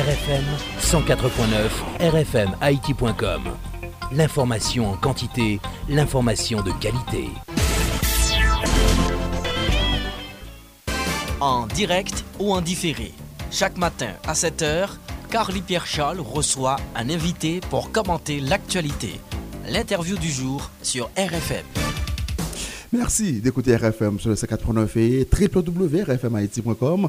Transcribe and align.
RFM 0.00 0.44
104.9 0.80 2.08
rfmhaïti.com. 2.08 3.42
L'information 4.12 4.90
en 4.90 4.96
quantité, 4.96 5.60
l'information 5.90 6.62
de 6.62 6.72
qualité. 6.72 7.28
En 11.42 11.66
direct 11.66 12.24
ou 12.38 12.54
en 12.54 12.62
différé, 12.62 13.12
chaque 13.50 13.76
matin 13.76 14.12
à 14.26 14.32
7h, 14.32 14.88
Carly 15.30 15.60
Pierre 15.60 15.86
Charles 15.86 16.20
reçoit 16.20 16.76
un 16.96 17.10
invité 17.10 17.60
pour 17.68 17.92
commenter 17.92 18.40
l'actualité. 18.40 19.20
L'interview 19.68 20.16
du 20.16 20.30
jour 20.30 20.70
sur 20.82 21.10
RFM. 21.18 21.89
Merci 22.92 23.40
d'écouter 23.40 23.76
RFM 23.76 24.18
sur 24.18 24.30
le 24.30 24.34
4.9 24.34 24.98
et 24.98 25.28
www.rfmhaiti.com. 25.54 27.08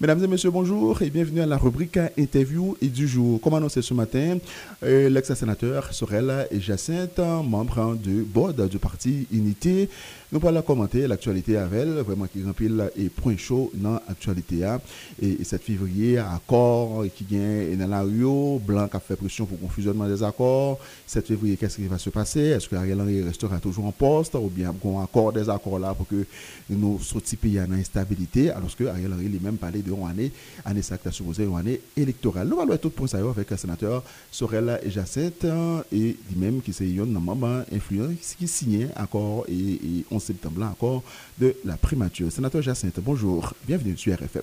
Mesdames 0.00 0.24
et 0.24 0.26
messieurs, 0.26 0.50
bonjour 0.50 1.00
et 1.02 1.08
bienvenue 1.08 1.40
à 1.40 1.46
la 1.46 1.56
rubrique 1.56 2.00
interview 2.18 2.76
et 2.82 2.88
du 2.88 3.06
jour. 3.06 3.40
Comme 3.40 3.54
annoncé 3.54 3.80
ce 3.80 3.94
matin, 3.94 4.38
euh, 4.82 5.08
l'ex-sénateur 5.08 5.94
Sorel 5.94 6.48
et 6.50 6.58
Jacinthe, 6.58 7.20
membre 7.44 7.94
du 7.94 8.22
board 8.22 8.68
du 8.68 8.78
parti 8.78 9.28
Unité, 9.30 9.88
nous 10.32 10.40
allons 10.46 10.62
commenter 10.62 11.08
l'actualité 11.08 11.56
avec 11.56 11.80
elle, 11.80 12.02
vraiment 12.02 12.26
qui 12.26 12.42
remplit 12.44 12.70
et 12.96 13.08
point 13.08 13.36
chaud 13.36 13.70
dans 13.74 14.00
l'actualité. 14.06 14.64
Hein. 14.64 14.80
Et, 15.20 15.42
7 15.42 15.60
février, 15.60 16.18
accord 16.18 17.04
qui 17.16 17.24
gagne 17.24 17.76
dans 17.76 17.88
la 17.88 18.02
Rio, 18.02 18.60
Blanc 18.64 18.88
a 18.92 19.00
fait 19.00 19.16
pression 19.16 19.44
pour 19.44 19.58
confusionnement 19.58 20.06
des 20.06 20.22
accords. 20.22 20.78
7 21.06 21.26
février, 21.26 21.56
qu'est-ce 21.56 21.76
qui 21.76 21.86
va 21.88 21.98
se 21.98 22.10
passer? 22.10 22.40
Est-ce 22.40 22.68
que 22.68 22.76
Ariel 22.76 23.00
Henry 23.00 23.22
restera 23.22 23.58
toujours 23.58 23.86
en 23.86 23.92
poste 23.92 24.36
ou 24.36 24.48
bien 24.48 24.68
un 24.70 25.02
accord 25.02 25.19
des 25.32 25.48
accords 25.48 25.78
là 25.78 25.94
pour 25.94 26.06
que 26.08 26.24
nous 26.70 26.98
sortions 27.00 27.36
pays 27.40 27.60
en 27.60 27.70
instabilité 27.72 28.50
alors 28.50 28.74
que 28.74 28.84
Ariel 28.84 29.12
Henry 29.12 29.28
lui-même 29.28 29.56
parlait 29.56 29.82
de 29.82 29.92
année, 29.92 30.32
année 30.64 30.82
ça 30.82 30.96
supposé 31.10 31.44
une 31.44 31.56
année 31.56 31.80
électorale. 31.96 32.48
Nous 32.48 32.60
allons 32.60 32.76
tout 32.78 32.90
pour 32.90 33.08
ça 33.08 33.18
avec 33.18 33.50
le 33.50 33.56
sénateur 33.56 34.02
Sorel 34.30 34.80
et 34.82 34.90
Jacette 34.90 35.46
et 35.92 36.16
lui-même 36.30 36.60
qui 36.62 36.72
c'est 36.72 36.86
un 36.98 37.04
membre 37.04 37.64
influent 37.72 38.14
qui 38.38 38.48
signait 38.48 38.88
accord 38.96 39.44
et, 39.48 39.52
et 39.52 40.04
on 40.10 40.18
septembre 40.18 40.62
encore 40.64 41.02
de 41.38 41.54
la 41.64 41.76
primature. 41.76 42.32
Sénateur 42.32 42.62
Jacinthe, 42.62 43.00
bonjour, 43.00 43.52
bienvenue 43.66 43.96
sur 43.96 44.14
RFM. 44.14 44.42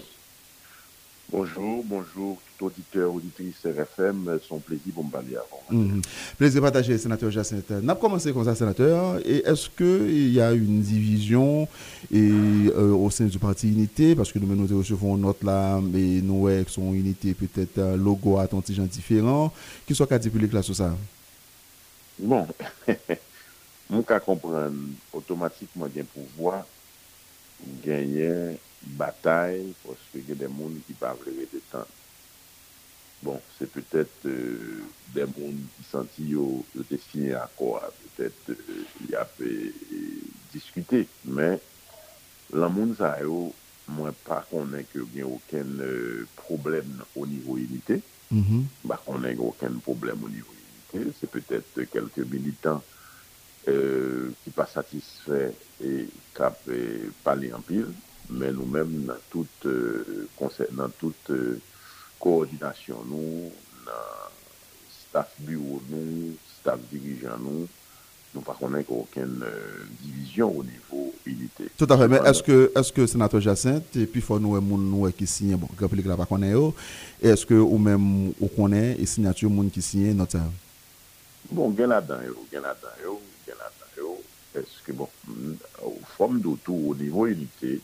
Bonjour, 1.31 1.83
bonjour, 1.83 2.37
auditeur, 2.61 3.13
auditrice 3.13 3.65
RFM, 3.65 4.39
son 4.47 4.59
plaisir 4.59 4.93
pour 4.93 5.05
me 5.05 5.11
parler 5.11 5.35
avant. 5.35 5.61
Mm 5.69 6.01
Plaisir 6.37 6.61
partagé, 6.61 6.97
sénateur 6.97 7.31
Jacinthe. 7.31 7.71
N'a 7.83 7.95
commencé 7.95 8.31
comme 8.33 8.45
ça, 8.45 8.55
sénateur, 8.55 9.19
et 9.25 9.43
est-ce 9.45 9.69
qu'il 9.69 10.33
y 10.33 10.41
a 10.41 10.51
une 10.51 10.81
division 10.81 11.67
et, 12.11 12.17
euh, 12.19 12.93
au 12.93 13.09
sein 13.09 13.25
du 13.25 13.39
parti 13.39 13.67
Unité, 13.67 14.15
parce 14.15 14.31
que 14.31 14.39
nous, 14.39 14.55
nous 14.55 14.77
recevons 14.77 15.17
notre 15.17 15.45
là, 15.45 15.79
mais 15.81 16.21
nous, 16.21 16.47
avec 16.47 16.69
son 16.69 16.93
Unité, 16.93 17.33
peut-être 17.33 17.79
un 17.79 17.97
logo 17.97 18.37
à 18.37 18.47
gens 18.69 18.83
différent, 18.83 19.51
qui 19.85 19.95
soit 19.95 20.07
public 20.07 20.53
là 20.53 20.61
sur 20.61 20.75
ça? 20.75 20.95
Bon, 22.19 22.47
Mwen 23.87 24.03
ka 24.03 24.17
kompren 24.19 24.75
otomatikman 25.15 25.91
gen 25.93 26.07
pouvoi 26.11 26.59
genyen 27.85 28.57
batay 28.99 29.61
poske 29.85 30.23
gen 30.27 30.41
den 30.41 30.51
moun 30.51 30.75
ki 30.87 30.95
pa 30.99 31.13
vreve 31.15 31.45
de 31.53 31.61
tan. 31.71 31.87
Bon, 33.23 33.39
se 33.57 33.65
petet 33.65 34.11
euh, 34.29 34.83
den 35.15 35.31
moun 35.33 35.55
disanti 35.79 36.27
yo 36.29 36.43
te 36.85 36.99
sinye 37.01 37.33
akwa, 37.39 37.79
petet 38.13 38.51
euh, 38.53 38.83
y 39.09 39.15
ap 39.17 39.39
diskute, 40.53 41.01
men 41.25 41.57
la 42.53 42.69
moun 42.69 42.93
sa 42.97 43.15
yo 43.23 43.47
mwen 43.89 44.13
pa 44.27 44.43
konen 44.51 44.85
ke 44.91 45.01
gen 45.15 45.31
oken 45.31 45.81
euh, 45.81 46.27
problem 46.43 46.91
o 47.15 47.25
nivou 47.25 47.57
unité, 47.57 48.03
mm 48.29 48.43
-hmm. 48.43 48.67
ba 48.85 48.99
konen 49.01 49.33
gen 49.33 49.47
oken 49.47 49.79
problem 49.81 50.23
o 50.23 50.29
nivou 50.29 50.53
unité, 50.53 51.09
se 51.19 51.25
petet 51.25 51.89
kelke 51.89 52.25
militant 52.29 52.83
ki 53.67 54.51
pa 54.55 54.63
satisfè 54.63 55.49
e 55.83 56.05
kap 56.37 56.61
pali 57.23 57.49
anpil, 57.51 57.89
men 58.29 58.53
nou 58.55 58.63
men 58.65 58.93
nan 59.09 59.19
tout 59.27 59.65
konsen, 60.37 60.69
nan 60.77 60.93
tout 61.01 61.19
koordinasyon 62.21 63.09
nou, 63.11 63.49
nan 63.87 64.37
staf 64.93 65.33
bureau 65.43 65.81
nou, 65.91 66.33
staf 66.59 66.81
dirijan 66.91 67.41
nou, 67.43 67.65
nou 68.33 68.43
pa 68.45 68.55
konen 68.57 68.83
ki 68.85 68.93
ouken 68.93 69.41
euh, 69.47 69.83
divizyon 70.01 70.51
ou 70.51 70.65
nivou 70.65 71.11
unité. 71.27 71.69
Tout 71.79 71.91
afe, 71.93 72.07
men 72.11 72.27
eske 72.27 73.07
senato 73.09 73.41
Jacinthe, 73.43 74.03
epi 74.05 74.21
fò 74.23 74.37
nou 74.41 74.57
e 74.57 74.61
euh, 74.61 74.65
moun 74.65 74.83
nou 74.91 75.07
euh, 75.07 75.13
e 75.13 75.17
ki 75.17 75.27
sinye, 75.29 75.57
bon, 75.59 75.71
replik 75.79 76.09
la 76.09 76.19
pa 76.19 76.27
konen 76.29 76.53
yo, 76.53 76.69
eske 77.33 77.57
ou 77.57 77.79
men 77.81 78.31
ou 78.37 78.51
konen 78.53 78.95
e 78.97 79.07
sinyatur 79.09 79.53
moun 79.53 79.71
ki 79.73 79.83
sinye 79.85 80.15
notav? 80.17 80.49
Bon, 81.49 81.71
gen 81.75 81.93
la 81.93 82.01
dan 82.03 82.25
yo, 82.27 82.35
gen 82.51 82.65
la 82.67 82.75
dan 82.81 82.97
yo, 83.03 83.17
gen 83.47 83.59
la 83.61 83.71
dan 83.79 83.99
yo, 83.99 84.15
eske 84.59 84.95
bon, 84.97 85.11
mm, 85.29 85.55
ou 85.87 86.09
fòm 86.17 86.41
doutou 86.43 86.91
ou 86.91 86.97
nivou 86.99 87.29
unité, 87.31 87.77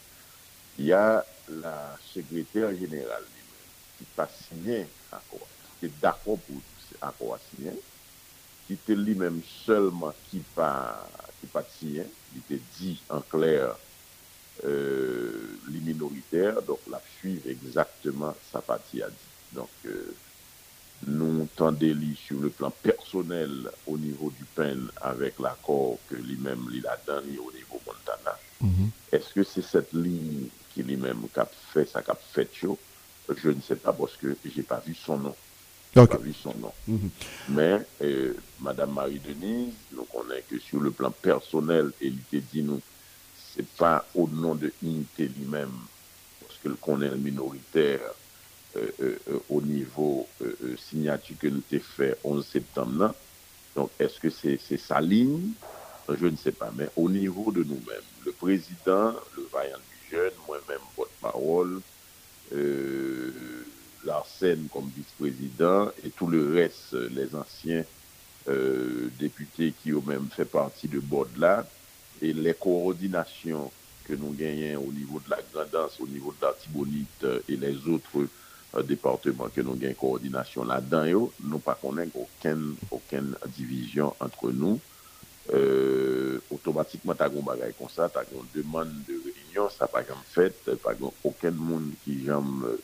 ya 0.77 1.23
la 1.61 1.75
sekretèr 2.11 2.73
general 2.79 3.23
di 3.29 3.42
ki 4.03 4.11
pa 4.17 4.27
sinyen 4.27 4.87
akwa, 5.15 5.47
ki 5.63 5.87
te 5.87 5.91
dakwa 6.03 6.35
pou 6.43 6.59
akwa 7.07 7.39
sinyen, 7.47 7.79
ki 8.67 8.75
te 8.83 8.97
li 8.99 9.15
menm 9.15 9.39
selman 9.63 10.15
ki 10.27 10.43
pa, 10.57 10.69
pa 11.53 11.63
sinyen, 11.77 12.11
li 12.35 12.43
te 12.49 12.59
di 12.75 12.97
an 13.15 13.23
kler 13.31 13.71
euh, 14.67 15.55
li 15.71 15.79
minoriter, 15.87 16.59
donk 16.67 16.83
la 16.91 16.99
suive 17.15 17.47
exactement 17.53 18.35
sa 18.51 18.61
pati 18.65 19.03
a 19.05 19.09
di. 19.13 19.31
Donk 19.53 19.85
euh, 19.85 20.13
nou 21.03 21.47
tende 21.57 21.89
li 21.97 22.13
sou 22.15 22.39
le 22.43 22.49
plan 22.53 22.73
personel 22.83 23.67
o 23.89 23.97
nivou 23.99 24.31
du 24.37 24.45
pen 24.55 24.87
avèk 25.09 25.41
l'akor 25.43 25.97
ke 26.09 26.19
li 26.19 26.37
menm 26.41 26.69
li 26.71 26.83
la 26.83 26.95
dan 27.07 27.25
li 27.27 27.37
o 27.39 27.49
nivou 27.51 27.81
Montana. 27.85 28.35
Mm 28.59 28.71
-hmm. 28.71 28.89
Eske 29.17 29.43
se 29.43 29.61
set 29.61 29.93
li 29.93 30.49
ki 30.73 30.83
li 30.83 30.95
menm 30.95 31.27
kap 31.33 31.51
fè 31.73 31.85
sa 31.85 32.01
kap 32.01 32.21
fèt 32.33 32.63
yo? 32.63 32.77
Je 33.29 33.50
ne 33.50 33.61
sais 33.61 33.75
pas 33.75 33.94
parce 33.94 34.16
que 34.17 34.35
j'ai 34.45 34.63
pas 34.63 34.81
vu 34.85 34.94
son 34.95 35.17
nom. 35.17 35.35
pas 35.94 36.17
vu 36.17 36.34
son 36.34 36.53
nom. 36.56 36.73
Mhm. 36.88 37.09
Mais 37.50 37.79
euh, 38.01 38.34
Madame 38.59 38.94
Marie-Denise, 38.94 39.73
nous 39.94 40.03
connaissons 40.06 40.44
que 40.50 40.59
sur 40.59 40.79
le 40.79 40.91
plan 40.91 41.11
personnel, 41.11 41.91
elle 42.01 42.13
était 42.13 42.44
dit 42.51 42.63
nous, 42.63 42.81
c'est 43.56 43.67
pas 43.67 44.06
au 44.16 44.28
nom 44.28 44.56
de 44.56 44.72
unité 44.81 45.28
lui-même, 45.28 45.72
parce 46.41 46.59
qu'elle 46.62 46.75
connaît 46.75 47.09
le 47.09 47.17
minoritaire 47.17 48.01
euh, 48.75 48.88
euh, 49.01 49.19
euh, 49.29 49.39
au 49.50 49.62
niveau 49.62 50.28
signature 50.89 51.35
que 51.39 51.47
nous 51.47 51.62
avons 51.72 51.83
fait 51.95 52.17
11 52.23 52.44
septembre. 52.45 53.13
Donc, 53.75 53.91
est-ce 54.00 54.19
que 54.19 54.31
c'est 54.31 54.78
sa 54.78 55.00
ligne? 55.00 55.51
Je 56.09 56.25
ne 56.25 56.35
sais 56.35 56.51
pas. 56.51 56.72
Mais 56.75 56.89
au 56.95 57.07
niveau 57.07 57.51
de 57.51 57.63
nous-mêmes, 57.63 58.09
le 58.25 58.31
président, 58.31 59.13
le 59.38 59.47
vaillant 59.53 59.78
du 59.78 60.16
jeune, 60.16 60.31
moi-même, 60.47 60.79
votre 60.97 61.12
parole, 61.22 61.81
euh, 62.53 63.31
Larsen 64.05 64.67
comme 64.71 64.89
vice-président 64.95 65.89
et 66.05 66.09
tout 66.09 66.27
le 66.27 66.53
reste, 66.53 66.93
les 66.93 67.35
anciens 67.35 67.83
euh, 68.49 69.09
députés 69.19 69.73
qui 69.81 69.93
ont 69.93 70.03
même 70.05 70.27
fait 70.29 70.45
partie 70.45 70.87
de 70.87 70.99
Borde-là, 70.99 71.65
et 72.21 72.33
les 72.33 72.53
coordinations 72.53 73.71
que 74.05 74.13
nous 74.13 74.31
gagnons 74.31 74.81
au 74.87 74.91
niveau 74.91 75.19
de 75.25 75.29
la 75.29 75.39
Grandance, 75.53 75.99
au 75.99 76.07
niveau 76.07 76.33
de 76.39 76.45
l'Artibonite 76.45 77.25
et 77.47 77.55
les 77.55 77.87
autres 77.87 78.27
euh, 78.75 78.83
départements 78.83 79.49
que 79.49 79.61
nous 79.61 79.75
gagnons 79.75 79.95
coordination 79.95 80.63
là-dedans, 80.63 81.31
nous 81.43 81.59
pas 81.59 81.75
connaître 81.81 82.15
aucune, 82.15 82.75
aucune 82.91 83.35
division 83.55 84.13
entre 84.19 84.51
nous. 84.51 84.79
Euh, 85.53 86.39
Otomatikman 86.51 87.17
ta 87.19 87.27
goun 87.27 87.43
bagay 87.43 87.73
konsa, 87.75 88.07
ta 88.07 88.23
goun 88.23 88.47
deman 88.55 88.87
de 89.07 89.17
opinyon, 89.53 89.69
sa 89.69 89.87
pa 89.87 90.01
jom 90.03 90.19
fèt, 90.33 90.69
pa 90.81 90.93
jom 90.97 91.11
okèn 91.23 91.53
moun 91.53 91.93
ki 92.03 92.25
jom 92.25 92.63
euh, 92.65 92.77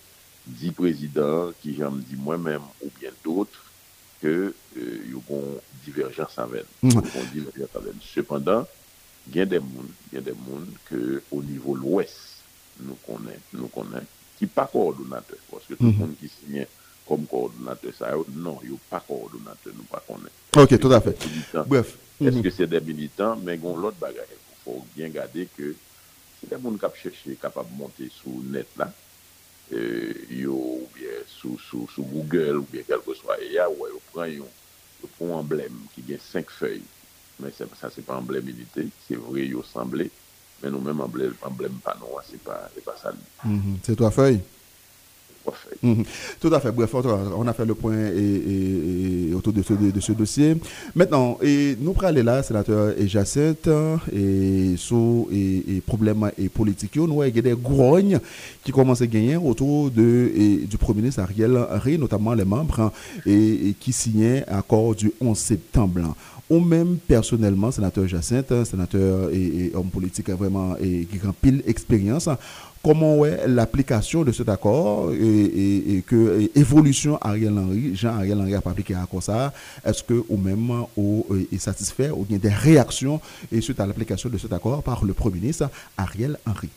di 0.45 0.71
prezident, 0.71 1.53
ki 1.61 1.75
jom 1.77 2.01
di 2.05 2.15
mwen 2.15 2.41
mèm 2.41 2.61
ou 2.81 2.89
bien 2.99 3.11
doutre, 3.23 3.57
ke 4.21 4.51
euh, 4.77 5.09
yon 5.09 5.23
kon 5.27 5.59
diverjans 5.85 6.37
avèl. 6.37 6.65
Mhm. 6.81 6.93
Yon 6.93 7.09
kon 7.13 7.31
diverjans 7.33 7.75
avèl. 7.75 7.95
Sependan, 8.03 8.65
gen 9.31 9.49
den 9.49 9.63
moun, 9.63 9.89
gen 10.11 10.23
den 10.23 10.37
moun 10.45 10.67
ke 10.87 11.21
o 11.31 11.41
nivou 11.41 11.75
l'Ouest 11.75 12.43
nou 12.79 12.97
konen, 13.05 13.39
nou 13.53 13.69
konen, 13.73 14.05
ki 14.39 14.47
pa 14.47 14.67
koordinatè, 14.69 15.39
pwoske 15.49 15.75
tout 15.75 15.89
mhm. 15.89 15.97
moun 15.99 16.13
ki 16.19 16.29
sinyen 16.31 16.69
kom 17.07 17.25
koordinatè 17.27 17.91
sa 17.97 18.13
yo, 18.13 18.27
non, 18.37 18.59
yo 18.63 18.77
pa 18.89 19.01
koordinatè, 19.03 19.73
nou 19.73 19.87
pa 19.89 20.01
konen. 20.05 20.31
Ok, 20.57 20.77
tout 20.77 20.93
a 20.93 21.01
fè. 21.01 21.15
Bref. 21.65 21.97
Eske 22.19 22.49
mhm. 22.49 22.53
se 22.53 22.67
de 22.67 22.79
militant, 22.83 23.39
men 23.43 23.59
gon 23.61 23.79
lot 23.81 23.97
bagay. 23.99 24.37
Fò 24.59 24.75
gen 24.91 25.13
gade 25.15 25.45
ke 25.55 25.71
Se 26.39 26.49
de 26.49 26.59
moun 26.61 26.79
kap 26.79 26.95
chèche 26.97 27.35
kapab 27.41 27.69
monte 27.77 28.07
sou 28.13 28.43
net 28.53 28.69
la, 28.79 28.89
euh, 29.73 30.13
yo 30.31 30.55
ou 30.55 30.87
bien 30.95 31.19
sou, 31.27 31.59
sou, 31.59 31.87
sou 31.93 32.07
Google 32.07 32.61
ou 32.61 32.69
bien 32.71 32.85
kelke 32.87 33.15
swa 33.19 33.37
e 33.41 33.51
ya, 33.55 33.67
wè 33.69 33.91
yo 33.91 33.99
pran 34.11 34.31
yon, 34.31 34.53
yo 35.01 35.11
pran 35.17 35.35
emblem 35.41 35.83
ki 35.95 36.05
gen 36.07 36.23
5 36.23 36.55
fèy. 36.59 36.79
Men 37.39 37.53
se, 37.55 37.67
sa 37.79 37.91
se 37.91 38.03
pa 38.03 38.17
emblem 38.19 38.49
edite, 38.51 38.89
se 39.05 39.19
vre 39.19 39.45
yo 39.47 39.63
semblé, 39.67 40.09
men 40.59 40.73
nou 40.75 40.83
men 40.83 41.03
emblem, 41.05 41.35
emblem 41.47 41.77
panon, 41.83 42.17
se 42.27 42.39
pa, 42.43 42.65
se 42.73 42.83
pa 42.83 42.95
sa 42.99 43.13
li. 43.15 43.27
Mm 43.43 43.59
-hmm. 43.59 43.83
Se 43.85 43.95
3 43.95 44.15
fèy? 44.15 44.41
Mhm. 45.81 46.03
Tout 46.39 46.53
à 46.53 46.59
fait. 46.59 46.71
Bref, 46.71 46.93
on 46.93 47.47
a 47.47 47.53
fait 47.53 47.65
le 47.65 47.75
point 47.75 48.11
autour 49.35 49.53
de 49.53 49.61
ce, 50.01 50.11
dossier. 50.11 50.57
Maintenant, 50.95 51.37
et 51.41 51.75
nous 51.79 51.93
prenons 51.93 52.09
aller 52.09 52.23
là, 52.23 52.43
sénateur 52.43 52.93
et 52.97 53.07
Jacinthe, 53.07 53.69
et 54.13 54.75
sous 54.77 55.27
et, 55.31 55.81
problèmes 55.85 56.31
et 56.37 56.49
politiques, 56.49 56.95
nous 56.97 57.21
avons 57.21 57.31
des 57.31 57.55
grognes 57.55 58.19
qui 58.63 58.71
commencent 58.71 59.01
à 59.01 59.07
gagner 59.07 59.37
autour 59.37 59.89
de, 59.89 60.65
du 60.65 60.77
Premier 60.77 61.01
ministre 61.01 61.21
Ariel 61.21 61.57
Henry, 61.71 61.97
notamment 61.97 62.33
les 62.33 62.45
membres 62.45 62.91
et, 63.25 63.73
qui 63.79 63.93
signaient 63.93 64.45
l'accord 64.49 64.95
du 64.95 65.11
11 65.21 65.37
septembre 65.37 66.15
ou 66.49 66.59
même 66.59 66.97
personnellement, 66.97 67.69
sénateur 67.69 68.07
Jacinthe, 68.07 68.65
sénateur 68.65 69.29
et, 69.31 69.71
homme 69.75 69.89
politique 69.89 70.29
vraiment 70.31 70.75
qui 70.75 71.07
a 71.23 71.33
pile 71.39 71.61
expérience, 71.67 72.27
comment 72.83 73.25
est 73.25 73.47
l'application 73.47 74.23
de 74.23 74.31
cet 74.31 74.49
accord 74.49 75.11
et, 75.13 76.03
que 76.07 76.49
évolution 76.55 77.17
Ariel 77.21 77.57
Henry, 77.57 77.95
Jean-Ariel 77.95 78.39
Henry 78.39 78.55
a 78.55 78.61
pas 78.61 78.71
appliqué 78.71 78.95
accord 78.95 79.23
ça, 79.23 79.53
est-ce 79.83 80.03
que 80.03 80.23
ou 80.29 80.37
même 80.37 80.85
ou, 80.95 81.25
est 81.51 81.57
satisfait 81.57 82.09
ou 82.09 82.25
a 82.33 82.37
des 82.37 82.49
réactions 82.49 83.21
et 83.51 83.61
suite 83.61 83.79
à 83.79 83.85
l'application 83.85 84.29
de 84.29 84.37
cet 84.37 84.53
accord 84.53 84.83
par 84.83 85.03
le 85.03 85.13
Premier 85.13 85.39
ministre 85.39 85.69
Ariel 85.97 86.37
Henry? 86.45 86.69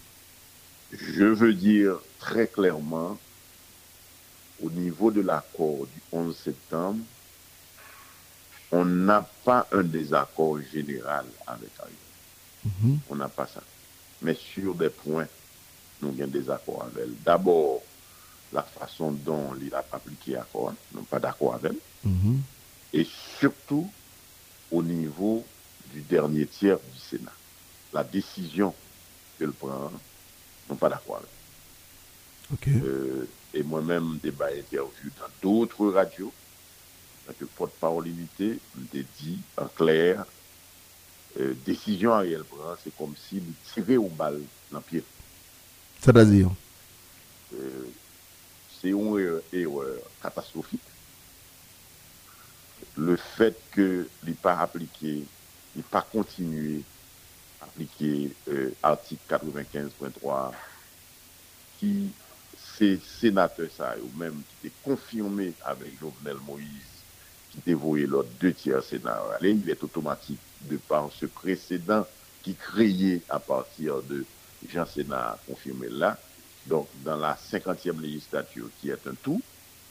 Je 0.93 1.25
veux 1.25 1.54
dire 1.54 1.96
très 2.19 2.46
clairement, 2.46 3.19
au 4.62 4.70
niveau 4.70 5.10
de 5.10 5.20
l'accord 5.20 5.87
du 5.87 6.02
11 6.12 6.37
septembre, 6.37 6.98
on 8.70 8.84
n'a 8.84 9.28
pas 9.44 9.66
un 9.72 9.82
désaccord 9.82 10.58
général 10.72 11.26
avec 11.46 11.70
Ariel. 11.78 11.96
Mhm. 12.64 12.98
On 13.10 13.16
n'a 13.16 13.28
pas 13.28 13.46
ça. 13.46 13.62
Mais 14.22 14.34
sur 14.34 14.75
des 14.75 14.88
points, 14.88 15.26
nous 16.02 16.20
avons 16.20 16.31
des 16.31 16.50
accords 16.50 16.82
avec 16.84 17.04
elle. 17.04 17.14
D'abord, 17.25 17.81
la 18.52 18.62
façon 18.62 19.12
dont 19.12 19.54
il 19.60 19.75
a 19.75 19.84
appliqué 19.93 20.32
l'accord, 20.32 20.75
nous 20.93 20.96
n'avons 20.99 21.06
pas 21.06 21.19
d'accord 21.19 21.54
avec 21.54 21.72
elle. 21.72 22.10
Mhm. 22.10 22.43
Et 22.93 23.06
surtout, 23.38 23.90
au 24.70 24.82
niveau 24.82 25.44
du 25.93 26.00
dernier 26.00 26.46
tiers 26.46 26.78
du 26.93 26.99
Sénat. 26.99 27.32
La 27.93 28.02
décision 28.02 28.75
qu'elle 29.38 29.52
prend, 29.52 29.93
nous 30.69 30.76
pas 30.76 30.88
d'accord 30.88 31.16
avec 31.16 31.28
elle. 32.66 32.82
Euh, 32.84 33.28
et 33.55 33.62
moi-même, 33.62 34.19
débat 34.22 34.50
interview 34.50 35.10
dans 35.19 35.28
d'autres 35.43 35.88
radios, 35.88 36.32
que 37.38 37.44
porte-parole 37.44 38.08
unité, 38.08 38.58
me 38.76 39.02
dit 39.20 39.38
en 39.56 39.66
clair, 39.66 40.25
euh, 41.40 41.55
décision 41.64 42.12
Ariel 42.12 42.44
prend, 42.44 42.75
c'est 42.82 42.94
comme 42.96 43.14
s'il 43.28 43.44
tirait 43.72 43.96
au 43.96 44.08
bal 44.08 44.40
dans 44.70 44.78
le 44.78 44.84
pied. 44.84 45.05
C'est-à-dire 46.02 46.50
euh, 47.54 47.87
C'est 48.81 48.88
une 48.88 49.40
erreur, 49.52 49.99
catastrophique. 50.20 50.81
Le 52.96 53.16
fait 53.16 53.56
que 53.70 54.08
n'est 54.25 54.32
pas 54.32 54.58
appliqué, 54.58 55.22
n'est 55.76 55.82
pas 55.84 56.02
continué 56.02 56.82
à 57.60 57.64
appliquer 57.66 58.32
euh, 58.49 58.75
article 58.82 59.22
95.3 59.31 60.52
qui 61.78 62.10
c'est 62.78 63.00
sénateur 63.20 63.69
ça, 63.76 63.94
ou 64.02 64.19
même 64.19 64.43
qui 64.60 64.69
est 64.69 64.72
confirmé 64.82 65.52
avec 65.64 65.98
Jovenel 66.00 66.37
Moïse 66.46 66.66
qui 67.50 67.58
dévoyait 67.64 68.06
l'autre 68.06 68.28
deux 68.40 68.52
tiers 68.52 68.82
Sénat. 68.82 69.20
il 69.43 69.69
est 69.70 69.82
automatique 69.84 70.38
de 70.62 70.76
par 70.76 71.10
ce 71.12 71.26
précédent 71.26 72.06
qui 72.43 72.55
créait 72.55 73.20
à 73.28 73.38
partir 73.38 74.02
de 74.02 74.25
Jean 74.68 74.86
Sénat 74.86 75.38
confirmé 75.46 75.88
là. 75.90 76.18
Donc, 76.66 76.88
dans 77.04 77.16
la 77.16 77.34
50e 77.34 78.00
législature, 78.00 78.68
qui 78.80 78.90
est 78.90 79.06
un 79.06 79.14
tout, 79.22 79.42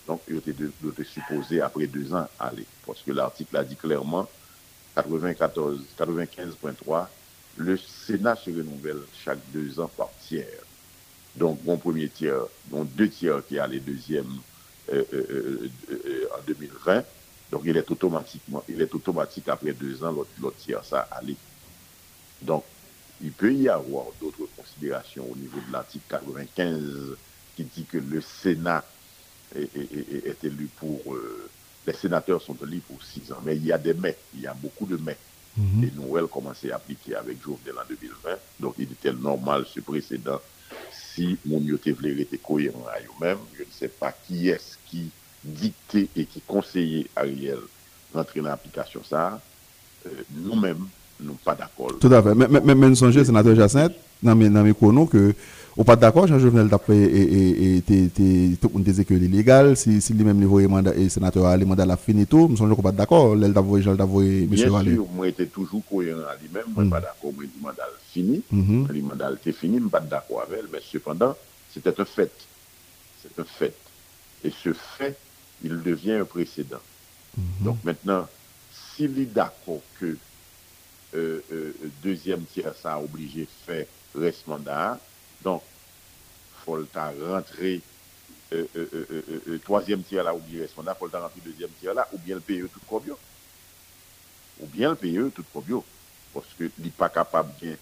donc, 0.08 0.22
il 0.28 0.38
était 0.38 0.54
de, 0.54 0.72
supposer 1.04 1.62
après 1.62 1.88
deux 1.88 2.14
ans 2.14 2.28
aller. 2.40 2.66
Parce 2.86 3.02
que 3.02 3.12
l'article 3.12 3.56
a 3.58 3.64
dit 3.64 3.76
clairement, 3.76 4.28
94, 4.96 5.82
95.3, 5.98 7.08
le 7.58 7.78
Sénat 7.78 8.36
se 8.36 8.50
renouvelle 8.50 9.02
chaque 9.24 9.40
deux 9.54 9.80
ans 9.80 9.90
par 9.96 10.10
tiers. 10.26 10.48
Donc, 11.36 11.60
mon 11.64 11.78
premier 11.78 12.10
tiers, 12.10 12.42
mon 12.72 12.84
deux 12.84 13.10
tiers 13.10 13.46
qui 13.48 13.60
a 13.60 13.68
les 13.68 13.80
deuxièmes 13.80 14.40
en 14.92 16.42
2020, 16.48 17.04
donc, 17.52 17.64
il 17.66 17.76
est 17.76 17.86
il 18.70 18.82
est 18.82 18.96
automatique 18.96 19.50
après 19.50 19.74
deux 19.74 20.04
ans, 20.04 20.12
l'autre 20.40 20.58
tiers, 20.58 20.84
ça 20.86 21.02
aller. 21.12 21.36
Donc, 22.42 22.64
il 23.22 23.32
peut 23.32 23.54
y 23.54 23.68
avoir 23.68 24.06
d'autres 24.22 24.44
considérations 24.62 25.26
au 25.32 25.36
niveau 25.36 25.60
de 25.68 25.72
l'article 25.72 26.06
95 26.10 27.18
qui 27.56 27.64
dit 27.64 27.86
que 27.86 27.98
le 27.98 28.22
Sénat 28.22 28.84
est, 29.56 30.44
élu 30.44 30.70
pour... 30.78 31.14
Euh, 31.14 31.50
les 31.88 31.94
sénateurs 31.94 32.42
sont 32.42 32.56
élus 32.64 32.82
pour 32.88 33.02
six 33.04 33.32
ans. 33.32 33.40
Mais 33.44 33.56
il 33.56 33.66
y 33.66 33.72
a 33.72 33.78
des 33.78 33.94
mais, 33.94 34.16
il 34.36 34.42
y 34.42 34.48
a 34.48 34.54
beaucoup 34.54 34.86
de 34.86 34.98
mais. 34.98 35.18
Mhm. 35.58 35.84
Et 35.84 35.92
Noël 36.00 36.26
commençait 36.28 36.72
à 36.72 36.76
appliquer 36.76 37.16
avec 37.16 37.42
Jovenel 37.44 37.76
en 37.78 37.88
2020. 37.90 38.30
Donc, 38.60 38.76
il 38.78 38.92
était 38.92 39.12
normal 39.12 39.66
ce 39.74 39.80
précédent 39.82 40.40
si 40.92 41.38
mon 41.46 41.60
était 41.60 42.38
cohérent 42.38 42.86
à 42.88 43.00
eux-mêmes. 43.00 43.40
Je 43.58 43.64
ne 43.64 43.72
sais 43.72 43.90
pas 43.90 44.12
qui 44.28 44.50
est-ce 44.50 44.78
qui 44.86 45.10
dicté 45.44 46.08
et 46.16 46.26
qui 46.26 46.40
conseillait 46.42 47.08
Ariel 47.16 47.58
d'entrer 48.14 48.42
dans 48.42 48.50
l'application 48.50 49.02
ça, 49.04 49.42
euh, 50.06 50.10
nous-mêmes, 50.36 50.88
nous 51.20 51.34
pas 51.34 51.56
d'accord. 51.56 51.98
Tout 52.00 52.14
à 52.14 52.22
fait. 52.22 52.36
Mais, 52.36 52.48
mais, 52.48 52.76
mais 52.76 52.90
nous 52.90 52.96
songez, 52.96 53.26
sénateur 53.26 53.56
Jacinthe, 53.56 53.94
nan 54.22 54.38
men 54.38 54.74
konon 54.78 55.08
ke 55.10 55.34
ou 55.78 55.86
pat 55.88 56.00
d'akor, 56.00 56.28
Jean-Jovenel 56.28 56.68
Tapé 56.70 56.98
te 57.88 58.94
zè 58.94 59.06
ke 59.08 59.16
li 59.16 59.30
legal, 59.32 59.72
si 59.80 59.98
li 60.14 60.26
mèm 60.28 60.42
li 60.44 60.50
voye 60.50 60.68
senateur 61.10 61.48
Ali 61.48 61.66
manda 61.66 61.86
la 61.86 61.98
finito, 61.98 62.48
msonjè 62.52 62.76
ou 62.76 62.84
pat 62.84 62.96
d'akor, 62.96 63.36
lèl 63.40 63.54
d'avoye, 63.56 63.84
jèl 63.86 63.98
d'avoye, 63.98 64.48
msè 64.52 64.68
Ali. 64.68 64.92
Bien 64.92 65.00
sûr, 65.00 65.08
mwen 65.16 65.38
te 65.38 65.48
toujou 65.48 65.82
koyen 65.90 66.20
an 66.28 66.36
li 66.42 66.52
mèm, 66.52 66.74
mwen 66.76 66.92
pat 66.92 67.08
d'akor, 67.08 67.32
mwen 67.38 67.48
di 67.48 67.64
mandal 67.64 67.96
fini, 68.12 68.42
li 68.52 69.06
mandal 69.06 69.40
te 69.42 69.56
fini, 69.56 69.80
mwen 69.80 69.94
pat 69.94 70.10
d'akor 70.12 70.44
avèl, 70.44 70.68
mè 70.74 70.84
sepandant, 70.84 71.40
c'était 71.74 72.00
un 72.00 72.06
fait. 72.06 72.32
C'est 73.22 73.40
un 73.40 73.46
fait. 73.46 73.76
Et 74.44 74.52
ce 74.52 74.74
fait, 74.74 75.18
il 75.64 75.82
devient 75.82 76.14
un 76.14 76.26
précédent. 76.26 76.84
Mm 77.38 77.42
-hmm. 77.42 77.64
Donc 77.64 77.78
maintenant, 77.84 78.28
s'il 78.72 79.18
est 79.20 79.34
d'accord 79.34 79.82
que 80.00 80.18
euh, 81.16 81.40
euh, 81.52 81.74
deuxième 82.04 82.44
tiers 82.54 82.76
ça 82.82 82.94
a 82.94 83.00
obligé 83.00 83.48
fait 83.66 83.88
reste 84.16 84.48
mandat, 84.48 85.00
donc 85.44 85.62
il 85.64 86.66
faut 86.66 86.78
le 86.78 86.88
rentrer 87.28 87.82
euh, 88.54 89.60
troisième 89.64 90.04
tiers 90.04 90.24
là, 90.24 90.34
oublié 90.36 90.62
reste 90.62 90.78
mandat, 90.78 90.96
il 90.96 91.00
faut 91.00 91.08
le 91.12 91.18
rentrer 91.18 91.42
deuxième 91.46 91.70
tiers 91.80 91.94
là, 91.94 92.08
ou 92.12 92.18
bien 92.18 92.36
le 92.36 92.42
PE 92.42 92.68
tout 92.68 92.80
probio. 92.86 93.18
Ou 94.60 94.68
bien 94.68 94.90
le 94.90 94.96
PE 94.96 95.32
tout 95.34 95.44
probio. 95.44 95.84
Parce 96.34 96.48
que 96.58 96.66
n'est 96.80 96.90
pas 96.90 97.10
capable 97.10 97.52
bien 97.62 97.76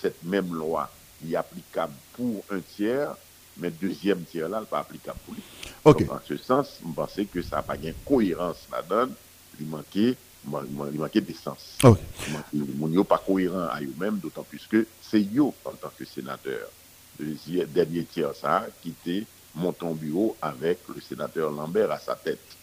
cette 0.00 0.22
même 0.22 0.54
loi 0.54 0.90
qui 1.18 1.32
est 1.32 1.36
applicable 1.36 1.94
pour 2.12 2.44
un 2.50 2.60
tiers, 2.60 3.14
mais 3.56 3.70
deuxième 3.70 4.22
tiers 4.24 4.48
là, 4.48 4.60
n'est 4.60 4.66
pas 4.66 4.80
applicable 4.80 5.18
pour 5.24 5.34
lui. 5.34 5.42
Donc, 5.84 6.10
en 6.10 6.20
ce 6.26 6.36
sens, 6.36 6.80
je 6.86 6.92
pense 6.92 7.14
que 7.32 7.42
ça 7.42 7.56
n'a 7.56 7.62
pas 7.62 7.76
de 7.76 7.92
cohérence 8.04 8.66
là-dedans. 8.70 9.12
Il 9.58 9.66
manquait, 9.66 10.16
il 10.92 10.98
manquait 10.98 11.20
de 11.20 11.32
sens. 11.32 11.76
Ah 11.82 11.90
oh. 11.90 11.96
Mon 12.52 12.88
n'est 12.88 13.04
pas 13.04 13.18
cohérent 13.18 13.68
à 13.70 13.80
eux-mêmes, 13.80 14.18
d'autant 14.18 14.42
plus 14.42 14.66
que 14.66 14.86
c'est 15.02 15.26
eux, 15.36 15.42
en 15.64 15.72
tant 15.72 15.90
que 15.96 16.04
sénateur, 16.04 16.68
le 17.18 17.64
dernier 17.66 18.04
tiers, 18.04 18.34
ça, 18.34 18.66
qui 18.82 18.90
était 18.90 19.24
montant 19.54 19.92
bureau 19.92 20.36
avec 20.40 20.78
le 20.94 21.00
sénateur 21.00 21.50
Lambert 21.50 21.90
à 21.90 21.98
sa 21.98 22.14
tête. 22.14 22.56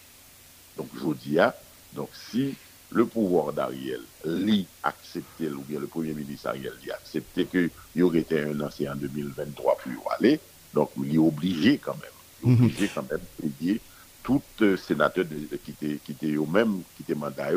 Donc, 0.76 0.88
Jodia, 0.98 1.54
ah, 1.56 1.62
donc 1.94 2.08
si 2.30 2.54
le 2.90 3.06
pouvoir 3.06 3.52
d'Ariel 3.52 4.00
lit 4.24 4.66
accepté, 4.82 5.48
ou 5.48 5.62
bien 5.62 5.80
le 5.80 5.86
premier 5.86 6.12
ministre 6.12 6.48
Ariel 6.48 6.72
lit 6.82 6.92
accepté 6.92 7.46
qu'il 7.46 7.70
y 7.96 8.02
aurait 8.02 8.20
été 8.20 8.40
un 8.40 8.60
ancien 8.60 8.92
en 8.92 8.96
2023 8.96 9.78
pour 9.78 9.92
y 9.92 10.14
aller, 10.14 10.40
donc 10.72 10.90
il 11.02 11.14
est 11.14 11.18
obligé 11.18 11.78
quand 11.78 11.96
même, 11.96 12.54
obligé 12.54 12.88
quand 12.88 13.08
même 13.10 13.20
de 13.42 13.48
payer 13.48 13.80
tout 14.24 14.42
euh, 14.62 14.76
sénateur 14.76 15.24
qui 15.64 15.70
était 15.70 15.98
qui 16.04 16.12
était 16.12 16.36
au 16.36 16.46
même 16.46 16.80
qui 16.96 17.02
était 17.02 17.14
mandat 17.14 17.50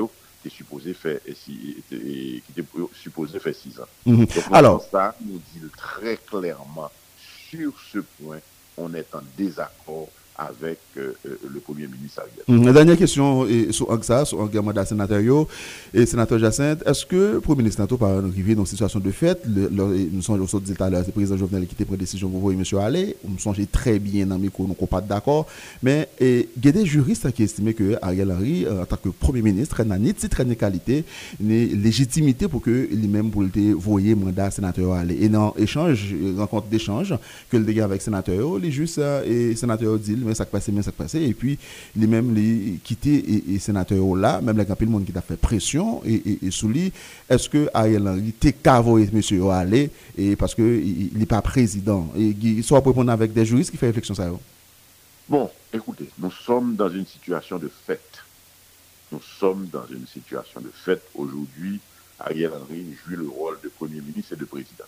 qui 0.44 0.50
supposé 0.52 0.94
faire 0.94 1.20
qui 1.24 1.78
était 1.90 2.64
supposé 2.94 3.40
faire 3.40 3.56
six 3.56 3.80
ans. 3.80 3.88
Mhm. 4.06 4.28
Alors 4.52 4.84
ça 4.84 5.16
nous 5.26 5.42
dit 5.54 5.62
très 5.76 6.18
clairement 6.18 6.92
sur 7.50 7.74
ce 7.92 8.00
point 8.00 8.40
on 8.78 8.94
est 8.94 9.16
en 9.16 9.22
désaccord 9.36 10.10
avec 10.38 10.78
euh, 10.98 11.14
euh, 11.26 11.38
le 11.52 11.60
Premier 11.60 11.88
ministre 11.88 12.22
Ariel. 12.22 12.64
La 12.66 12.72
dernière 12.74 12.98
question 12.98 13.48
est 13.48 13.72
sur 13.72 13.88
ça, 14.04 14.24
sur 14.26 14.42
un 14.42 14.62
mandat 14.62 14.86
sénateur 14.86 15.20
et 15.94 16.06
sénateur 16.06 16.38
Jacinthe. 16.38 16.84
Est-ce 16.86 17.06
que 17.06 17.34
le 17.34 17.42
Premier 17.42 17.64
ministre 17.64 17.82
n'a 17.82 17.88
pas 17.88 18.18
arrivé 18.18 18.54
dans 18.54 18.62
une 18.62 18.68
situation 18.68 19.00
de 19.00 19.12
fait? 19.12 19.40
Nous 19.48 20.22
sommes 20.22 20.42
aussi 20.42 20.60
dit 20.62 20.74
tout 20.74 20.84
à 20.84 20.90
l'heure, 20.90 21.02
c'est 21.02 21.08
le 21.08 21.14
président 21.14 21.38
Jovenel 21.38 21.66
qui 21.68 21.82
a 21.82 21.86
pris 21.86 21.98
décision 21.98 22.30
pour 22.30 22.40
voir 22.40 22.54
M. 22.54 22.64
Allé. 22.80 23.16
Nous 23.28 23.40
sommes 23.40 23.56
très 23.72 23.98
bien 24.00 24.28
dans 24.28 24.36
le 24.38 24.42
nous 24.42 24.68
ne 24.68 24.74
sommes 24.76 24.88
pas 24.88 25.02
d'accord. 25.02 25.48
Mais 25.82 26.08
il 26.22 26.46
y 26.64 26.68
a 26.68 26.72
des 26.72 26.86
juristes 26.86 27.32
qui 27.32 27.44
estiment 27.44 27.72
que 27.74 27.96
Ariel 28.02 28.32
Henry, 28.32 28.66
euh, 28.66 28.84
en 28.84 28.86
tant 28.86 28.98
que 28.98 29.10
Premier 29.10 29.42
ministre, 29.42 29.84
n'a 29.84 29.98
ni 29.98 30.14
titre 30.14 30.44
ni 30.44 30.56
qualité, 30.56 31.04
ni 31.40 31.66
légitimité 31.68 32.48
pour 32.48 32.62
que 32.62 32.88
lui-même 32.92 33.32
pour 33.32 33.42
le 33.44 33.74
voyer 33.74 34.14
mandat 34.14 34.52
sénateur 34.52 34.94
Allé. 34.94 35.18
Et 35.22 35.30
dans 35.30 35.54
échange, 35.58 36.14
rencontre 36.38 36.68
d'échange 36.68 37.14
que 37.50 37.58
le 37.58 37.64
dégât 37.64 37.86
avec 37.86 38.02
sénateur, 38.02 38.58
les 38.60 38.72
juges 38.72 39.00
et 39.26 39.56
sénateur 39.56 39.98
disent 39.98 40.27
mais 40.28 40.36
ça 40.36 40.46
passe, 40.46 40.68
mais 40.70 40.82
ça 40.82 40.92
passe. 40.92 41.16
Et 41.16 41.34
puis, 41.34 41.58
les 41.96 42.08
mêmes, 42.08 42.34
les 42.34 42.80
quittés 42.84 43.16
et, 43.16 43.56
et 43.56 43.60
sénateurs 43.60 44.16
là, 44.16 44.42
même 44.42 44.58
les 44.58 44.66
le 44.66 44.86
monde 44.86 45.06
qui 45.06 45.18
a 45.18 45.22
fait 45.22 45.38
pression 45.38 46.02
et, 46.06 46.40
et, 46.46 46.52
sous 46.52 46.68
lui, 46.68 46.92
est-ce 47.30 47.50
que 47.50 47.70
Ariel 47.74 48.08
Henry 48.08 48.34
t'es 48.34 48.54
cavoé, 48.54 49.10
monsieur, 49.12 49.50
aller, 49.50 49.90
et 50.18 50.36
parce 50.36 50.54
qu'il 50.54 51.12
n'est 51.16 51.26
pas 51.26 51.42
président, 51.42 52.12
et 52.16 52.36
il 52.42 52.64
soit 52.64 52.80
répondre 52.80 53.12
avec 53.12 53.34
des 53.34 53.46
juristes 53.46 53.72
qui 53.72 53.78
font 53.78 53.88
réflexion 53.88 54.14
ça. 54.14 54.30
Bon, 55.28 55.50
écoutez, 55.74 56.10
nous 56.20 56.32
sommes 56.32 56.76
dans 56.76 56.90
une 56.90 57.06
situation 57.06 57.58
de 57.58 57.70
fait. 57.86 58.02
Nous 59.12 59.22
sommes 59.40 59.68
dans 59.72 59.86
une 59.88 60.06
situation 60.08 60.62
de 60.62 60.72
fait. 60.74 61.02
Aujourd'hui, 61.16 61.80
Ariel 62.20 62.52
Henry 62.54 62.86
joue 63.06 63.16
le 63.16 63.28
rôle 63.28 63.58
de 63.64 63.70
Premier 63.70 64.02
ministre 64.02 64.34
et 64.34 64.36
de 64.38 64.46
Président. 64.46 64.86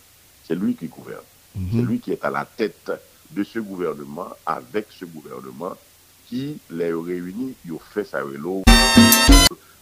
C'est 0.48 0.55
lui 0.55 0.75
qui 0.75 0.88
gouverne. 0.88 1.24
Mhm. 1.55 1.67
C'est 1.74 1.81
lui 1.81 2.00
qui 2.00 2.12
est 2.12 2.24
à 2.24 2.29
la 2.29 2.46
tête 2.46 2.91
de 3.31 3.43
ce 3.43 3.59
gouvernement 3.59 4.29
avec 4.45 4.88
ce 4.91 5.05
gouvernement 5.05 5.75
qui 6.27 6.59
les 6.69 6.93
réunit, 6.93 7.55
ils 7.65 7.71
ont 7.74 7.81
fait 7.93 8.03
sa 8.03 8.24
vélo 8.24 8.63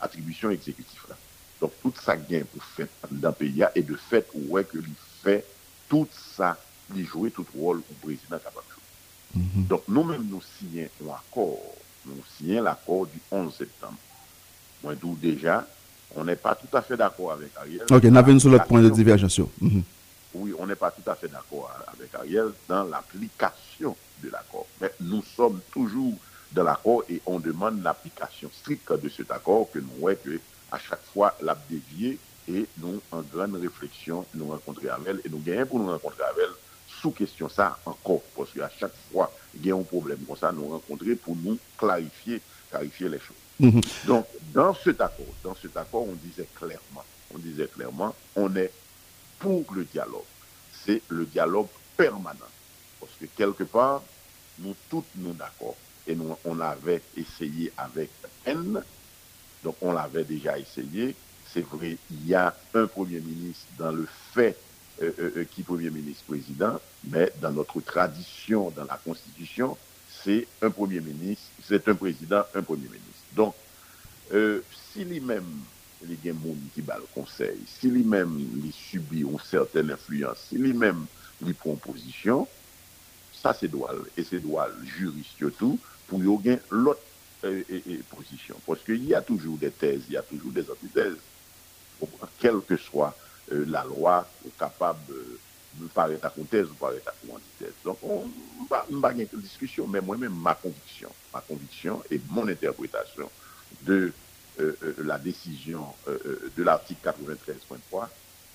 attribution 0.02 0.50
exécutive 0.50 1.02
là. 1.10 1.16
Donc 1.62 1.72
tout 1.82 1.94
ça 2.04 2.16
gain 2.16 2.44
pour 2.54 2.64
faire 2.64 2.88
dans 3.12 3.30
le 3.30 3.34
pays 3.34 3.64
et 3.76 3.82
de 3.82 3.96
fait 3.96 4.28
ouais 4.50 4.64
que 4.64 4.78
lui 4.78 4.94
fait 5.24 5.44
tout 5.90 6.08
ça, 6.38 6.58
lui 6.94 7.04
jouer 7.06 7.32
tout 7.32 7.46
rôle 7.58 7.80
au 7.80 8.06
président 8.06 8.38
capable 8.38 8.66
de 8.68 8.74
jouer. 9.40 9.66
Donc 9.70 9.84
nous-mêmes 9.88 10.28
nous 10.30 10.42
signons 10.60 10.88
un 11.06 11.10
accord, 11.16 11.60
nous 12.06 12.14
signons 12.38 12.62
l'accord 12.64 13.08
du 13.08 13.20
11 13.32 13.54
septembre. 13.54 13.98
Moi 14.84 14.96
d'où 14.96 15.16
déjà, 15.16 15.68
on 16.16 16.24
n'est 16.24 16.36
pas 16.36 16.56
tout 16.56 16.76
à 16.78 16.82
fait 16.82 16.96
d'accord 16.96 17.32
avec 17.34 17.50
Ariel. 17.58 17.86
Ok, 17.90 18.04
on 18.06 18.16
a 18.16 18.22
vu 18.22 18.40
sur 18.40 18.64
point 18.66 18.82
de 18.82 18.90
divergence. 18.90 19.40
Mm 19.40 19.68
-hmm. 19.68 19.82
Oui, 20.38 20.54
on 20.58 20.68
n'est 20.68 20.76
pas 20.76 20.92
tout 20.92 21.10
à 21.10 21.16
fait 21.16 21.28
d'accord 21.28 21.72
avec 21.88 22.14
Ariel 22.16 22.52
dans 22.68 22.84
l'application 22.84 23.96
de 24.24 24.30
l'accord. 24.30 24.68
Mais 24.82 24.92
nous 25.02 25.24
sommes 25.36 25.60
toujours 25.72 26.14
dans 26.52 26.64
l'accord 26.64 27.04
et 27.10 27.22
on 27.26 27.40
demande 27.40 27.84
l'application 27.84 28.50
stricte 28.54 28.92
de 28.94 29.10
cet 29.10 29.32
accord 29.32 29.70
que 29.72 29.80
nous 29.80 29.92
voyons 30.00 30.18
que 30.24 30.40
à 30.72 30.78
chaque 30.78 31.04
fois 31.14 31.36
l'a 31.42 31.58
dévié 31.70 32.20
et 32.50 32.66
nous, 32.78 33.02
en 33.12 33.22
grande 33.22 33.56
réflexion, 33.56 34.26
nous 34.34 34.48
rencontrer 34.48 34.90
avec 34.90 35.08
elle 35.08 35.22
et 35.26 35.30
nous 35.30 35.40
gagnons 35.40 35.66
pour 35.66 35.80
nous 35.80 35.92
rencontrer 35.92 36.24
avec 36.24 36.46
elle 36.46 36.56
sous 37.02 37.12
question 37.12 37.50
ça 37.50 37.78
encore. 37.86 38.22
Parce 38.36 38.52
qu'à 38.52 38.70
chaque 38.80 38.94
fois, 39.12 39.32
il 39.56 39.66
y 39.66 39.72
a 39.72 39.76
un 39.76 39.84
problème 39.84 40.20
comme 40.26 40.38
ça, 40.38 40.52
nous 40.52 40.68
rencontrer 40.68 41.16
pour 41.16 41.36
nous 41.36 41.58
clarifier, 41.78 42.42
clarifier 42.70 43.10
les 43.10 43.20
choses. 43.20 43.36
Mhm. 43.60 43.82
Donc, 44.06 44.26
dans 44.54 44.74
cet 44.74 45.02
accord, 45.02 45.26
dans 45.44 45.56
cet 45.56 45.76
accord, 45.76 46.08
on 46.08 46.14
disait 46.14 46.48
clairement, 46.56 47.04
on 47.34 47.40
disait 47.40 47.68
clairement, 47.68 48.16
on 48.36 48.56
est 48.56 48.72
pour 49.40 49.66
le 49.74 49.84
dialogue. 49.86 50.22
C'est 50.86 51.02
le 51.10 51.26
dialogue 51.26 51.68
permanent. 51.96 52.40
Parce 53.00 53.12
que 53.20 53.26
quelque 53.26 53.64
part, 53.64 54.02
nous 54.60 54.76
tous 54.90 55.04
nous 55.16 55.34
d'accord. 55.34 55.76
Et 56.08 56.16
nous, 56.16 56.36
on 56.46 56.60
avait 56.60 57.02
essayé 57.16 57.72
avec 57.78 58.10
N. 58.46 58.82
Donc, 59.64 59.76
on 59.82 59.92
l'avait 59.92 60.24
déjà 60.24 60.58
essayé. 60.58 61.16
C'est 61.52 61.66
vrai, 61.66 61.98
il 62.12 62.28
y 62.28 62.34
a 62.34 62.56
un 62.74 62.88
Premier 62.88 63.20
ministre 63.20 63.66
dans 63.78 63.92
le 63.92 64.08
fait 64.34 64.58
euh, 65.02 65.12
euh, 65.20 65.32
euh, 65.38 65.44
qui 65.44 65.62
Premier 65.62 65.92
ministre 65.92 66.24
président, 66.28 66.80
mais 67.04 67.32
dans 67.40 67.52
notre 67.52 67.80
tradition, 67.82 68.72
dans 68.72 68.86
la 68.86 68.98
Constitution, 68.98 69.78
c'est 70.24 70.48
un 70.62 70.72
Premier 70.72 71.02
ministre, 71.02 71.46
c'est 71.68 71.88
un 71.88 71.94
président, 71.94 72.44
un 72.56 72.64
Premier 72.64 72.88
ministre. 72.88 73.04
Donc, 73.34 73.54
si 74.92 75.06
lui-même, 75.06 75.46
li 76.06 76.18
gen 76.22 76.38
moun 76.38 76.68
ki 76.74 76.84
bal 76.86 77.06
konsey. 77.16 77.64
Si 77.70 77.90
li 77.94 78.04
men 78.06 78.36
li 78.62 78.72
subi 78.76 79.24
ou 79.26 79.40
certaine 79.42 79.96
influence, 79.96 80.50
si 80.50 80.60
li 80.62 80.74
men 80.78 81.06
li 81.46 81.56
pon 81.58 81.80
posisyon, 81.82 82.46
sa 83.34 83.54
se 83.58 83.70
doal, 83.72 84.04
e 84.18 84.26
se 84.26 84.40
doal 84.44 84.76
jurist 84.86 85.42
yo 85.42 85.52
tou, 85.58 85.82
pou 86.10 86.22
yo 86.24 86.38
gen 86.44 86.62
lot 86.74 87.02
e, 87.46 87.64
e, 87.64 87.82
e, 87.82 87.98
posisyon. 88.12 88.62
Poske 88.66 88.96
y 88.98 89.16
a 89.18 89.24
toujou 89.26 89.58
de 89.62 89.72
tez, 89.74 90.10
y 90.10 90.18
a 90.18 90.24
toujou 90.26 90.54
de 90.54 90.66
antitez. 90.70 91.18
Kel 92.42 92.62
ke 92.70 92.78
swa 92.82 93.12
la 93.48 93.84
lwa 93.88 94.20
ou 94.44 94.54
kapab 94.60 95.10
pare 95.94 96.18
ta 96.22 96.30
kontez 96.34 96.70
ou 96.70 96.78
pare 96.80 97.02
ta 97.06 97.14
kontitez. 97.22 97.74
Don, 97.86 97.98
mba 98.68 99.14
gen 99.18 99.30
ke 99.30 99.42
diskusyon, 99.42 99.90
men 99.92 100.06
mwen 100.06 100.26
men 100.26 100.34
ma 100.34 100.56
konviksyon. 100.62 101.14
Ma 101.34 101.42
konviksyon 101.46 102.06
e 102.12 102.22
mon 102.30 102.54
interpretasyon 102.54 103.34
de 103.86 104.12
la 105.00 105.18
décision 105.18 105.86
de 106.08 106.64
l'article 106.64 107.10
93.3, 107.10 108.08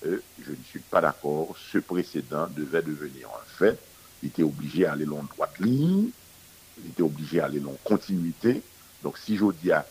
je 0.03 0.51
ne 0.51 0.63
suis 0.65 0.79
pas 0.79 1.01
d'accord. 1.01 1.55
Ce 1.71 1.77
précédent 1.77 2.47
devait 2.55 2.81
devenir 2.81 3.29
un 3.29 3.45
fait. 3.57 3.79
Il 4.21 4.27
était 4.27 4.43
obligé 4.43 4.85
à 4.85 4.93
aller 4.93 5.05
long 5.05 5.23
droite 5.23 5.59
ligne, 5.59 6.09
il 6.83 6.89
était 6.89 7.03
obligé 7.03 7.39
à 7.41 7.45
aller 7.45 7.59
long 7.59 7.77
continuité. 7.83 8.61
Donc, 9.01 9.17
si 9.17 9.37
je 9.37 9.45
dis 9.61 9.71
à 9.71 9.85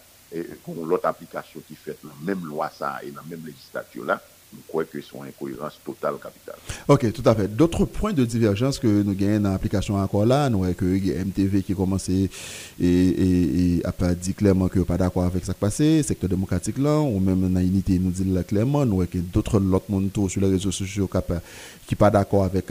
l'autre 0.66 1.06
application 1.06 1.60
qui 1.66 1.74
fait 1.74 1.98
la 2.02 2.12
même 2.22 2.44
loi 2.46 2.70
ça 2.70 2.98
et 3.02 3.10
la 3.10 3.22
même 3.22 3.44
législature 3.44 4.04
là, 4.04 4.22
crois 4.66 4.84
que 4.84 5.00
sont 5.00 5.22
incohérence 5.22 5.78
totale 5.84 6.14
capitale. 6.22 6.56
Ok, 6.88 7.12
tout 7.12 7.22
à 7.26 7.34
fait. 7.34 7.48
D'autres 7.48 7.84
points 7.84 8.12
de 8.12 8.24
divergence 8.24 8.78
que 8.78 9.02
nous 9.02 9.14
gagnons 9.14 9.40
dans 9.40 9.52
l'application 9.52 9.96
encore 9.96 10.26
là, 10.26 10.48
nous 10.48 10.58
voyons 10.58 10.74
que 10.74 10.84
MTV 10.84 11.62
qui 11.62 11.72
a 11.72 11.74
commencé 11.74 12.30
et, 12.80 13.78
et, 13.78 13.82
a 13.84 14.14
dit 14.14 14.34
clairement 14.34 14.68
que 14.68 14.80
pas 14.80 14.96
d'accord 14.96 15.24
avec 15.24 15.44
ce 15.44 15.52
qui 15.52 15.58
passé, 15.58 16.02
secteur 16.02 16.28
démocratique 16.30 16.78
là, 16.78 16.98
ou 16.98 17.20
même 17.20 17.52
dans 17.52 17.60
l'unité 17.60 17.98
nous 17.98 18.10
dit 18.10 18.24
clairement, 18.46 18.84
nous 18.84 18.96
voyons 18.96 19.10
que 19.10 19.18
d'autres 19.18 19.60
l'autre 19.60 19.86
monde 19.88 20.10
sur 20.28 20.40
les 20.40 20.48
réseaux 20.48 20.72
sociaux 20.72 21.08
qui 21.86 21.94
pas 21.94 22.10
d'accord 22.10 22.44
avec 22.44 22.66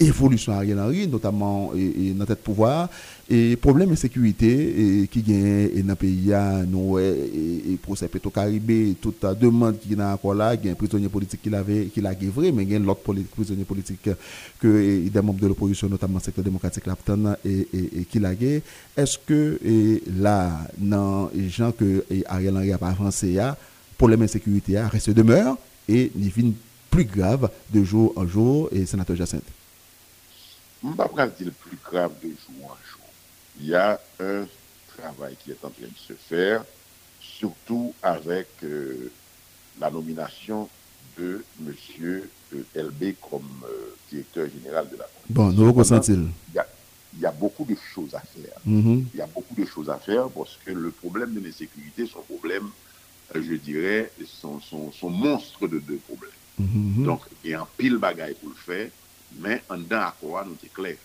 l'évolution 0.00 0.52
Ariel 0.52 0.78
Henry, 0.78 1.06
notamment 1.06 1.72
et, 1.74 2.12
dans 2.12 2.24
tête 2.24 2.42
pouvoir. 2.42 2.88
Et 3.28 3.56
problème 3.56 3.90
de 3.90 3.94
sécurité 3.96 5.08
qui 5.10 5.22
gagne 5.22 5.82
dans 5.82 5.88
le 5.88 5.94
pays, 5.94 6.32
nous, 6.68 6.98
et, 6.98 7.78
procès 7.82 8.08
Petro-Caribé, 8.08 8.96
toute 9.00 9.24
demande 9.40 9.78
qui 9.78 9.92
est 9.94 10.02
encore 10.02 10.34
là, 10.34 10.50
un 10.52 10.74
prisonnier 10.74 11.08
politique 11.16 11.42
qui 11.42 11.50
l'avait, 11.50 11.86
qui 11.86 12.00
l'a 12.00 12.12
vrai, 12.36 12.52
mais 12.52 12.64
il 12.64 12.70
y 12.72 12.76
a 12.76 12.78
l'autre 12.78 13.00
prisonnier 13.34 13.64
politique 13.64 14.08
que 14.60 15.08
des 15.08 15.22
membres 15.22 15.40
de 15.40 15.48
l'opposition, 15.48 15.88
notamment 15.88 16.18
le 16.18 16.24
secteur 16.24 16.44
démocratique, 16.44 16.84
et, 17.44 17.68
et, 18.00 18.04
qui 18.04 18.18
l'a 18.18 18.32
Est-ce 18.96 19.18
que 19.28 19.58
là, 20.26 20.68
dans 20.76 21.30
les 21.34 21.48
gens 21.48 21.72
que 21.72 22.04
Ariel 22.26 22.56
Henry 22.56 22.72
a 22.72 22.78
avancé, 22.80 23.38
problème 23.98 24.20
de 24.22 24.26
sécurité 24.26 24.78
reste 24.80 25.10
demeure 25.10 25.56
et 25.88 26.12
il 26.16 26.54
plus 26.90 27.04
grave 27.04 27.50
de 27.72 27.82
jour 27.84 28.12
en 28.16 28.26
jour, 28.26 28.68
et 28.72 28.84
sénateur 28.86 29.16
Jacinthe? 29.16 29.50
Je 30.82 30.88
ne 30.88 30.94
pas 30.94 31.08
dire 31.38 31.52
plus 31.64 31.78
grave 31.84 32.12
de 32.22 32.28
jour 32.28 32.64
en 32.64 32.76
jour 32.90 33.06
il 33.60 33.66
y 33.68 33.74
a 33.74 33.98
un 34.20 34.46
travail 34.96 35.36
qui 35.42 35.50
est 35.50 35.64
en 35.64 35.70
train 35.70 35.86
de 35.86 35.98
se 35.98 36.12
faire, 36.12 36.64
surtout 37.20 37.94
avec 38.02 38.48
euh, 38.64 39.10
la 39.80 39.90
nomination 39.90 40.68
de 41.18 41.44
M. 41.60 42.22
Euh, 42.54 42.62
LB 42.74 43.14
comme 43.28 43.42
euh, 43.64 43.94
directeur 44.10 44.48
général 44.48 44.88
de 44.88 44.96
la 44.96 45.04
police. 45.04 45.30
Bon, 45.30 45.50
nous 45.50 45.82
il 46.54 46.64
il 47.18 47.22
y 47.22 47.26
a 47.26 47.32
beaucoup 47.32 47.64
de 47.64 47.74
choses 47.94 48.14
à 48.14 48.20
faire. 48.20 48.58
Mm-hmm. 48.68 49.04
Il 49.14 49.18
y 49.18 49.22
a 49.22 49.26
beaucoup 49.26 49.54
de 49.54 49.64
choses 49.64 49.88
à 49.88 49.96
faire 49.96 50.28
parce 50.28 50.58
que 50.62 50.70
le 50.70 50.90
problème 50.90 51.32
de 51.32 51.40
l'insécurité, 51.40 52.06
son 52.06 52.20
problème, 52.20 52.68
je 53.34 53.54
dirais, 53.54 54.12
son, 54.26 54.60
son, 54.60 55.10
monstre 55.10 55.66
de 55.66 55.78
deux 55.78 55.96
problèmes. 55.96 56.30
Mm-hmm. 56.60 57.04
Donc, 57.04 57.22
il 57.42 57.50
y 57.52 57.54
a 57.54 57.62
un 57.62 57.68
pile 57.78 57.96
bagaille 57.96 58.34
pour 58.34 58.50
le 58.50 58.54
faire, 58.54 58.90
mais 59.40 59.62
en 59.70 59.78
d'un 59.78 60.02
accord, 60.02 60.44
nous 60.44 60.56
est 60.62 60.72
clair. 60.74 60.96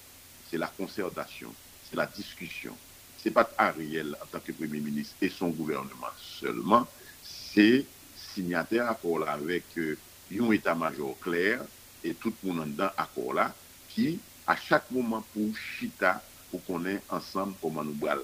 C'est 0.50 0.58
la 0.58 0.68
concertation 0.68 1.53
c'est 1.91 1.98
la 1.98 2.06
discussion. 2.06 2.74
Ce 3.22 3.27
n'est 3.27 3.34
pas 3.34 3.50
Ariel 3.58 4.15
en 4.22 4.25
tant 4.25 4.39
que 4.39 4.51
Premier 4.51 4.80
ministre 4.80 5.15
et 5.22 5.30
son 5.30 5.50
gouvernement 5.50 6.08
seulement, 6.39 6.88
c'est 7.24 7.86
signataire 8.33 8.89
accord 8.89 9.19
là 9.19 9.31
avec 9.33 9.63
euh, 9.77 9.97
un 10.39 10.51
état-major 10.51 11.17
clair 11.19 11.61
et 12.03 12.13
tout 12.13 12.33
le 12.43 12.53
monde 12.53 12.75
dans 12.75 12.89
accord 12.97 13.33
là 13.33 13.53
qui, 13.89 14.19
à 14.47 14.55
chaque 14.55 14.89
moment 14.91 15.23
pour 15.33 15.55
chita, 15.55 16.21
pour 16.50 16.63
qu'on 16.65 16.85
ait 16.85 17.01
ensemble 17.09 17.53
comment 17.61 17.83
nous 17.83 17.95
allons 18.07 18.23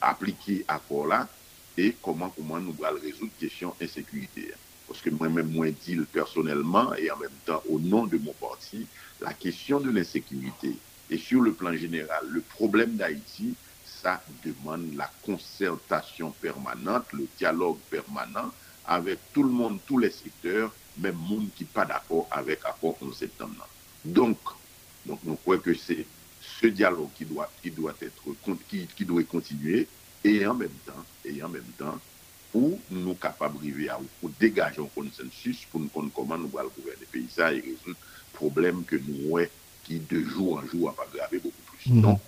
appliquer 0.00 0.64
accord 0.68 1.06
là 1.06 1.28
et 1.76 1.94
comment, 2.02 2.30
comment 2.30 2.58
nous 2.58 2.74
allons 2.84 3.00
résoudre 3.00 3.32
question 3.38 3.74
insécurité. 3.80 4.52
Parce 4.86 5.00
que 5.00 5.10
moi-même, 5.10 5.50
moi, 5.50 5.70
dit 5.70 5.96
personnellement 6.12 6.94
et 6.94 7.10
en 7.10 7.16
même 7.16 7.30
temps 7.44 7.62
au 7.68 7.78
nom 7.78 8.06
de 8.06 8.16
mon 8.18 8.32
parti, 8.34 8.86
la 9.20 9.32
question 9.32 9.80
de 9.80 9.90
l'insécurité, 9.90 10.76
et 11.10 11.18
sur 11.18 11.40
le 11.40 11.52
plan 11.52 11.74
général, 11.74 12.24
le 12.28 12.40
problème 12.40 12.96
d'Haïti, 12.96 13.54
ça 13.84 14.22
demande 14.44 14.94
la 14.94 15.10
concertation 15.24 16.30
permanente, 16.40 17.12
le 17.12 17.26
dialogue 17.38 17.78
permanent 17.90 18.52
avec 18.86 19.18
tout 19.32 19.42
le 19.42 19.50
monde, 19.50 19.78
tous 19.86 19.98
les 19.98 20.10
secteurs, 20.10 20.72
même 20.98 21.16
monde 21.16 21.48
qui 21.56 21.64
pas 21.64 21.84
d'accord 21.84 22.26
avec 22.30 22.60
accord 22.64 22.96
11 23.00 23.14
septembre. 23.16 23.68
Donc, 24.04 24.38
donc 25.04 25.18
nous 25.24 25.36
croyons 25.36 25.60
que 25.60 25.74
c'est 25.74 26.06
ce 26.60 26.66
dialogue 26.68 27.08
qui 27.16 27.24
doit, 27.24 27.50
qui 27.62 27.70
doit 27.70 27.94
être, 28.00 28.22
qui, 28.68 28.86
qui 28.86 29.04
doit 29.04 29.22
continuer 29.24 29.86
et 30.24 30.46
en 30.46 30.54
même 30.54 30.68
temps, 30.86 31.04
et 31.24 31.42
en 31.42 31.48
même 31.48 31.70
temps, 31.78 31.98
pour 32.52 32.78
nous 32.90 33.14
capables 33.14 33.56
d'arriver 33.56 33.88
à 33.88 33.98
pour 34.20 34.30
dégager 34.40 34.80
un 34.80 34.86
consensus 34.94 35.64
pour 35.70 35.80
nous 35.80 35.88
comprendre 35.88 36.12
comment 36.14 36.38
nous 36.38 36.58
allons 36.58 36.70
gouverner 36.76 37.00
le 37.00 37.06
pays 37.06 37.28
ça 37.34 37.52
et 37.52 37.60
résoudre 37.60 37.88
le 37.88 37.94
problème 38.32 38.84
que 38.84 38.96
nous, 38.96 39.30
ouais, 39.30 39.50
qui 39.84 39.98
de 39.98 40.22
jour 40.24 40.58
en 40.58 40.66
jour, 40.66 40.88
a 40.90 40.92
pas 40.94 41.06
gravé 41.12 41.38
beaucoup 41.38 41.62
plus. 41.70 41.90
Mm 41.90 41.98
-hmm. 41.98 42.02
Donc, 42.02 42.20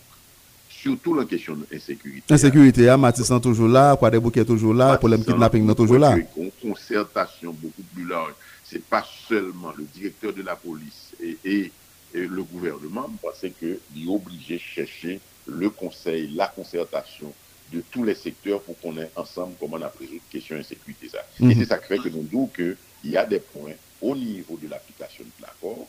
surtout 0.83 1.15
la 1.15 1.25
question 1.25 1.55
de 1.57 1.67
l'insécurité. 1.71 2.23
L'insécurité, 2.29 2.89
hein, 2.89 2.97
Matissan 2.97 3.41
toujours 3.41 3.69
là, 3.69 3.97
quoi 3.97 4.11
des 4.11 4.19
bouquets 4.21 4.45
toujours 4.45 4.75
là, 4.75 4.97
problème 4.97 5.25
kidnapping 5.25 5.75
toujours 5.75 5.99
là. 5.99 6.17
Une 6.37 6.51
concertation 6.63 7.53
beaucoup 7.53 7.83
plus 7.95 8.07
large. 8.07 8.33
C'est 8.65 8.83
pas 8.85 9.05
seulement 9.29 9.73
le 9.77 9.85
directeur 9.95 10.33
de 10.33 10.43
la 10.43 10.55
police 10.57 11.13
et, 11.45 11.73
le 12.15 12.43
gouvernement, 12.43 13.11
parce 13.23 13.45
que 13.61 13.67
est 13.67 14.07
obligé 14.09 14.55
de 14.55 14.61
chercher 14.61 15.21
le 15.47 15.69
conseil, 15.69 16.29
la 16.35 16.47
concertation 16.47 17.33
de 17.73 17.83
tous 17.91 18.03
les 18.03 18.15
secteurs 18.15 18.63
pour 18.63 18.79
qu'on 18.81 18.97
ait 18.97 19.11
ensemble 19.15 19.55
comment 19.61 19.77
on 19.77 19.83
a 19.83 19.93
résolu 20.01 20.17
la 20.17 20.33
question 20.33 20.57
d'insécurité. 20.57 21.09
Ça. 21.11 21.19
Et 21.41 21.45
mhm. 21.45 21.55
c'est 21.59 21.67
ça 21.67 21.77
qui 21.79 21.87
fait 21.89 21.99
que 21.99 22.09
nous 22.09 22.23
disons 22.23 22.47
qu'il 22.47 22.77
y 23.05 23.17
a 23.17 23.27
des 23.27 23.41
points 23.41 23.73
au 24.01 24.17
niveau 24.17 24.59
de 24.63 24.69
l'application 24.69 25.25
de 25.25 25.43
l'accord, 25.43 25.87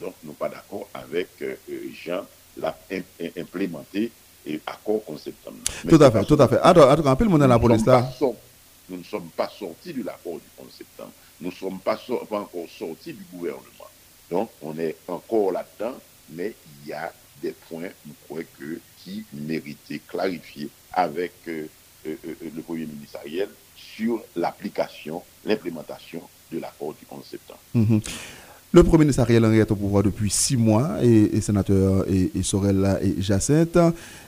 donc 0.00 0.14
nous 0.24 0.32
pas 0.32 0.48
d'accord 0.48 0.88
avec 0.94 1.28
euh, 1.42 1.54
Jean 2.02 2.24
l'a 2.56 2.76
implémenté 3.36 4.10
et 4.46 4.60
accord 4.66 5.04
concept. 5.04 5.48
Tout 5.88 6.02
à 6.02 6.10
fait, 6.10 6.24
tout 6.24 6.36
à 6.40 6.48
fait. 6.48 6.58
Peu 7.16 7.24
le 7.24 7.30
monde 7.30 7.42
la 7.42 7.58
police 7.58 7.86
là. 7.86 8.10
Nous 8.88 8.98
ne 8.98 9.04
sommes 9.04 9.28
pas 9.36 9.48
sortis 9.48 9.92
de 9.92 10.02
l'accord 10.02 10.34
du 10.34 10.48
11 10.58 10.66
septembre. 10.70 11.12
Nous 11.40 11.50
ne 11.50 11.54
sommes 11.54 11.78
pas, 11.78 11.98
pas 12.28 12.40
encore 12.40 12.66
sortis 12.78 13.12
du 13.12 13.24
gouvernement. 13.32 13.88
Donc, 14.30 14.50
on 14.60 14.76
est 14.78 14.96
encore 15.08 15.52
là-dedans, 15.52 15.94
mais 16.30 16.54
il 16.82 16.90
y 16.90 16.92
a 16.92 17.12
des 17.40 17.52
points, 17.68 17.88
nous 18.06 18.14
croyons, 18.24 18.46
que, 18.58 18.80
qui 19.02 19.24
méritaient 19.32 20.00
clarifier 20.06 20.68
avec 20.92 21.32
euh, 21.48 21.66
euh, 22.06 22.16
euh, 22.26 22.34
le 22.54 22.62
Premier 22.62 22.86
ministre 22.86 23.18
Ariel 23.18 23.48
sur 23.76 24.22
l'application, 24.36 25.22
l'implémentation 25.44 26.22
de 26.50 26.58
l'accord 26.58 26.94
du 26.94 27.06
11 27.10 27.24
septembre. 27.24 27.60
Le 28.74 28.82
Premier 28.82 29.00
ministre 29.00 29.20
Ariel 29.20 29.44
Henry 29.44 29.58
est 29.58 29.70
au 29.70 29.76
pouvoir 29.76 30.02
depuis 30.02 30.30
six 30.30 30.56
mois 30.56 30.92
et, 31.02 31.42
sénateur 31.42 32.08
et, 32.08 32.30
et 32.34 32.42
Sorel 32.42 32.98
et 33.02 33.20
Jacinthe. 33.20 33.76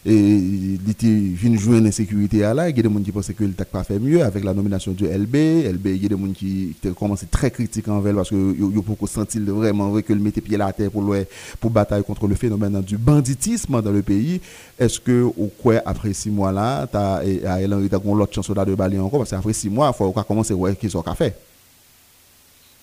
Et 0.04 0.14
il 0.14 0.90
était 0.90 1.06
venu 1.06 1.58
jouer 1.58 1.80
l'insécurité 1.80 2.44
à 2.44 2.52
là. 2.52 2.68
Il 2.68 2.76
y 2.76 2.80
a 2.80 2.82
des 2.82 2.92
gens 2.92 3.00
qui 3.00 3.10
pensaient 3.10 3.32
qu'il 3.32 3.46
n'avait 3.46 3.64
pas 3.64 3.84
fait 3.84 3.98
mieux 3.98 4.22
avec 4.22 4.44
la 4.44 4.52
nomination 4.52 4.92
de 4.92 5.06
LB. 5.06 5.34
LB, 5.72 5.86
il 5.86 6.02
y 6.02 6.04
a 6.04 6.08
des 6.10 6.18
gens 6.18 6.32
qui 6.34 6.76
ont 6.86 6.92
commencé 6.92 7.24
très 7.24 7.50
critiques 7.50 7.88
envers 7.88 8.14
parce 8.16 8.28
que 8.28 8.34
y 8.34 8.62
a 8.62 8.82
beaucoup 8.82 9.06
senti 9.06 9.38
vraiment 9.38 9.98
que 10.02 10.12
le 10.12 10.20
mettait 10.20 10.42
pied 10.42 10.56
à 10.56 10.58
la 10.58 10.72
terre 10.74 10.90
pour, 10.90 11.16
pour 11.58 11.70
batailler 11.70 12.04
contre 12.04 12.26
le 12.26 12.34
phénomène 12.34 12.82
du 12.82 12.98
banditisme 12.98 13.80
dans 13.80 13.92
le 13.92 14.02
pays. 14.02 14.42
Est-ce 14.78 15.00
que, 15.00 15.22
au 15.22 15.50
quoi, 15.62 15.80
après 15.86 16.12
six 16.12 16.28
mois 16.28 16.52
là, 16.52 16.86
Ariel 16.92 17.72
Henry 17.72 17.88
a 17.90 18.14
l'autre 18.14 18.34
chance 18.34 18.50
de 18.50 18.74
balayer 18.74 19.00
encore? 19.00 19.20
Parce 19.20 19.30
qu'après 19.30 19.54
six 19.54 19.70
mois, 19.70 19.90
il 19.90 19.96
faut 19.96 20.12
commencer 20.12 20.52
à 20.52 20.56
voir 20.56 20.76
qu'ils 20.76 20.94
ont 20.98 21.02
fait. 21.14 21.34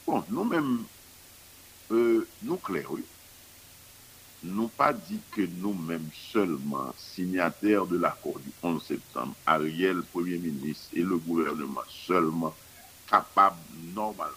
Bon, 0.07 0.23
nous-mêmes, 0.31 0.79
euh, 1.91 2.27
nous 2.43 2.57
clair, 2.57 2.91
oui. 2.91 3.03
Nous 4.43 4.69
pas 4.69 4.91
dit 4.93 5.19
que 5.31 5.41
nous-mêmes 5.41 6.09
seulement, 6.31 6.93
signataires 6.97 7.85
de 7.85 7.97
l'accord 7.97 8.39
du 8.39 8.51
11 8.63 8.83
septembre, 8.83 9.35
Ariel, 9.45 10.01
Premier 10.01 10.37
ministre, 10.39 10.89
et 10.93 11.03
le 11.03 11.17
gouvernement 11.17 11.81
seulement, 12.07 12.55
capables 13.07 13.57
normalement 13.93 14.33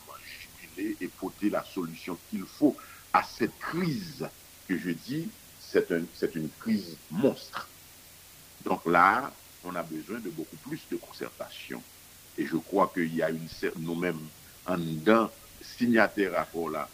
jubiler 0.75 0.97
et 1.01 1.09
porter 1.09 1.49
la 1.49 1.65
solution 1.65 2.19
qu'il 2.29 2.45
faut 2.45 2.77
à 3.13 3.23
cette 3.23 3.59
crise 3.59 4.29
que 4.69 4.77
je 4.77 4.91
dis, 4.91 5.29
c'est 5.59 5.91
une 5.91 6.51
crise 6.61 6.97
monstre. 7.11 7.69
Donc 8.65 8.85
là, 8.87 9.33
on 9.65 9.75
a 9.75 9.83
besoin 9.83 10.19
de 10.19 10.31
beaucoup 10.31 10.57
plus 10.57 10.81
de 10.91 10.97
concertation. 10.97 11.83
Et 12.37 12.47
je 12.47 12.57
crois 12.57 12.91
qu'il 12.93 13.15
y 13.15 13.23
a 13.23 13.31
une 13.31 13.49
nous-mêmes 13.79 14.21
en 14.67 14.77
dedans 14.77 15.31
signataires 15.79 16.33
l'accord 16.33 16.71
là, 16.71 16.89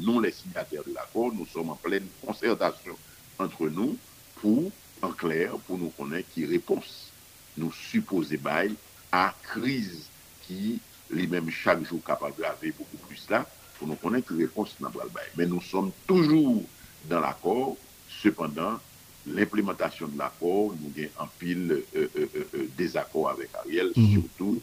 non 0.00 0.20
les 0.20 0.32
signataires 0.32 0.84
de 0.86 0.94
l'accord, 0.94 1.32
nous 1.32 1.46
sommes 1.46 1.70
en 1.70 1.76
pleine 1.76 2.06
concertation 2.24 2.96
entre 3.38 3.68
nous 3.68 3.96
pour, 4.36 4.70
en 5.02 5.10
clair, 5.10 5.52
pour 5.66 5.78
nous 5.78 5.90
connaître 5.90 6.28
qui 6.34 6.44
réponse 6.46 7.10
nous 7.56 7.72
supposer 7.72 8.36
bail 8.36 8.74
à 9.10 9.34
crise 9.42 10.06
qui 10.46 10.78
les 11.10 11.26
mêmes 11.26 11.50
chaque 11.50 11.84
jour 11.84 12.00
capable 12.04 12.34
d'avoir 12.36 12.56
beaucoup 12.78 12.96
plus 13.08 13.28
là, 13.30 13.46
pour 13.78 13.88
nous 13.88 13.94
connaître 13.94 14.28
qui 14.28 14.42
réponse 14.42 14.74
dans 14.80 14.88
le 14.88 15.10
bail. 15.10 15.26
Mais 15.36 15.46
nous 15.46 15.60
sommes 15.60 15.92
toujours 16.06 16.62
dans 17.08 17.20
l'accord, 17.20 17.76
cependant, 18.22 18.78
l'implémentation 19.26 20.08
de 20.08 20.18
l'accord, 20.18 20.74
nous 20.80 20.92
avons 21.02 21.10
en 21.18 21.26
pile 21.38 21.82
euh, 21.96 22.08
euh, 22.16 22.28
euh, 22.54 22.68
désaccord 22.76 23.30
avec 23.30 23.50
Ariel, 23.54 23.92
mhm. 23.96 24.12
surtout 24.12 24.60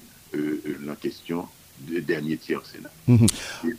la 0.83 0.95
question 0.95 1.47
du 1.85 2.01
dernier 2.01 2.37
tiers 2.37 2.61
Sénat. 2.65 2.89
Mhm. 3.07 3.27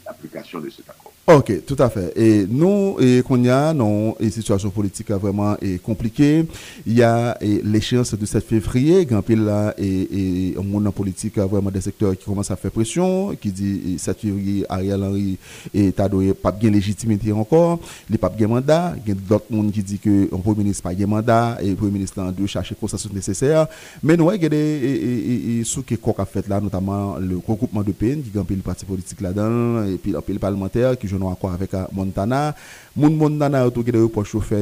L'application 0.06 0.60
de 0.60 0.70
cet 0.70 0.88
accord. 0.88 1.14
Ok, 1.26 1.64
tout 1.64 1.76
à 1.78 1.88
fait. 1.88 2.12
Et 2.16 2.46
nous, 2.46 2.96
et 3.00 3.22
qu'on 3.26 3.42
y 3.42 3.48
a, 3.48 3.72
non, 3.72 4.14
une 4.20 4.30
situation 4.30 4.68
politique 4.68 5.10
vraiment 5.10 5.56
est 5.62 5.82
compliquée. 5.82 6.44
Il 6.86 6.92
y 6.92 7.02
a 7.02 7.38
l'échéance 7.40 8.12
du 8.14 8.26
7 8.26 8.44
février, 8.44 9.06
grand 9.06 9.22
pile 9.22 9.42
là, 9.42 9.72
et, 9.78 10.50
et 10.50 10.54
un 10.58 10.62
monde 10.62 10.92
politique 10.92 11.38
vraiment 11.38 11.70
des 11.70 11.80
secteurs 11.80 12.14
qui 12.14 12.26
commencent 12.26 12.50
à 12.50 12.56
faire 12.56 12.70
pression, 12.70 13.34
qui 13.40 13.50
dit 13.52 13.98
7 13.98 14.20
février, 14.20 14.66
Ariel 14.68 15.02
Henry 15.02 15.38
est 15.72 15.98
adoré 15.98 16.34
pas 16.34 16.52
bien 16.52 16.70
légitimité 16.70 17.32
encore, 17.32 17.80
il 18.10 18.12
n'est 18.12 18.18
pas 18.18 18.28
bien 18.28 18.46
mandat. 18.46 18.94
Il 19.06 19.08
y 19.08 19.12
a 19.12 19.14
d'autres 19.14 19.46
monde 19.48 19.72
qui 19.72 19.82
dit 19.82 19.98
que 19.98 20.28
le 20.30 20.38
Premier 20.38 20.58
ministre 20.64 20.82
pas 20.82 20.92
bien 20.92 21.06
mandat, 21.06 21.56
et 21.62 21.70
le 21.70 21.74
Premier 21.74 21.92
ministre 21.92 22.20
doit 22.36 22.46
chercher 22.46 22.74
consensus 22.74 23.10
nécessaire. 23.10 23.66
Mais 24.02 24.18
nous, 24.18 24.30
il 24.30 24.42
y 24.42 24.44
a 24.44 24.48
des 24.50 25.62
sous 25.64 25.82
qui 25.82 25.94
a 26.18 26.24
fait 26.26 26.46
là, 26.48 26.60
notamment 26.60 27.16
le 27.16 27.38
regroupement 27.38 27.82
de 27.82 27.92
qui 27.94 28.38
a 28.38 28.44
le 28.48 28.56
parti 28.62 28.84
politique 28.84 29.20
là-dedans, 29.20 29.84
et 29.84 29.96
puis 29.96 30.12
le 30.12 30.38
parlementaire 30.38 30.98
qui 30.98 31.08
joue 31.08 31.28
accord 31.28 31.52
avec 31.52 31.72
euh, 31.74 31.84
Montana. 31.92 32.54
Moun 32.96 33.16
Montana 33.16 33.70
tout 33.70 33.82
qui 33.82 33.90
pour 34.12 34.24
chauffeur 34.26 34.60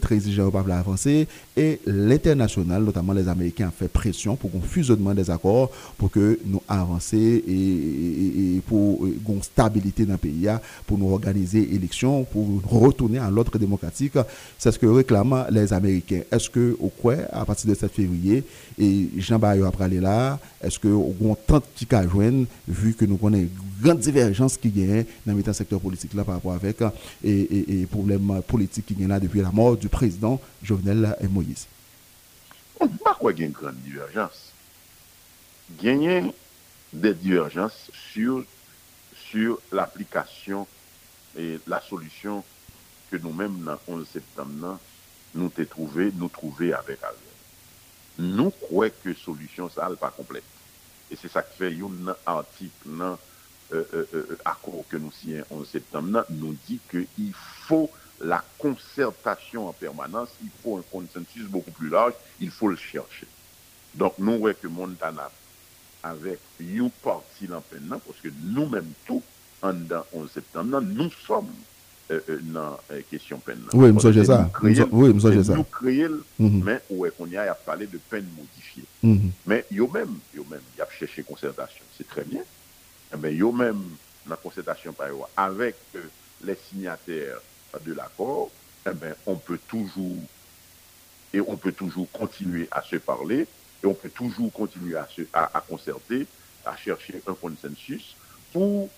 très 0.00 0.16
exigeant 0.16 0.50
pas 0.50 0.64
avancer 0.74 1.28
et 1.58 1.80
l'international 1.86 2.84
notamment 2.84 3.12
les 3.12 3.26
Américains 3.26 3.72
fait 3.76 3.88
pression 3.88 4.36
pour 4.36 4.52
qu'on 4.52 4.60
fusionnement 4.60 5.12
des 5.12 5.28
accords 5.28 5.70
pour 5.98 6.08
que 6.08 6.38
nous 6.46 6.62
avancer 6.68 7.42
et, 7.48 8.62
pour 8.66 9.04
une 9.06 9.42
stabilité 9.42 10.04
dans 10.06 10.12
le 10.12 10.18
pays 10.18 10.48
pour 10.86 10.98
nous 10.98 11.10
organiser 11.12 11.74
élection 11.74 12.22
pour 12.24 12.46
retourner 12.64 13.18
à 13.18 13.28
l'ordre 13.30 13.58
démocratique. 13.58 14.12
C'est 14.56 14.70
ce 14.70 14.78
que 14.78 14.86
réclament 14.86 15.46
les 15.50 15.72
Américains. 15.72 16.22
Est-ce 16.30 16.48
que 16.48 16.76
au 16.80 16.88
quoi 16.88 17.14
à 17.32 17.44
partir 17.44 17.68
de 17.68 17.74
7 17.74 17.90
février 17.90 18.44
et 18.78 19.08
Jean 19.18 19.38
Bayo 19.38 19.64
après 19.64 19.84
aller 19.84 20.00
là 20.00 20.38
est-ce 20.62 20.78
que 20.78 20.88
on 20.88 21.34
tente 21.34 21.64
qui 21.76 21.86
vu 22.66 22.94
que 22.94 23.04
nous 23.04 23.16
connaissons 23.16 23.48
grande 23.80 24.00
divergence 24.00 24.56
qui 24.56 24.70
gagne 24.70 25.04
dans 25.26 25.34
le 25.34 25.52
secteur 25.52 25.80
politique 25.80 26.14
là 26.14 26.24
par 26.24 26.36
rapport 26.36 26.52
avec 26.52 26.82
et, 27.24 27.80
et, 27.82 27.86
problèmes 27.86 28.42
politiques 28.46 28.86
qui 28.86 28.94
gagnent 28.94 29.08
là 29.08 29.20
depuis 29.20 29.40
la 29.40 29.50
mort 29.50 29.76
du 29.76 29.88
président 29.88 30.40
Jovenel 30.62 31.16
et 31.20 31.28
Moïse. 31.28 31.66
Pas 32.78 33.14
quoi 33.14 33.32
une 33.32 33.50
grande 33.50 33.76
divergence? 33.76 34.52
Gagner 35.82 36.22
des 36.92 37.14
divergences 37.14 37.90
sur, 38.12 38.44
sur 39.30 39.58
l'application 39.72 40.66
et 41.36 41.58
la 41.66 41.80
solution 41.80 42.42
que 43.10 43.16
nous-mêmes, 43.16 43.58
dans 43.64 43.78
11 43.88 44.06
septembre, 44.06 44.78
nous 45.34 45.50
avons 45.56 45.66
trouvé, 45.66 46.12
nous 46.14 46.28
trouver 46.28 46.72
avec 46.72 47.02
Ariel. 47.02 47.18
Nous 48.18 48.50
croyons 48.50 48.92
que 49.04 49.14
solution, 49.14 49.70
ça 49.70 49.88
n'est 49.88 49.96
pas 49.96 50.10
complète. 50.10 50.44
Et 51.10 51.16
c'est 51.16 51.30
ça 51.30 51.42
qui 51.42 51.56
fait 51.56 51.74
un 51.74 52.14
article 52.26 52.88
euh, 53.00 53.14
akor 54.44 54.84
ke 54.88 55.00
nou 55.00 55.12
siyen 55.12 55.44
11 55.50 55.72
septembre 55.76 56.10
nan, 56.12 56.24
nou 56.40 56.56
di 56.66 56.78
ke 56.90 57.04
il 57.18 57.32
faut 57.68 57.90
la 58.20 58.42
concertation 58.58 59.68
en 59.68 59.72
permanence, 59.72 60.28
il 60.42 60.50
faut 60.62 60.76
un 60.78 60.84
consensus 60.90 61.44
beaucoup 61.44 61.70
plus 61.70 61.88
large, 61.88 62.14
il 62.40 62.50
faut 62.50 62.68
le 62.68 62.76
chercher. 62.76 63.26
Donc, 63.94 64.14
nous 64.18 64.38
voyons 64.38 64.56
que 64.60 64.68
Montana, 64.68 65.30
avec 66.02 66.38
une 66.60 66.90
partie 66.90 67.46
dans 67.46 67.62
maintenant, 67.72 67.96
non, 67.96 68.00
parce 68.06 68.20
que 68.20 68.28
nous-mêmes 68.44 68.92
tout, 69.06 69.22
en 69.62 69.72
11 70.12 70.30
septembre, 70.30 70.70
non, 70.70 70.80
nous 70.80 71.10
sommes 71.26 71.48
euh, 72.10 72.20
euh, 72.28 72.38
dans 72.42 72.78
la 72.88 72.96
euh, 72.96 73.00
question 73.10 73.38
peine. 73.38 73.58
Non. 73.72 73.80
Oui, 73.80 73.92
nous 73.92 74.00
sommes 74.00 74.24
ça. 74.24 74.50
Oui, 74.62 75.12
nous 75.14 75.20
sommes 75.20 75.44
ça. 75.44 75.54
Nous 75.54 75.64
créons, 75.64 76.20
mais 76.38 76.80
ouais, 76.90 77.10
qu'on 77.16 77.26
y 77.26 77.36
a, 77.36 77.54
parlé 77.54 77.86
de 77.86 77.98
peine 77.98 78.26
modifiée. 78.36 78.84
Mm 79.02 79.14
-hmm. 79.14 79.30
Mais, 79.46 79.64
yo 79.70 79.88
même, 79.88 80.14
yo 80.34 80.44
même, 80.50 80.62
y 80.78 80.80
a 80.80 80.88
cherché 80.98 81.22
concertation, 81.22 81.84
c'est 81.96 82.08
très 82.08 82.24
bien. 82.24 82.42
Eh 83.12 83.16
bien, 83.16 83.30
yo 83.30 83.52
même, 83.52 83.82
la 84.28 84.36
concertation 84.36 84.92
par 84.92 85.08
avec 85.36 85.76
euh, 85.94 86.02
les 86.44 86.56
signataires 86.68 87.38
de 87.84 87.94
l'accord, 87.94 88.50
eh 88.86 88.94
bien, 88.94 89.14
on 89.26 89.36
peut 89.36 89.58
toujours, 89.68 90.16
et 91.32 91.40
on 91.40 91.56
peut 91.56 91.72
toujours 91.72 92.10
continuer 92.12 92.68
à 92.70 92.82
se 92.82 92.96
parler, 92.96 93.46
et 93.82 93.86
on 93.86 93.94
peut 93.94 94.10
toujours 94.10 94.52
continuer 94.52 94.96
à, 94.96 95.08
se, 95.14 95.22
à, 95.32 95.62
concerter, 95.66 96.26
à 96.64 96.76
chercher 96.76 97.22
un 97.26 97.34
consensus 97.34 98.16
pour 98.52 98.88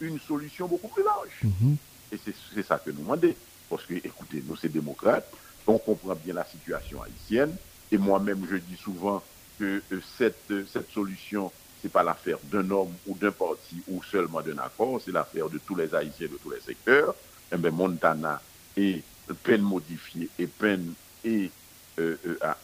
une 0.00 0.18
solution 0.26 0.66
beaucoup 0.66 0.88
plus 0.88 1.04
large. 1.04 1.42
Mm-hmm. 1.44 1.76
Et 2.12 2.18
c'est 2.54 2.62
ça 2.62 2.78
que 2.78 2.90
nous 2.90 3.02
demandons. 3.02 3.34
Parce 3.68 3.84
que, 3.84 3.94
écoutez, 3.94 4.42
nous, 4.46 4.56
c'est 4.56 4.68
démocrates, 4.68 5.30
on 5.66 5.78
comprend 5.78 6.14
bien 6.14 6.34
la 6.34 6.44
situation 6.44 7.02
haïtienne, 7.02 7.54
et 7.90 7.98
moi-même, 7.98 8.46
je 8.50 8.56
dis 8.56 8.76
souvent 8.76 9.22
que 9.58 9.82
euh, 9.92 10.00
cette, 10.18 10.52
cette 10.72 10.90
solution 10.90 11.52
n'est 11.84 11.90
pas 11.90 12.02
l'affaire 12.02 12.38
d'un 12.44 12.68
homme 12.70 12.94
ou 13.06 13.16
d'un 13.16 13.32
parti 13.32 13.82
ou 13.88 14.02
seulement 14.02 14.40
d'un 14.40 14.58
accord, 14.58 15.00
c'est 15.04 15.12
l'affaire 15.12 15.48
de 15.48 15.58
tous 15.58 15.74
les 15.74 15.94
Haïtiens 15.94 16.28
de 16.28 16.38
tous 16.42 16.50
les 16.50 16.60
secteurs. 16.60 17.14
Eh 17.52 17.56
bien, 17.56 17.70
Montana 17.70 18.40
est 18.76 19.02
peine 19.42 19.62
modifiée 19.62 20.28
et 20.38 20.46
peine 20.46 20.94
et, 21.24 21.50
euh, 21.98 22.16
euh, 22.26 22.38
ah, 22.40 22.56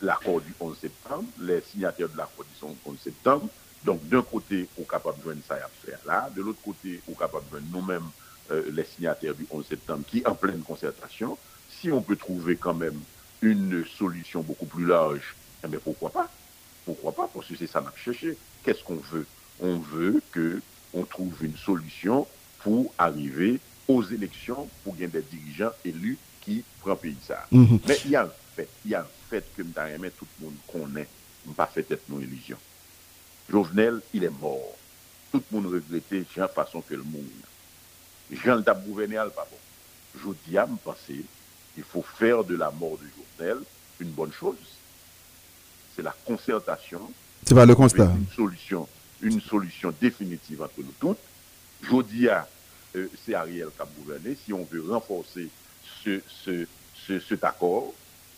l'accord 0.00 0.40
du 0.40 0.54
11 0.58 0.76
septembre, 0.78 1.24
les 1.40 1.60
signataires 1.60 2.08
de 2.08 2.16
l'accord 2.16 2.44
du 2.44 2.66
11 2.84 2.98
septembre. 2.98 3.48
Donc, 3.84 4.06
d'un 4.08 4.22
côté, 4.22 4.68
on 4.78 4.82
est 4.82 4.88
capable 4.88 5.18
de 5.18 5.22
joindre 5.24 5.42
ça 5.46 5.54
à 5.54 5.68
faire 5.68 5.98
là. 6.06 6.30
De 6.34 6.42
l'autre 6.42 6.60
côté, 6.64 7.00
on 7.08 7.12
est 7.12 7.18
capable 7.18 7.44
de 7.46 7.50
joindre 7.50 7.66
nous-mêmes, 7.72 8.10
euh, 8.50 8.62
les 8.72 8.84
signataires 8.84 9.34
du 9.34 9.46
11 9.50 9.66
septembre, 9.66 10.02
qui 10.06 10.22
en 10.26 10.34
pleine 10.34 10.60
concertation. 10.62 11.38
Si 11.68 11.92
on 11.92 12.00
peut 12.00 12.16
trouver 12.16 12.56
quand 12.56 12.74
même 12.74 12.98
une 13.42 13.84
solution 13.84 14.40
beaucoup 14.40 14.66
plus 14.66 14.86
large, 14.86 15.36
eh 15.62 15.68
bien, 15.68 15.78
pourquoi 15.82 16.10
pas 16.10 16.30
Pourquoi 16.86 17.12
pas 17.12 17.28
Parce 17.32 17.46
que 17.46 17.56
c'est 17.56 17.66
ça 17.66 17.80
qu'on 17.80 17.88
a 17.88 17.92
cherché. 18.02 18.38
Qu'est-ce 18.64 18.82
qu'on 18.82 18.96
veut? 18.96 19.26
On 19.60 19.76
veut 19.76 20.22
que 20.32 20.62
on 20.94 21.04
trouve 21.04 21.44
une 21.44 21.56
solution 21.56 22.26
pour 22.60 22.94
arriver 22.96 23.60
aux 23.88 24.02
élections, 24.02 24.68
pour 24.82 24.94
gagner 24.94 25.08
des 25.08 25.22
dirigeants 25.22 25.72
élus 25.84 26.16
qui 26.40 26.64
prennent 26.80 26.96
pays 26.96 27.16
ça. 27.26 27.46
Mhm. 27.50 27.80
Mais 27.86 27.98
il 28.04 28.12
y 28.12 28.16
a 28.16 28.22
un 28.22 28.30
fait, 28.54 28.68
il 28.84 28.92
y 28.92 28.94
a 28.94 29.00
un 29.00 29.06
fait 29.28 29.44
que 29.56 29.62
tout 29.62 30.26
le 30.40 30.44
monde 30.44 30.54
connaît, 30.72 31.08
pas 31.56 31.66
fait 31.66 31.90
être 31.90 32.08
nos 32.08 32.20
illusions. 32.20 32.58
Jovenel, 33.50 34.00
il 34.14 34.24
est 34.24 34.40
mort. 34.40 34.76
Tout 35.32 35.42
le 35.50 35.56
monde 35.60 35.72
regrettait 35.72 36.24
Jean 36.34 36.48
façon 36.48 36.80
que 36.80 36.94
le 36.94 37.02
monde. 37.02 37.26
Jean 38.30 38.56
le 38.56 38.62
gouverné 38.86 39.16
pas 39.16 39.46
bon. 39.50 39.58
Je 40.18 40.28
dis 40.48 40.56
à 40.56 40.66
me 40.66 40.76
penser, 40.76 41.24
il 41.76 41.84
faut 41.84 42.02
faire 42.02 42.42
de 42.44 42.56
la 42.56 42.70
mort 42.70 42.98
de 42.98 43.06
Jovenel 43.38 43.58
une 44.00 44.10
bonne 44.10 44.32
chose. 44.32 44.56
C'est 45.96 46.02
la 46.02 46.14
concertation. 46.26 47.00
C'est 47.46 47.54
pas 47.54 47.64
le 47.64 47.74
constat. 47.74 48.04
Une 48.14 48.26
solution, 48.34 48.86
une 49.22 49.40
solution 49.40 49.94
définitive 49.98 50.60
entre 50.62 50.78
nous 50.78 50.92
toutes. 51.00 51.18
Je 51.82 52.02
dis 52.02 52.28
à 52.28 52.46
euh, 52.96 53.08
c'est 53.24 53.34
Ariel 53.34 53.68
qui 53.74 53.82
a 53.82 53.86
gouverné. 53.98 54.36
Si 54.44 54.52
on 54.52 54.64
veut 54.64 54.84
renforcer 54.90 55.48
ce, 56.04 56.20
ce, 56.44 56.66
ce, 57.06 57.18
cet 57.20 57.44
accord, 57.44 57.94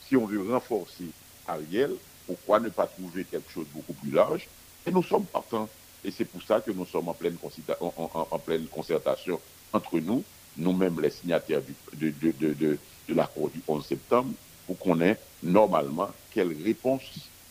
si 0.06 0.16
on 0.16 0.26
veut 0.26 0.52
renforcer 0.52 1.06
Ariel, 1.48 1.90
pourquoi 2.26 2.60
ne 2.60 2.68
pas 2.68 2.86
trouver 2.86 3.24
quelque 3.24 3.50
chose 3.50 3.66
de 3.66 3.72
beaucoup 3.72 3.92
plus 3.94 4.10
large? 4.12 4.46
Et 4.86 4.92
nous 4.92 5.02
sommes 5.02 5.24
partants. 5.24 5.68
Et 6.04 6.12
c'est 6.12 6.24
pour 6.24 6.42
ça 6.42 6.60
que 6.60 6.70
nous 6.70 6.86
sommes 6.86 7.08
en 7.08 7.14
pleine, 7.14 7.36
en, 7.80 7.92
en, 7.96 8.28
en 8.30 8.38
pleine 8.38 8.66
concertation 8.66 9.40
entre 9.72 9.98
nous, 9.98 10.22
nous-mêmes 10.56 11.00
les 11.00 11.10
signataires 11.10 11.60
du, 11.94 12.12
de, 12.12 12.32
de, 12.32 12.54
de, 12.54 12.78
de 13.08 13.14
l'accord 13.14 13.48
du 13.50 13.60
11 13.66 13.84
septembre, 13.84 14.30
pour 14.66 14.78
qu'on 14.78 15.00
ait 15.00 15.18
normalement 15.42 16.10
quelle 16.32 16.54
réponse 16.62 17.02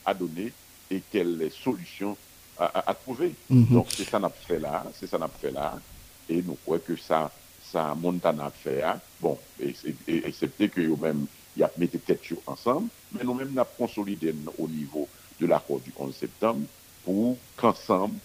à 0.07 0.13
donner 0.13 0.51
et 0.89 1.01
quelles 1.11 1.51
solutions 1.51 2.17
à, 2.57 2.65
à, 2.65 2.91
à 2.91 2.93
trouver. 2.95 3.33
Mhm. 3.49 3.65
Donc 3.69 3.87
c'est 3.89 4.05
ça 4.05 4.17
qu'on 4.19 4.25
a 4.25 4.29
fait 4.29 4.59
là, 4.59 4.85
c'est 4.97 5.07
ça 5.07 5.17
qu'on 5.17 5.25
a 5.25 5.27
fait 5.27 5.51
là, 5.51 5.79
et 6.29 6.41
nous 6.41 6.57
croyons 6.63 6.81
que 6.87 6.95
ça, 6.95 7.31
ça 7.71 7.93
monte 7.93 8.25
en 8.25 8.39
affaire. 8.39 8.99
Bon, 9.19 9.37
et, 9.61 9.75
et, 10.07 10.27
excepté 10.27 10.69
que 10.69 10.81
nous-mêmes, 10.81 11.25
il 11.55 11.59
y 11.59 11.63
a 11.63 11.71
mis 11.77 11.87
tête 11.89 12.21
ensemble, 12.47 12.87
mais 13.11 13.23
nous-mêmes, 13.23 13.49
nous 13.51 13.59
avons 13.59 13.69
consolidé 13.77 14.33
au 14.57 14.67
niveau 14.67 15.07
de 15.39 15.45
l'accord 15.45 15.79
du 15.81 15.91
11 15.97 16.15
septembre 16.15 16.61
pour 17.03 17.37
qu'ensemble, 17.57 18.15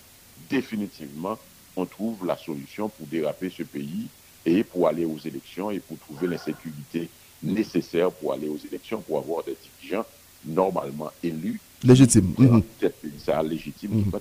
définitivement, 0.48 1.38
on 1.76 1.84
trouve 1.86 2.24
la 2.26 2.36
solution 2.36 2.88
pour 2.88 3.06
déraper 3.06 3.50
ce 3.50 3.62
pays 3.62 4.06
et 4.44 4.62
pour 4.64 4.88
aller 4.88 5.04
aux 5.04 5.18
élections 5.18 5.70
et 5.70 5.80
pour 5.80 5.98
trouver 5.98 6.26
l'insécurité 6.26 7.08
nécessaire 7.42 8.10
pour 8.12 8.32
aller 8.32 8.48
aux 8.48 8.58
élections, 8.58 9.00
pour 9.00 9.18
avoir 9.18 9.44
des 9.44 9.56
dirigeants 9.80 10.06
normalement 10.44 11.10
élus. 11.22 11.60
Légitime. 11.84 12.32
Mhm. 12.38 12.62
Ça 13.24 13.42
légitime. 13.42 13.90
Mhm. 13.92 14.12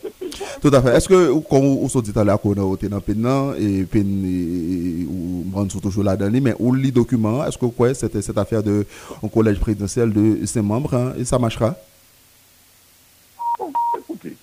Tout 0.62 0.68
à 0.74 0.82
fait. 0.82 0.96
Est-ce 0.96 1.08
que, 1.08 1.40
comme 1.42 1.62
vous 1.62 1.88
vous 1.88 2.02
dit 2.02 2.12
à 2.16 2.24
l'heure, 2.24 2.40
qu'on 2.42 2.54
a 2.54 2.74
été 2.74 2.88
dans 2.90 3.02
là, 3.18 3.54
et 3.58 3.80
et- 3.82 5.06
ou 5.08 5.44
me 5.50 5.56
rendre 5.56 5.80
toujours 5.82 6.04
là-dedans, 6.04 6.40
mais 6.42 6.56
où 6.60 6.74
lit 6.74 6.92
document, 6.92 7.46
est-ce 7.46 7.58
que 7.58 7.66
vous 7.66 7.72
croyez 7.72 7.94
cette, 7.94 8.20
cette 8.22 8.38
affaire 8.38 8.64
de, 8.64 8.86
au 9.22 9.28
collège 9.28 9.60
présidentiel 9.60 10.12
de 10.12 10.46
ses 10.46 10.62
membres, 10.62 10.94
hein, 10.96 11.14
et 11.18 11.26
ça 11.26 11.38
marchera? 11.38 11.76
Bon, 13.60 13.72
écoutez, 14.00 14.36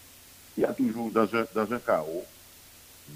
il 0.57 0.63
y 0.63 0.65
a 0.65 0.73
toujours 0.73 1.11
dans 1.11 1.23
un, 1.23 1.45
dans 1.55 1.73
un 1.73 1.79
chaos, 1.79 2.25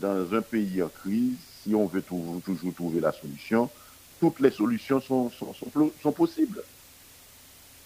dans 0.01 0.35
un 0.35 0.43
pays 0.43 0.83
en 0.83 0.89
crise, 0.89 1.35
si 1.63 1.75
on 1.75 1.87
veut 1.87 2.03
toujours, 2.03 2.41
toujours 2.45 2.75
trouver 2.75 3.01
la 3.01 3.13
solution, 3.13 3.69
toutes 4.21 4.41
les 4.41 4.51
solutions 4.51 5.01
sont, 5.01 5.31
sont, 5.31 5.53
sont, 5.55 5.91
sont 6.03 6.13
possibles. 6.13 6.63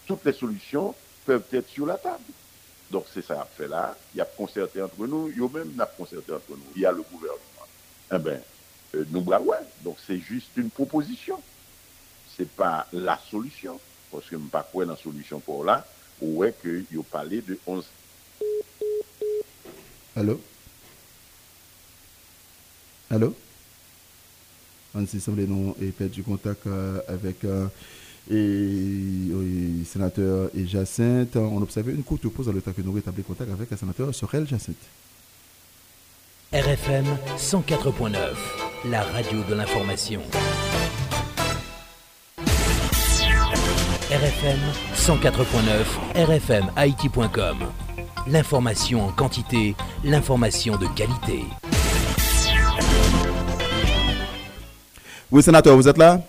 Toutes 0.07 0.25
les 0.25 0.33
solutions 0.33 0.95
peuvent 1.27 1.45
être 1.53 1.69
sur 1.69 1.85
la 1.87 1.99
table. 1.99 2.23
Donc 2.91 3.05
c'est 3.12 3.23
ça 3.23 3.43
a 3.43 3.45
fait 3.45 3.67
là, 3.69 3.97
il 4.15 4.19
y 4.19 4.21
a 4.21 4.25
concerté 4.25 4.81
entre 4.81 5.07
nous, 5.07 5.29
il 5.29 5.39
y 5.39 5.45
a 5.45 5.49
même 5.49 5.85
concerté 5.99 6.33
entre 6.33 6.51
nous, 6.51 6.73
il 6.77 6.83
y 6.83 6.87
a 6.87 6.93
le 6.93 7.03
gouvernement. 7.03 7.43
Eh 8.15 8.19
bien, 8.19 8.41
euh, 8.95 9.05
nous, 9.11 9.21
bah 9.23 9.41
ouais, 9.41 9.59
donc 9.83 9.97
c'est 10.07 10.19
juste 10.19 10.51
une 10.57 10.71
proposition. 10.71 11.43
C'est 12.37 12.49
pas 12.49 12.87
la 12.93 13.19
solution. 13.31 13.81
Parce 14.12 14.25
que 14.25 14.37
je 14.37 14.41
ne 14.41 14.49
pas 14.49 14.62
quoi 14.62 14.85
la 14.85 14.97
solution 14.97 15.41
pour 15.41 15.65
là, 15.65 15.85
ou 16.21 16.45
est 16.45 16.53
que 16.62 16.85
il 16.91 17.03
parlé 17.03 17.43
de 17.43 17.59
11 17.67 17.85
Allô? 20.15 20.41
Allô? 23.11 23.35
On 24.95 25.07
s'est 25.07 25.21
semblé 25.21 25.47
non 25.47 25.77
et 25.81 25.91
perdu 25.91 26.23
contact 26.23 26.67
euh, 26.67 27.01
avec 27.07 27.45
euh, 27.45 27.67
et, 28.31 29.33
oui, 29.33 29.85
sénateur 29.85 30.51
et 30.57 30.67
Jacinthe. 30.67 31.37
On 31.37 31.62
observait 31.62 31.93
une 31.93 32.03
courte 32.03 32.27
pause 32.29 32.47
dans 32.47 32.53
le 32.53 32.61
temps 32.61 32.73
que 32.73 32.83
nous 32.83 32.93
rétablissions 32.93 33.35
contact 33.35 33.51
avec 33.51 33.71
le 33.71 33.77
sénateur 33.77 34.15
Sorel 34.15 34.47
Jacinthe. 34.47 34.77
RFM 36.53 37.05
104.9, 37.37 38.17
la 38.91 39.03
radio 39.03 39.43
de 39.49 39.55
l'information. 39.55 40.21
RFM 44.09 44.59
104.9, 44.95 46.25
RFM 46.25 46.71
Haïti.com. 46.77 47.59
L'information 48.29 49.05
en 49.05 49.12
quantité, 49.12 49.75
l'information 50.05 50.77
de 50.77 50.87
qualité. 50.95 51.45
Oui, 55.31 55.43
sénateur, 55.43 55.77
vous 55.77 55.89
êtes 55.89 55.99
là? 55.99 56.23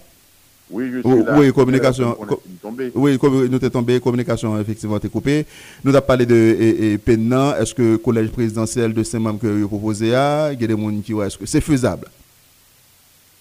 Oui, 0.70 0.92
je 0.92 0.98
Oui, 1.04 1.16
suis 1.18 1.24
là. 1.26 1.40
oui, 1.40 1.54
communication. 1.54 2.18
On 2.20 2.26
est 2.26 2.28
Co- 2.28 2.44
tombé. 2.62 2.92
Oui, 2.94 3.18
nous 3.50 3.60
sommes 3.60 3.70
tombés, 3.70 4.00
communication 4.02 4.60
effectivement 4.60 5.00
est 5.00 5.10
coupée. 5.10 5.46
Nous 5.84 5.96
avons 5.96 6.06
parlé 6.06 6.26
de 6.26 6.36
et, 6.36 6.94
et, 6.94 6.98
Pennan. 6.98 7.56
Est-ce 7.56 7.74
que 7.74 7.82
le 7.84 7.98
collège 7.98 8.30
présidentiel 8.32 8.94
de 8.94 9.04
ces 9.04 9.18
membres 9.20 9.40
que 9.40 9.48
vous 9.48 9.68
proposez, 9.68 10.08
il 10.08 10.12
y 10.12 10.14
a 10.16 10.54
des 10.56 10.68
gens 10.70 11.02
qui 11.02 11.14
est-ce 11.14 11.38
que 11.38 11.46
c'est 11.46 11.62
faisable? 11.62 12.08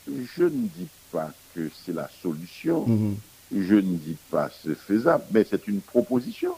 Je 0.07 0.45
ne 0.45 0.51
dis 0.69 0.87
pas 1.11 1.33
que 1.55 1.69
c'est 1.85 1.93
la 1.95 2.09
solution. 2.23 2.87
Mhm. 2.87 3.17
Je 3.57 3.75
ne 3.75 3.97
dis 3.97 4.17
pas 4.31 4.49
que 4.49 4.55
c'est 4.65 4.79
faisable, 4.79 5.25
mais 5.33 5.45
c'est 5.49 5.67
une 5.67 5.81
proposition. 5.81 6.53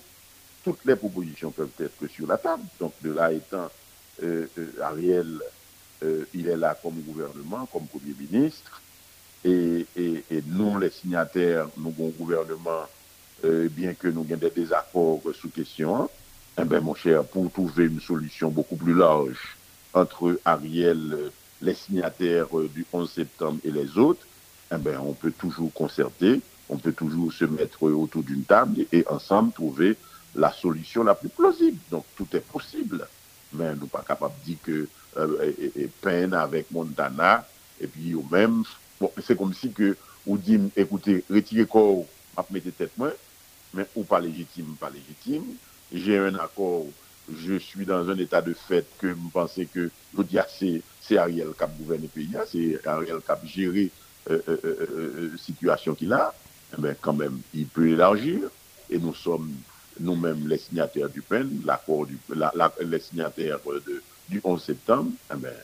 Toutes 0.64 0.85
les 0.85 0.96
propositions 0.96 1.50
peuvent 1.50 1.68
être 1.81 2.11
sur 2.11 2.26
la 2.26 2.37
table. 2.37 2.62
Donc, 2.78 2.92
de 3.02 3.12
là 3.12 3.33
étant, 3.33 3.68
euh, 4.22 4.46
euh, 4.59 4.66
Ariel, 4.83 5.38
euh, 6.02 6.24
il 6.35 6.46
est 6.48 6.57
là 6.57 6.76
comme 6.83 6.94
gouvernement, 7.07 7.66
comme 7.72 7.87
Premier 7.87 8.14
ministre, 8.31 8.83
et, 9.44 9.87
nous, 10.46 10.79
les 10.79 10.90
signataires, 10.90 11.68
nous, 11.77 11.90
bon 11.90 12.12
gouvernement, 12.18 12.87
euh, 13.44 13.68
bien 13.70 13.94
que 13.94 14.09
nous 14.09 14.24
ayons 14.29 14.37
des 14.37 14.51
désaccords 14.51 15.22
sous 15.40 15.48
question, 15.48 16.11
eh 16.61 16.64
ben, 16.64 16.81
mon 16.81 16.94
cher, 16.94 17.24
pour 17.24 17.51
trouver 17.53 17.85
une 17.85 18.01
solution 18.01 18.51
beaucoup 18.51 18.77
plus 18.77 18.94
large 18.94 19.57
entre 19.94 20.40
Ariel, 20.44 21.12
euh, 21.12 21.31
les 21.62 21.74
signataires 21.74 22.46
euh, 22.59 22.68
du 22.68 22.85
11 22.92 23.11
septembre 23.11 23.61
et 23.64 23.70
les 23.70 23.96
autres, 23.96 24.27
eh 24.72 24.77
ben, 24.77 24.98
on 25.01 25.12
peut 25.12 25.31
toujours 25.31 25.72
concerter, 25.72 26.40
on 26.68 26.77
peut 26.77 26.92
toujours 26.92 27.33
se 27.33 27.44
mettre 27.44 27.85
autour 27.85 28.24
d'une 28.24 28.42
table 28.42 28.87
et, 28.92 29.05
ensemble 29.09 29.53
trouver 29.53 29.96
la 30.35 30.53
solution 30.53 31.05
la 31.05 31.14
plus 31.14 31.29
plausible. 31.29 31.79
Donc 31.90 32.05
tout 32.16 32.27
est 32.35 32.40
possible. 32.40 33.07
Mais 33.53 33.74
nous 33.77 33.87
pas 33.87 34.05
capables 34.07 34.35
de 34.40 34.44
dire 34.44 34.59
que 34.62 34.88
peine 36.03 36.35
avec 36.35 36.70
Montana, 36.70 37.46
et 37.81 37.87
puis 37.87 38.14
ou 38.14 38.27
même, 38.31 38.62
bon, 39.00 39.12
c'est 39.18 39.37
comme 39.37 39.52
si 39.52 39.72
que 39.72 39.98
ou 40.26 40.38
dit, 40.38 40.58
écoutez, 40.76 41.24
retirez 41.30 41.66
corps, 41.66 42.08
mettez 42.50 42.72
tête 42.72 42.96
moi, 42.96 43.14
mais 43.72 43.90
ou 43.94 44.04
pas 44.04 44.20
légitime, 44.20 44.78
pas 44.78 44.90
légitime. 44.90 45.58
J'ai 45.90 46.18
un 46.18 46.34
accord, 46.37 46.94
je 47.28 47.54
suis 47.58 47.87
dans 47.87 48.08
un 48.11 48.18
état 48.18 48.42
de 48.42 48.52
fait 48.54 48.94
que 48.98 49.06
vous 49.08 49.30
pensez 49.30 49.68
que 49.68 49.92
je 50.16 50.84
c'est 51.00 51.18
Ariel 51.18 51.54
qui 51.56 51.64
a 51.64 51.66
gouverné 51.66 52.06
le 52.06 52.12
pays, 52.12 52.37
c'est 52.46 52.87
Ariel 52.87 53.22
qui 53.22 53.32
a 53.32 53.40
géré 53.44 53.94
euh, 54.30 54.42
euh, 54.48 54.61
euh, 54.64 55.30
euh, 55.32 55.37
situation 55.37 55.94
qu'il 55.94 56.12
a, 56.12 56.34
eh 56.76 56.80
ben, 56.80 56.96
quand 57.00 57.14
même, 57.14 57.42
il 57.52 57.70
peut 57.70 57.88
élargir, 57.88 58.50
et 58.90 58.98
nous 58.98 59.14
sommes 59.14 59.62
nous-mêmes 59.98 60.46
les 60.46 60.58
signataires 60.58 61.11
du 61.11 61.22
PEN, 61.22 61.61
l'accord 61.64 62.06
du, 62.06 62.22
la, 62.28 62.52
la- 62.54 62.74
les 62.80 63.00
signataires 63.00 63.61
de, 63.64 64.04
du 64.28 64.40
11 64.44 64.62
septembre, 64.62 65.12
eh 65.32 65.37
ben, 65.37 65.56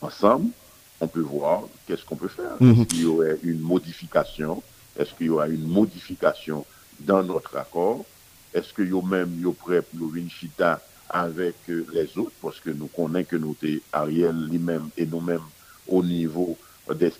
ensemble, 0.00 0.52
on 1.00 1.06
peut 1.06 1.20
voir 1.20 1.62
qu'est-ce 1.86 2.04
qu'on 2.04 2.16
peut 2.16 2.28
faire. 2.28 2.56
Mhm. 2.60 2.72
Est-ce 2.72 2.84
qu'il 2.86 3.02
y 3.02 3.06
aurait 3.06 3.38
une 3.42 3.60
modification? 3.60 4.62
Est-ce 4.98 5.14
qu'il 5.14 5.26
y 5.26 5.30
aura 5.30 5.48
une 5.48 5.66
modification 5.66 6.64
dans 7.00 7.22
notre 7.22 7.56
accord? 7.56 8.04
Est-ce 8.52 8.74
qu'il 8.74 8.90
y 8.90 8.96
a 8.96 9.02
même 9.02 9.40
yo 9.40 9.52
prêt 9.52 9.82
pour 9.82 10.12
chita 10.28 10.80
avec 11.08 11.54
euh, 11.68 11.86
les 11.92 12.10
autres? 12.18 12.32
Parce 12.42 12.60
que 12.60 12.70
nous 12.70 12.88
connaissons 12.88 13.28
que 13.30 13.36
nous 13.36 13.56
sommes 13.60 13.80
Ariel 13.92 14.36
lui-même 14.50 14.88
et 14.96 15.06
nous-mêmes 15.06 15.40
au 15.88 16.02
niveau 16.02 16.56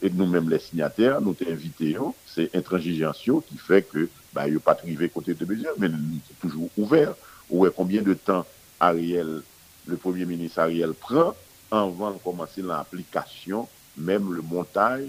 et 0.03 0.11
nous-mêmes 0.11 0.51
les 0.51 0.59
signataires, 0.59 1.21
nous 1.21 1.35
t'invitons, 1.35 2.15
c'est 2.27 2.55
intransigeantio 2.55 3.45
qui 3.49 3.57
fait 3.57 3.83
que, 3.83 4.09
bah, 4.33 4.49
il 4.49 4.57
a 4.57 4.61
pas 4.61 4.75
de 4.75 5.07
côté 5.07 5.35
de 5.35 5.45
mesure, 5.45 5.75
mais 5.79 5.89
c'est 6.27 6.41
toujours 6.41 6.69
ouvert. 6.77 7.15
Ou 7.51 7.67
combien 7.77 8.03
de 8.03 8.15
temps 8.15 8.47
Ariel, 8.79 9.43
le 9.87 9.97
Premier 9.97 10.25
ministre 10.25 10.61
Ariel 10.61 10.93
prend? 10.93 11.35
anvan 11.71 12.19
komanse 12.25 12.63
lan 12.63 12.83
aplikasyon, 12.83 13.69
menm 13.97 14.33
le 14.35 14.43
montaj 14.43 15.07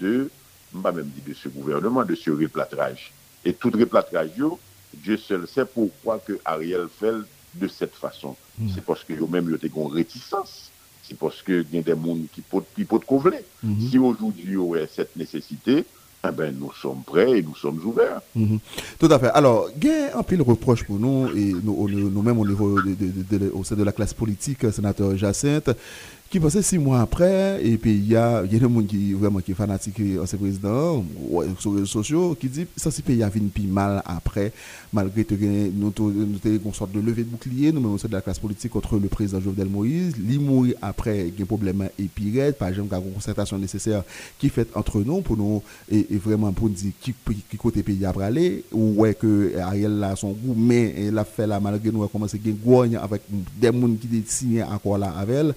de, 0.00 0.28
mba 0.72 0.92
menm 0.96 1.10
di 1.14 1.24
de 1.26 1.34
se 1.36 1.48
gouvernement, 1.48 2.04
de 2.04 2.16
se 2.16 2.30
replatraj. 2.30 3.10
Et 3.44 3.52
tout 3.52 3.72
replatraj 3.74 4.32
yo, 4.36 4.58
Dieu 4.94 5.16
seul 5.16 5.46
sait 5.46 5.66
pourquoi 5.66 6.18
que 6.18 6.38
Ariel 6.44 6.88
fèl 6.88 7.24
de 7.54 7.68
cette 7.68 7.94
façon. 7.94 8.36
Mm. 8.58 8.68
C'est 8.74 8.84
parce 8.84 9.04
que 9.04 9.12
yo 9.12 9.26
menm 9.26 9.50
yo 9.50 9.58
te 9.58 9.68
kon 9.68 9.88
réticence. 9.88 10.70
C'est 11.08 11.18
parce 11.18 11.40
que 11.40 11.62
gen 11.64 11.82
den 11.86 11.96
moun 11.96 12.26
ki 12.28 12.42
pot, 12.44 12.66
pot 12.88 13.04
kovle. 13.08 13.40
Mm 13.62 13.74
-hmm. 13.74 13.90
Si 13.90 13.98
aujourd'hui 13.98 14.52
yo 14.52 14.66
wè 14.74 14.86
cette 14.86 15.16
nécessité, 15.16 15.86
eh 16.26 16.32
ben, 16.32 16.54
nous 16.58 16.72
sommes 16.72 17.02
prêts 17.06 17.38
et 17.38 17.42
nous 17.42 17.54
sommes 17.54 17.80
ouverts. 17.84 18.20
Mm-hmm. 18.36 18.58
Tout 18.98 19.06
à 19.06 19.18
fait. 19.18 19.28
Alors, 19.28 19.68
il 19.80 19.86
y 19.86 19.90
a 19.90 20.18
un 20.18 20.22
de 20.36 20.42
reproche 20.42 20.84
pour 20.84 20.98
nous, 20.98 21.28
et 21.36 21.52
nous-mêmes 21.62 22.38
au 22.38 22.46
niveau 22.46 22.80
de, 22.82 22.94
de, 23.38 23.50
au 23.54 23.62
sein 23.62 23.76
de 23.76 23.84
la 23.84 23.92
classe 23.92 24.14
politique, 24.14 24.70
sénateur 24.72 25.16
Jacinthe, 25.16 25.70
qui 26.30 26.38
passait 26.40 26.60
six 26.60 26.76
mois 26.76 27.00
après, 27.00 27.58
et 27.64 27.78
puis 27.78 27.92
il 27.92 28.08
y 28.08 28.16
a, 28.16 28.42
y 28.42 28.44
a 28.44 28.46
des 28.46 28.60
gens 28.60 28.82
qui 28.82 29.14
vraiment 29.14 29.40
qui 29.40 29.52
est 29.52 29.54
fanatique 29.54 29.96
ce 30.26 30.36
président, 30.36 31.02
ouais, 31.30 31.46
sur 31.58 31.70
les 31.72 31.80
réseaux 31.80 32.02
sociaux, 32.02 32.36
qui 32.38 32.48
dit 32.48 32.66
ça 32.76 32.90
c'est 32.90 33.02
pays 33.02 33.22
a 33.22 33.30
plus 33.30 33.62
mal 33.66 34.02
après, 34.04 34.52
malgré 34.92 35.24
que 35.24 35.34
nous 35.34 35.92
avons 35.96 36.10
une 36.10 36.74
sorte 36.74 36.92
de 36.92 37.00
levée 37.00 37.24
de 37.24 37.30
bouclier, 37.30 37.72
nous 37.72 37.96
sommes 37.96 38.10
de 38.10 38.16
la 38.16 38.20
classe 38.20 38.38
politique 38.38 38.72
contre 38.72 38.98
le 38.98 39.08
président 39.08 39.40
Jovenel 39.40 39.68
Moïse, 39.68 40.14
il 40.18 40.38
mourir 40.38 40.74
après, 40.82 41.28
il 41.28 41.34
y 41.34 41.40
a 41.40 41.42
un 41.44 41.46
problème 41.46 41.88
épirette, 41.98 42.58
par 42.58 42.68
exemple, 42.68 42.94
une 42.94 43.14
concertation 43.14 43.56
nécessaire 43.56 44.02
qui 44.38 44.50
fait 44.50 44.68
entre 44.76 45.00
nous, 45.00 45.22
pour 45.22 45.36
nous, 45.38 45.62
et, 45.90 46.06
vraiment 46.18 46.52
pour 46.52 46.68
nous 46.68 46.74
dire 46.74 46.92
qui, 47.00 47.14
qui 47.50 47.56
côté 47.56 47.82
pays 47.82 48.04
a 48.04 48.10
aller, 48.10 48.64
ou 48.70 49.00
ouais 49.00 49.14
que 49.14 49.56
Ariel 49.58 50.04
a 50.04 50.14
son 50.14 50.32
goût, 50.32 50.54
mais 50.54 50.94
il 50.98 51.16
a 51.16 51.24
fait 51.24 51.46
là, 51.46 51.58
malgré 51.58 51.90
nous, 51.90 52.02
a 52.02 52.08
commencé 52.08 52.38
à 52.38 53.02
avec 53.02 53.22
des 53.56 53.72
gens 53.72 53.88
qui 53.98 54.24
signé 54.26 54.62
encore 54.62 54.98
là 54.98 55.14
avec 55.16 55.36
elle. 55.36 55.54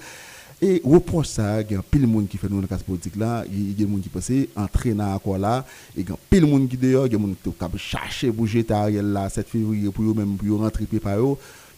Et 0.63 0.79
reproche 0.85 1.27
ça, 1.27 1.59
il 1.61 1.71
y 1.71 1.75
a 1.75 1.81
pile 1.81 2.01
de 2.01 2.05
monde 2.05 2.27
qui 2.27 2.37
fait 2.37 2.47
nous 2.47 2.57
dans 2.57 2.61
la 2.61 2.67
classe 2.67 2.83
politique 2.83 3.15
là, 3.15 3.43
il 3.51 3.69
y 3.69 3.83
a 3.83 3.85
des 3.87 3.91
gens 3.91 3.99
qui 3.99 4.09
passent 4.09 4.31
entraînant 4.55 5.17
quoi 5.17 5.39
là, 5.39 5.65
il 5.97 6.07
y 6.07 6.11
a 6.11 6.15
pile 6.29 6.41
de 6.41 6.45
monde 6.45 6.69
qui 6.69 6.77
dehors, 6.77 7.07
il 7.07 7.13
y 7.13 7.15
a 7.15 7.17
des 7.17 7.23
gens 7.23 7.71
qui 7.71 7.79
chercher 7.79 8.29
bouger 8.29 8.63
là 8.69 9.27
7 9.27 9.47
février 9.47 9.89
pour 9.89 10.03
eux 10.03 10.13
même 10.13 10.37
pour 10.37 10.59
rentrer 10.59 10.85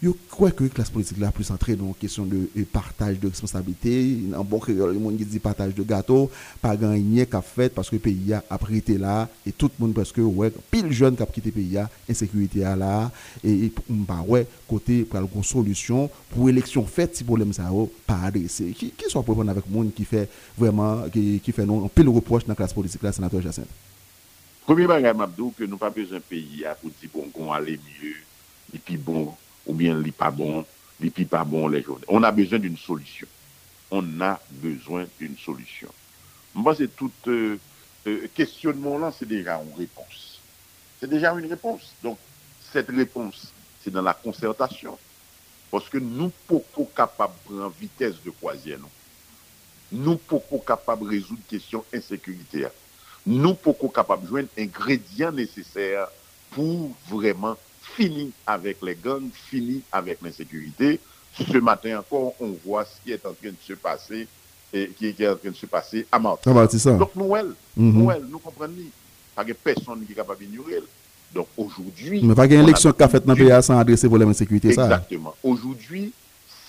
Je 0.04 0.10
crois 0.30 0.52
que 0.52 0.66
la 0.66 0.70
classe 0.70 0.90
politique 0.90 1.18
là 1.18 1.32
plus 1.32 1.46
centrée 1.46 1.78
dans 1.78 1.94
question 1.94 2.26
de, 2.26 2.50
partage 2.74 3.22
de 3.22 3.30
responsabilité. 3.30 4.18
En 4.36 4.44
bon 4.44 4.60
créole, 4.60 4.92
le 4.92 5.00
monde 5.00 5.16
qui 5.18 5.24
dit 5.24 5.40
partage 5.40 5.74
de 5.74 5.82
gâteau, 5.82 6.30
pas 6.62 6.76
gagné 6.76 7.26
parce 7.26 7.90
que 7.90 7.96
le 7.96 8.02
pays 8.02 8.34
a 8.34 8.44
été 8.74 8.98
là 8.98 9.30
et 9.48 9.54
tout 9.54 9.72
le 9.80 9.86
monde 9.86 9.96
parce 9.96 10.12
que 10.12 10.20
ouais, 10.20 10.52
pile 10.70 10.92
jeune 10.92 11.16
qui 11.16 11.24
a 11.24 11.26
quitté 11.26 11.54
le 11.56 11.62
pays, 11.62 11.80
insécurité 12.10 12.60
là 12.60 13.10
et 13.46 13.72
bah 13.88 14.26
ouais, 14.28 14.46
côté 14.68 15.06
pour 15.06 15.22
une 15.36 15.42
solution 15.44 16.10
pour 16.32 16.48
l'élection 16.48 16.86
faite 16.86 17.16
si 17.16 17.24
problème 17.24 17.54
ça 17.54 17.72
pas 18.06 18.24
adressé. 18.26 18.72
Qui 18.78 18.92
qui 18.92 19.10
soit 19.10 19.24
problème 19.24 19.48
avec 19.48 19.70
monde 19.70 19.94
qui 19.94 20.04
fait 20.04 20.28
vraiment 20.58 21.08
qui, 21.14 21.40
qui 21.40 21.54
fait 21.54 21.66
non 21.66 21.88
pile 21.88 22.10
reproche 22.10 22.44
dans 22.44 22.50
la 22.50 22.56
classe 22.56 22.74
politique 22.74 23.04
là 23.04 23.14
sénateur 23.14 23.42
Jacinthe? 23.42 23.70
Premier 24.66 24.86
bagage 24.86 25.16
Mabdou 25.16 25.54
que 25.58 25.64
nous 25.64 25.78
pas 25.78 25.90
besoin 25.90 26.18
de 26.18 26.24
pays 26.24 26.66
pour 26.82 26.92
dire 27.00 27.10
bon 27.14 27.30
qu'on 27.32 27.54
aller 27.54 27.80
mieux 28.02 28.16
et 28.74 28.80
puis 28.80 28.98
bon 28.98 29.34
ou 29.66 29.74
bien 29.74 29.96
n'est 29.96 30.12
pas 30.12 30.32
bon, 30.32 30.66
n'est 31.00 31.10
pas 31.26 31.44
bon 31.44 31.68
les 31.68 31.82
journées. 31.82 32.06
On 32.08 32.24
a 32.24 32.32
besoin 32.32 32.60
d'une 32.60 32.78
solution. 32.78 33.28
On 33.92 34.22
a 34.22 34.40
besoin 34.52 35.06
d'une 35.20 35.38
solution. 35.38 35.90
Moi, 36.56 36.76
c'est 36.76 36.96
tout 36.96 37.12
euh, 37.28 37.58
euh, 38.08 38.28
questionnement-là, 38.34 39.14
c'est 39.18 39.28
déjà 39.28 39.62
une 39.62 39.78
réponse. 39.78 40.40
C'est 41.00 41.10
déjà 41.10 41.32
une 41.34 41.48
réponse. 41.48 41.94
Donc, 42.04 42.18
cette 42.72 42.90
réponse, 42.90 43.54
c'est 43.84 43.92
dans 43.92 44.02
la 44.02 44.14
concertation. 44.14 44.98
Parce 45.72 45.90
que 45.90 45.98
nous, 45.98 46.32
pour 46.48 46.64
capables 46.96 47.34
de 47.50 47.56
prendre 47.56 47.74
vitesse 47.80 48.16
de 48.24 48.30
croisière, 48.30 48.80
nous, 49.92 50.18
pour 50.18 50.66
capables 50.66 51.06
de 51.06 51.10
résoudre 51.10 51.42
questions 51.48 51.84
insécuritaires, 51.94 52.72
nous 53.26 53.54
pour 53.54 53.78
capables 53.94 54.24
de 54.24 54.28
joindre 54.28 54.50
ingrédients 54.58 55.32
nécessaires 55.32 56.08
pour 56.52 56.92
vraiment 57.10 57.56
fini 57.96 58.32
avec 58.46 58.78
les 58.82 58.96
gangs, 58.96 59.30
fini 59.34 59.82
avec 59.92 60.20
l'insécurité. 60.22 61.00
Ce 61.36 61.58
matin 61.58 62.00
encore, 62.00 62.34
on 62.40 62.56
voit 62.66 62.86
ce 62.86 63.02
qui 63.04 63.12
est 63.12 63.26
en 63.26 63.34
train 63.34 63.50
de 63.50 63.56
se 63.66 63.74
passer 63.74 64.28
et 64.72 64.90
qui 64.90 65.08
est 65.08 65.28
en 65.28 65.36
train 65.36 65.50
de 65.52 65.56
se 65.56 65.66
passer 65.66 66.06
à 66.12 66.20
Martin. 66.20 66.56
Ah, 66.56 66.68
Donc 66.98 67.16
Noël, 67.16 67.48
mm 67.76 67.90
-hmm. 67.90 68.04
Noël, 68.04 68.24
nous 68.30 68.40
comprenons, 68.40 68.90
parce 69.36 69.48
que 69.48 69.54
personne 69.54 70.00
n'est 70.02 70.16
capable 70.16 70.40
d'ignorer. 70.46 70.82
Donc 71.34 71.48
aujourd'hui... 71.58 72.22
Mais 72.24 72.36
pas 72.36 72.46
qu'il 72.48 72.56
y 72.56 72.58
a 72.58 72.62
une 72.62 72.68
élection 72.68 72.92
qu'a 72.94 73.10
faite 73.10 73.26
dans 73.26 73.34
le 73.34 73.46
pays 73.46 73.64
sans 73.64 73.78
adresser 73.80 74.06
le 74.06 74.10
problème 74.10 74.30
de 74.30 74.38
sécurité. 74.44 74.70
Exactement. 74.70 75.34
Aujourd'hui, 75.44 76.14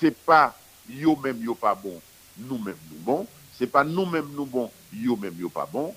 c'est 0.01 0.17
pas 0.17 0.57
yo-même 0.89 1.41
yo 1.43 1.55
pas 1.55 1.75
bon, 1.75 2.01
nous-mêmes 2.39 2.83
nous 2.91 3.03
bon. 3.05 3.27
C'est 3.59 3.71
pas 3.77 3.85
nous-mêmes 3.85 4.31
nous 4.37 4.47
bon, 4.47 4.71
yo-même 4.93 5.37
yo 5.39 5.49
pas 5.49 5.69
bon. 5.71 5.95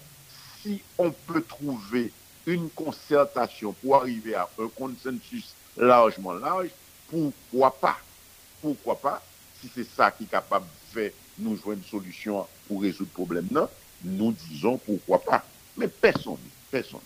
Si 0.61 0.81
on 0.97 1.09
peut 1.27 1.41
trouver 1.41 2.11
une 2.47 2.69
concertation 2.69 3.73
pour 3.73 3.97
arriver 3.97 4.33
à 4.33 4.49
un 4.57 4.67
consensus 4.69 5.53
largement 5.75 6.33
large, 6.33 6.69
pourquoi 7.09 7.77
pas? 7.77 7.97
Pourquoi 8.61 8.95
pas 8.95 9.21
Si 9.61 9.69
c'est 9.73 9.87
ça 9.87 10.09
qui 10.09 10.23
est 10.23 10.31
capable 10.31 10.65
de 10.65 10.99
faire 10.99 11.11
nous 11.39 11.55
jouer 11.57 11.75
une 11.75 11.83
solution 11.83 12.47
pour 12.67 12.81
résoudre 12.81 13.09
le 13.11 13.13
problème, 13.13 13.47
non, 13.51 13.69
nous 14.03 14.31
disons 14.31 14.77
pourquoi 14.77 15.19
pas. 15.19 15.43
Mais 15.75 15.87
personne, 15.87 16.37
personne, 16.71 17.01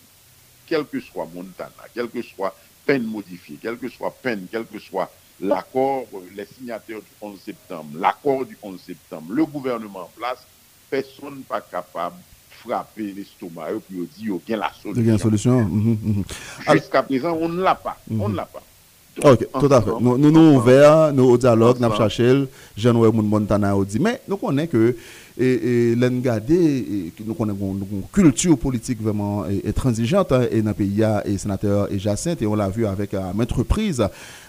quel 0.66 0.86
que 0.86 1.00
soit 1.00 1.26
Montana, 1.34 1.72
quel 1.92 2.08
que 2.08 2.22
soit 2.22 2.56
peine 2.86 3.04
modifiée, 3.04 3.58
quel 3.60 3.76
que 3.76 3.88
soit 3.88 4.10
peine, 4.22 4.46
quel 4.50 4.64
que 4.64 4.78
soit 4.78 5.10
l'accord, 5.40 6.06
les 6.34 6.46
signataires 6.46 7.00
du 7.00 7.10
11 7.20 7.40
septembre, 7.40 7.98
l'accord 7.98 8.46
du 8.46 8.56
11 8.62 8.80
septembre, 8.80 9.32
le 9.32 9.44
gouvernement 9.44 10.04
en 10.04 10.10
place, 10.16 10.46
personne 10.88 11.38
n'est 11.38 11.44
pas 11.44 11.60
capable 11.60 12.16
frapper 12.64 13.12
l'estomac 13.16 13.70
et 13.70 13.80
puis 13.88 13.98
on 14.00 14.02
dit 14.02 14.40
qu'il 14.44 14.52
y 14.52 14.54
a 14.54 14.56
la 14.56 14.70
solution. 14.82 15.02
Il 15.02 15.06
y 15.06 15.10
a 15.10 15.12
une 15.12 15.18
solution. 15.18 15.60
Mhm, 15.62 15.98
mhm. 16.02 16.24
Jusqu'à 16.72 17.02
présent, 17.02 17.36
on 17.40 17.48
ne 17.48 17.62
l'a 17.62 17.74
pas. 17.74 17.96
On 18.18 18.28
ne 18.28 18.36
l'a 18.36 18.46
pas. 18.46 18.62
ok, 19.30 19.46
tout 19.60 19.72
à 19.72 19.80
fait. 19.82 19.90
Nous 20.00 20.18
nous 20.18 20.56
ouverts, 20.56 21.12
nous 21.12 21.24
au 21.24 21.36
dialogue, 21.38 21.78
nous 21.80 21.94
cherchons, 21.96 22.46
Montana 23.12 23.74
dit. 23.86 23.98
Mais 24.00 24.20
nous 24.28 24.36
connaissons 24.36 24.70
que 24.72 24.96
et, 25.38 25.92
et 25.92 25.96
nous 27.24 27.34
connaissons 27.34 27.74
une 27.74 28.02
culture 28.12 28.58
politique 28.58 29.00
vraiment 29.02 29.44
et, 29.46 29.72
transigeante 29.72 30.32
hein, 30.32 30.46
et 30.50 30.62
dans 30.62 30.70
le 30.70 30.74
pays 30.74 31.02
et 31.24 31.38
sénateur 31.38 31.90
et 31.92 31.98
Jacinthe 31.98 32.42
et 32.42 32.46
on 32.46 32.54
l'a 32.54 32.68
vu 32.68 32.86
avec 32.86 33.14
à 33.14 33.32
maintes 33.32 33.52
reprises 33.52 34.02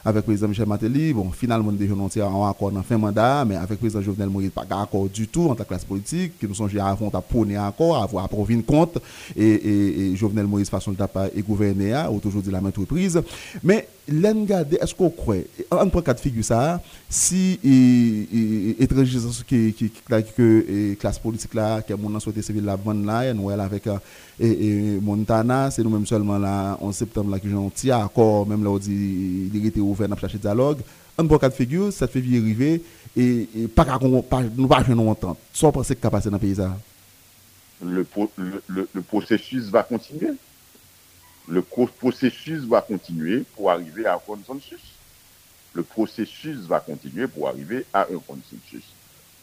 avec 0.06 0.18
le 0.18 0.22
président 0.24 0.48
Michel 0.50 0.68
Matéli 0.68 1.14
bon 1.14 1.32
finalement 1.32 1.72
déjà 1.72 1.94
non 1.96 2.10
en 2.22 2.50
accord 2.50 2.72
dans 2.72 2.84
fin 2.84 2.98
mandat 2.98 3.46
mais 3.46 3.56
avec 3.56 3.80
président 3.80 4.02
Jovenel 4.02 4.30
Moïse 4.30 4.52
pas 4.52 4.66
d'accord 4.66 5.08
du 5.08 5.28
tout 5.28 5.50
en 5.50 5.56
tant 5.56 5.64
que 5.64 5.70
classe 5.70 5.86
politique 5.86 6.38
qui 6.40 6.48
nous 6.48 6.54
sommes 6.54 6.70
à 6.80 6.90
à 6.92 7.22
prôner 7.22 7.56
à 7.56 7.68
avoir 7.68 8.26
à 8.26 8.28
compte. 8.66 8.98
Et, 9.36 10.12
et, 10.12 10.16
Jovenel 10.16 10.46
Moïse 10.48 10.70
façon 10.70 10.92
de 10.92 10.98
et 11.36 11.42
gouverner 11.42 12.04
ou 12.12 12.20
toujours 12.20 12.42
dit 12.42 12.52
la 12.52 12.62
même 12.62 12.72
reprise 12.76 13.22
mais 13.64 13.88
l'engade 14.08 14.78
est-ce 14.82 14.94
qu'on 14.94 15.10
croit 15.10 15.36
en 15.72 15.88
point 15.90 16.02
cas 16.02 16.14
de 16.14 16.20
figure 16.20 16.44
ça 16.44 16.82
si 17.10 17.60
étranger 18.80 19.20
qui 19.48 19.74
qui 19.74 19.92
que 20.36 20.66
classe 21.00 21.20
politique 21.20 21.54
là, 21.54 21.82
qui 21.82 21.94
a 21.94 21.98
mon 21.98 22.20
souhaité 22.20 22.42
civil 22.42 22.64
la 22.64 22.78
bonne 22.78 23.06
là, 23.06 23.34
nous 23.34 23.50
avec 23.50 23.88
euh, 23.88 25.00
Montana, 25.02 25.72
c'est 25.72 25.84
nous-mêmes 25.84 26.06
seulement 26.06 26.38
là, 26.38 26.78
en 26.82 26.92
septembre 26.92 27.32
là, 27.32 27.40
qui 27.40 27.48
ont 27.54 27.72
un 27.92 28.06
accord, 28.06 28.48
même 28.48 28.64
là, 28.64 28.70
on 28.70 28.78
dit, 28.78 29.50
il 29.54 29.66
était 29.66 29.80
ouvert 29.80 30.12
à 30.12 30.18
chercher 30.18 30.38
dialogue. 30.38 30.80
Un 31.18 31.24
bon 31.24 31.38
cas 31.38 31.50
de 31.50 31.54
figure, 31.54 31.94
ça 31.94 32.08
fait 32.08 32.20
vivre 32.22 32.44
arriver 32.44 32.82
et, 33.16 33.48
et 33.56 33.68
pas 33.68 33.86
nous 34.02 34.22
pas 34.24 34.42
nous 34.42 35.08
entendre. 35.08 35.38
Soit 35.54 35.72
penser 35.72 35.96
qu'il 35.96 36.06
a 36.08 36.10
passé 36.10 36.30
dans 36.30 36.38
le 36.38 36.42
pays 36.42 36.56
Le, 37.84 38.06
le, 38.68 38.88
le, 38.94 39.02
processus 39.02 39.66
va 39.66 39.84
continuer. 39.84 40.32
Le 41.48 41.62
processus 41.62 42.64
va 42.64 42.82
continuer 42.82 43.44
pour 43.56 43.70
arriver 43.70 44.08
à 44.08 44.16
un 44.16 44.20
consensus. 44.20 44.80
Le 45.74 45.84
processus 45.84 46.60
va 46.62 46.80
continuer 46.80 47.28
pour 47.28 47.48
arriver 47.48 47.86
à 47.94 48.02
un 48.02 48.20
consensus. 48.26 48.84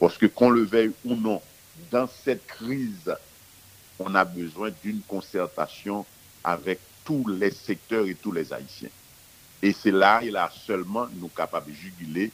Parce 0.00 0.16
que 0.16 0.26
qu'on 0.26 0.50
le 0.50 0.62
veuille 0.62 0.92
ou 1.04 1.14
non, 1.14 1.42
dans 1.90 2.08
cette 2.24 2.46
crise, 2.46 3.14
on 3.98 4.14
a 4.14 4.24
besoin 4.24 4.70
d'une 4.82 5.00
concertation 5.02 6.06
avec 6.42 6.80
tous 7.04 7.28
les 7.28 7.50
secteurs 7.50 8.06
et 8.06 8.14
tous 8.14 8.32
les 8.32 8.52
Haïtiens. 8.52 8.88
Et 9.62 9.72
c'est 9.72 9.90
là, 9.90 10.20
il 10.22 10.36
a 10.36 10.50
seulement 10.66 11.06
nous 11.16 11.28
capables 11.28 11.70
de 11.70 11.76
juguler 11.76 12.32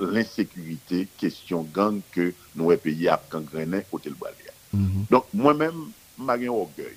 l'insécurité, 0.00 1.06
question 1.16 1.62
gang 1.62 2.00
que 2.10 2.34
nous 2.56 2.76
pays 2.76 3.08
à 3.08 3.22
gangrené 3.30 3.82
côté 3.88 4.08
le 4.08 4.16
Baléa. 4.16 4.52
Mm-hmm. 4.74 5.08
Donc, 5.10 5.26
moi-même, 5.32 5.92
je 6.18 6.24
n'ai 6.24 6.48
orgueil. 6.48 6.96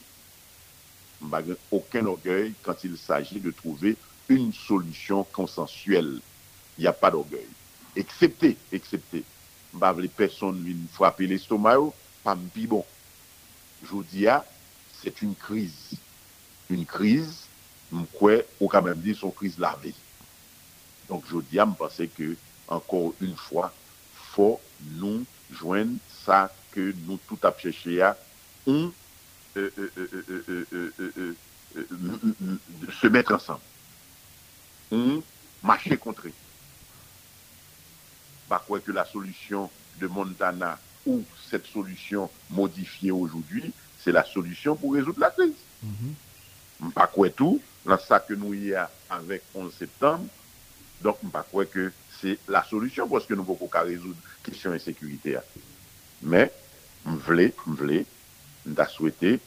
Je 1.22 1.54
aucun 1.72 2.06
orgueil 2.06 2.54
quand 2.64 2.84
il 2.84 2.98
s'agit 2.98 3.40
de 3.40 3.52
trouver 3.52 3.98
une 4.30 4.52
solution 4.52 5.24
consensuelle. 5.26 6.20
Il 6.78 6.82
n'y 6.82 6.88
a 6.88 6.94
pas 6.94 7.12
d'orgueil. 7.12 7.48
Excepté, 7.96 8.58
excepté, 8.72 9.24
mbav 9.76 10.02
li 10.04 10.10
person 10.12 10.56
vin 10.66 10.86
fwape 10.96 11.28
l'estoma 11.30 11.76
yo, 11.78 11.92
pam 12.24 12.44
pi 12.54 12.68
bon. 12.70 12.86
Jodi 13.88 14.28
a, 14.32 14.42
set 15.02 15.24
un 15.26 15.34
kriz. 15.38 15.96
Un 16.74 16.84
kriz, 16.90 17.44
mkwe, 17.94 18.42
ou 18.60 18.72
kamem 18.72 19.00
di 19.04 19.16
son 19.18 19.34
kriz 19.36 19.58
lave. 19.62 19.94
Donk 21.08 21.28
jodi 21.32 21.62
a, 21.62 21.68
mpase 21.70 22.10
ke, 22.16 22.34
ankor 22.74 23.14
un 23.24 23.36
fwa, 23.48 23.72
fo 24.34 24.56
nou 25.00 25.24
jwen 25.56 25.96
sa 26.12 26.48
ke 26.74 26.92
nou 27.06 27.20
tout 27.30 27.46
ap 27.48 27.60
chèche 27.64 28.00
a, 28.04 28.14
on 28.68 28.92
se 33.02 33.08
mette 33.08 33.32
ansan. 33.32 33.60
On 34.92 35.24
mache 35.64 35.98
kontre. 35.98 36.32
Pas 38.48 38.64
quoi 38.66 38.80
que 38.80 38.92
la 38.92 39.06
solution 39.06 39.70
de 40.00 40.08
Montana 40.08 40.78
ou 41.06 41.24
cette 41.50 41.66
solution 41.66 42.30
modifiée 42.50 43.12
aujourd'hui, 43.12 43.72
c'est 44.00 44.12
la 44.12 44.24
solution 44.24 44.76
pour 44.76 44.94
résoudre 44.94 45.20
la 45.20 45.32
crise. 45.32 45.54
Pas 46.94 47.08
quoi 47.08 47.30
tout, 47.30 47.62
dans 47.86 47.98
ça 47.98 48.20
que 48.20 48.34
nous 48.34 48.54
y 48.54 48.74
a 48.74 48.90
avec 49.10 49.44
11 49.56 49.74
septembre, 49.74 50.26
donc 51.02 51.18
pas 51.32 51.46
quoi 51.50 51.66
que 51.66 51.92
c'est 52.22 52.38
la 52.48 52.64
solution 52.64 53.08
parce 53.08 53.26
que 53.26 53.34
nous 53.34 53.42
ne 53.42 53.46
pouvons 53.46 53.68
pas 53.68 53.82
résoudre 53.82 54.18
la 54.44 54.52
question 54.52 54.72
de 54.72 54.78
sécurité. 54.78 55.38
Mais, 56.22 56.52
je 57.06 57.12
voulais, 57.12 57.54
je 57.66 57.72
voulais, 57.72 58.06
souhaité, 58.90 59.40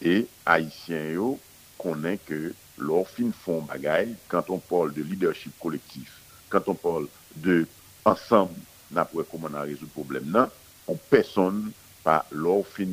et 0.00 0.26
Haïtiens 0.46 1.36
connaissent 1.78 2.20
que 2.26 2.54
leur 2.78 3.08
fin 3.08 3.30
fond 3.32 3.62
bagaille, 3.62 4.14
quand 4.28 4.50
on 4.50 4.58
parle 4.58 4.92
de 4.92 5.02
leadership 5.02 5.52
collectif, 5.60 6.20
quand 6.48 6.68
on 6.68 6.74
parle 6.74 7.06
de 7.36 7.66
ensemble, 8.04 8.54
n'après 8.90 9.22
comment 9.30 9.48
on 9.50 9.54
a 9.54 9.62
résolu 9.62 9.82
le 9.82 9.86
problème, 9.88 10.24
non, 10.26 10.48
on 10.86 10.96
personne 10.96 11.72
pas 12.02 12.26
leur 12.30 12.66
fin 12.66 12.86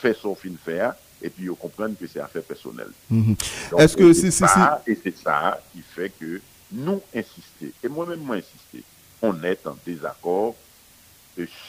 fait 0.00 0.14
son 0.14 0.34
fin 0.34 0.52
faire 0.64 0.94
et 1.22 1.30
puis 1.30 1.44
ils 1.44 1.50
comprennent 1.50 1.96
que 1.96 2.06
c'est 2.06 2.20
affaire 2.20 2.42
personnelle. 2.42 2.90
Mhm. 3.10 3.36
Est-ce 3.78 3.96
que 3.96 4.12
c'est 4.12 4.30
ça 4.30 4.82
et 4.86 4.98
c'est 5.02 5.16
ça 5.16 5.60
qui 5.72 5.80
fait 5.80 6.10
que 6.10 6.40
nous 6.72 7.00
insister 7.14 7.72
et 7.82 7.88
moi-même 7.88 8.20
moi 8.20 8.36
insister, 8.36 8.82
on 9.22 9.42
est 9.42 9.66
en 9.66 9.76
désaccord 9.84 10.54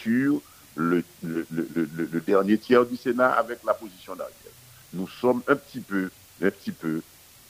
sur 0.02 0.42
le, 0.76 1.04
le, 1.24 2.22
dernier 2.26 2.58
tiers 2.58 2.86
du 2.86 2.96
Sénat 2.96 3.32
avec 3.32 3.60
la 3.66 3.74
position 3.74 4.16
d'Ariel. 4.16 4.36
Nous 4.94 5.08
sommes 5.08 5.42
un 5.48 5.56
petit 5.56 5.80
peu, 5.80 6.10
un 6.42 6.50
petit 6.52 6.72
peu 6.72 7.02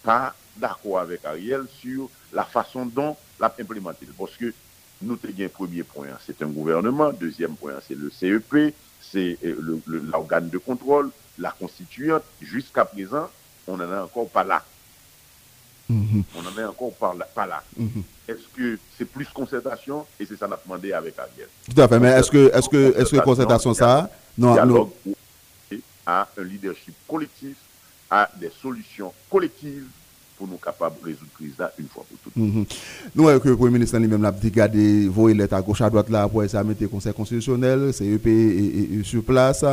pas 0.04 0.34
d'accord 0.56 1.00
avec 1.00 1.26
Ariel 1.26 1.66
sur 1.82 2.10
la 2.32 2.44
façon 2.44 2.86
dont 2.86 3.16
l'a 3.40 3.54
implémenté. 3.60 4.08
Parce 4.18 4.36
que 4.36 4.54
nous 5.02 5.18
avons 5.24 5.44
un 5.44 5.48
premier 5.48 5.84
point, 5.84 6.08
c'est 6.26 6.42
un 6.42 6.48
gouvernement. 6.48 7.12
Deuxième 7.12 7.56
point, 7.56 7.74
c'est 7.88 7.98
le 7.98 8.10
CEP, 8.10 8.74
c'est 9.02 9.38
euh, 9.44 9.82
l'organe 9.86 10.50
de 10.50 10.58
contrôle, 10.58 11.12
la 11.38 11.52
constituante. 11.52 12.24
Jusqu'à 12.42 12.86
présent, 12.86 13.30
on 13.68 13.78
n'en 13.78 13.92
est 13.92 14.00
encore 14.00 14.30
pas 14.30 14.44
là. 14.44 14.64
Mm-hmm. 15.90 16.24
On 16.36 16.42
n'en 16.42 16.58
est 16.62 16.66
encore 16.66 16.94
pas 16.94 17.46
là. 17.46 17.64
Mm-hmm. 17.80 18.04
Est-ce 18.28 18.48
que 18.56 18.80
c'est 18.98 19.06
plus 19.06 19.28
concertation? 19.28 20.06
Et 20.20 20.26
c'est 20.26 20.38
ça 20.38 20.48
qu'on 20.48 20.54
a 20.54 20.60
demandé 20.64 20.92
avec 20.94 21.18
Ariel. 21.18 21.48
Tout 21.74 21.82
à 21.82 21.88
fait, 21.88 22.00
mais 22.00 22.10
est-ce 22.10 22.32
que, 22.32 22.52
est-ce 22.54 22.68
que, 22.70 23.16
que 23.18 23.24
concertation 23.24 23.74
ça 23.74 24.10
Non, 24.38 24.66
non. 24.66 24.94
À 26.06 26.28
un 26.38 26.44
leadership 26.44 26.96
collectif, 27.08 27.58
à 28.10 28.30
des 28.40 28.52
solutions 28.62 29.14
collectives 29.30 29.88
pour 30.38 30.48
nous 30.48 30.58
capables 30.58 30.96
de 31.02 31.06
résoudre 31.06 31.26
la 31.32 31.38
crise 31.38 31.54
là 31.58 31.72
une 31.78 31.88
fois 31.88 32.06
pour 32.08 32.18
toutes. 32.20 32.36
Mm 32.36 32.64
Nous 33.16 33.24
voyons 33.24 33.40
que 33.40 33.50
le 33.50 33.58
Premier 33.58 33.74
ministre 33.74 33.98
lui-même 33.98 34.22
l'a 34.22 34.32
dit 34.32 34.52
garder 34.52 35.08
vos 35.08 35.28
lettres 35.28 35.56
à 35.56 35.62
gauche 35.62 35.82
à 35.82 35.90
droite 35.90 36.10
là 36.10 36.28
pour 36.28 36.44
essayer 36.44 36.64
de 36.64 36.68
mettre 36.68 36.82
le 36.82 36.88
Conseil 36.88 37.14
constitutionnel, 37.14 37.94
CEP 37.94 38.28
est, 38.28 39.04
sur 39.04 39.24
place. 39.24 39.66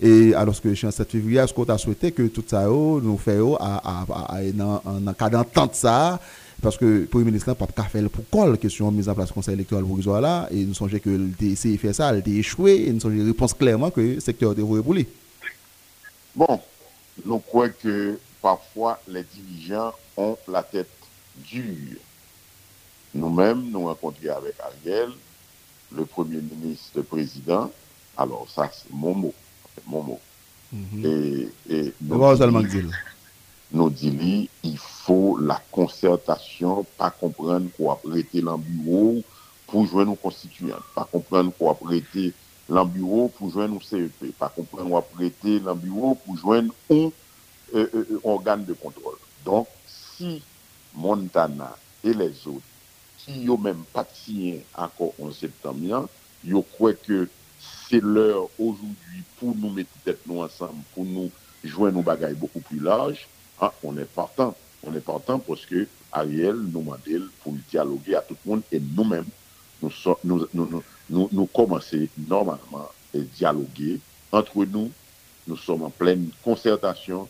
Et 0.00 0.34
alors 0.34 0.60
que 0.60 0.68
le 0.68 0.74
7 0.74 1.10
février, 1.10 1.38
est-ce 1.38 1.54
qu'on 1.54 1.64
a 1.64 1.78
souhaité 1.78 2.12
que 2.12 2.26
tout 2.28 2.44
ça 2.46 2.66
nous 2.66 3.18
fait 3.18 3.40
en 3.40 5.12
cas 5.18 5.30
d'entente 5.30 5.74
ça? 5.74 6.20
Parce 6.60 6.76
que 6.76 6.84
le 6.84 7.06
Premier 7.06 7.24
ministre 7.24 7.48
n'a 7.48 7.54
pas 7.54 7.66
de 7.66 7.88
faire 7.88 8.10
pour 8.10 8.24
quoi 8.30 8.46
la 8.46 8.56
question 8.58 8.90
de 8.90 8.96
mise 8.96 9.08
en 9.08 9.14
place 9.14 9.28
du 9.28 9.32
Conseil 9.32 9.54
électoral 9.54 9.84
provisoire 9.84 10.20
là, 10.20 10.46
et 10.50 10.62
nous 10.64 10.74
songeons 10.74 10.98
que 10.98 11.08
le 11.08 11.28
de 11.28 11.76
faire 11.78 11.94
ça, 11.94 12.14
il 12.14 12.22
a 12.22 12.38
échoué, 12.38 12.84
et 12.86 12.92
nous 12.92 13.00
songeons 13.00 13.24
réponse 13.24 13.54
clairement 13.54 13.90
que 13.90 14.00
le 14.02 14.20
secteur 14.20 14.54
devrait 14.54 14.82
pour 14.82 14.94
Bon, 16.36 16.60
nous 17.24 17.38
croyons 17.38 17.72
que 17.82 18.18
parfois 18.40 19.00
les 19.08 19.22
dirigeants 19.22 19.92
ont 20.16 20.36
la 20.48 20.62
tête 20.62 20.88
dure. 21.36 21.98
Nous-mêmes, 23.14 23.70
nous 23.70 23.86
rencontrons 23.86 24.36
avec 24.36 24.54
Ariel, 24.60 25.10
le 25.92 26.04
Premier 26.04 26.40
ministre, 26.40 26.90
le 26.96 27.02
président. 27.02 27.70
Alors, 28.16 28.46
ça, 28.48 28.70
c'est 28.72 28.92
mon 28.92 29.14
mot. 29.14 29.34
Mon 29.86 30.02
mot. 30.02 30.20
Mhm. 30.72 31.04
Et, 31.04 31.74
et 31.74 31.94
nous, 32.00 32.62
dit, 32.62 32.82
nous 33.72 33.90
dit, 33.90 34.48
il 34.62 34.78
faut 34.78 35.36
la 35.38 35.60
concertation, 35.72 36.86
pas 36.96 37.10
comprendre 37.10 37.68
quoi 37.76 38.00
prêter 38.00 38.40
dans 38.40 38.58
bureau 38.58 39.22
pour 39.66 39.86
jouer 39.86 40.04
nos 40.04 40.14
constituants, 40.14 40.78
pas 40.94 41.08
comprendre 41.10 41.52
quoi 41.58 41.74
prêter 41.74 42.32
dans 42.68 42.84
bureau 42.84 43.28
pour 43.28 43.50
joindre 43.50 43.74
nos 43.74 43.80
CEP, 43.80 44.36
pas 44.38 44.48
comprendre 44.48 44.90
quoi 44.90 45.02
prêter 45.02 45.58
dans 45.58 45.74
bureau 45.74 46.14
pour 46.14 46.36
joindre 46.36 46.72
un 46.90 47.10
euh, 47.74 47.88
euh, 47.94 48.06
euh, 48.12 48.20
organe 48.24 48.64
de 48.64 48.72
contrôle. 48.72 49.16
Donc, 49.44 49.66
si 49.86 50.42
Montana 50.94 51.76
et 52.04 52.12
les 52.12 52.46
autres, 52.46 52.60
qui 53.18 53.38
n'ont 53.40 53.58
même 53.58 53.84
pas 53.92 54.06
signé 54.12 54.64
encore 54.74 55.12
en 55.22 55.30
septembre, 55.30 56.08
ils 56.44 56.62
croient 56.74 56.94
que 56.94 57.28
c'est 57.88 58.02
l'heure 58.02 58.48
aujourd'hui 58.58 59.22
pour 59.38 59.54
nous 59.54 59.70
mettre 59.70 59.90
tête 60.04 60.20
nous 60.26 60.40
ensemble, 60.40 60.82
pour 60.94 61.04
nous 61.04 61.30
jouer 61.62 61.92
nos 61.92 62.02
bagailles 62.02 62.34
beaucoup 62.34 62.60
plus 62.60 62.80
larges, 62.80 63.28
hein, 63.60 63.70
on 63.82 63.96
est 63.98 64.04
partant. 64.04 64.56
On 64.82 64.94
est 64.94 65.00
partant 65.00 65.38
parce 65.38 65.66
que 65.66 65.86
Ariel 66.10 66.54
nous 66.54 66.80
demande 66.80 67.00
pour 67.42 67.52
dialoguer 67.70 68.14
à 68.14 68.22
tout 68.22 68.36
le 68.44 68.50
monde 68.50 68.62
et 68.72 68.80
nous-mêmes, 68.80 69.26
nous, 69.82 69.92
nous, 70.24 70.46
nous, 70.54 70.82
nous, 71.10 71.28
nous 71.30 71.46
commencer 71.46 72.08
normalement 72.26 72.88
à 73.14 73.18
dialoguer 73.18 74.00
entre 74.32 74.64
nous. 74.64 74.90
Nous 75.46 75.56
sommes 75.56 75.82
en 75.82 75.90
pleine 75.90 76.30
concertation 76.42 77.28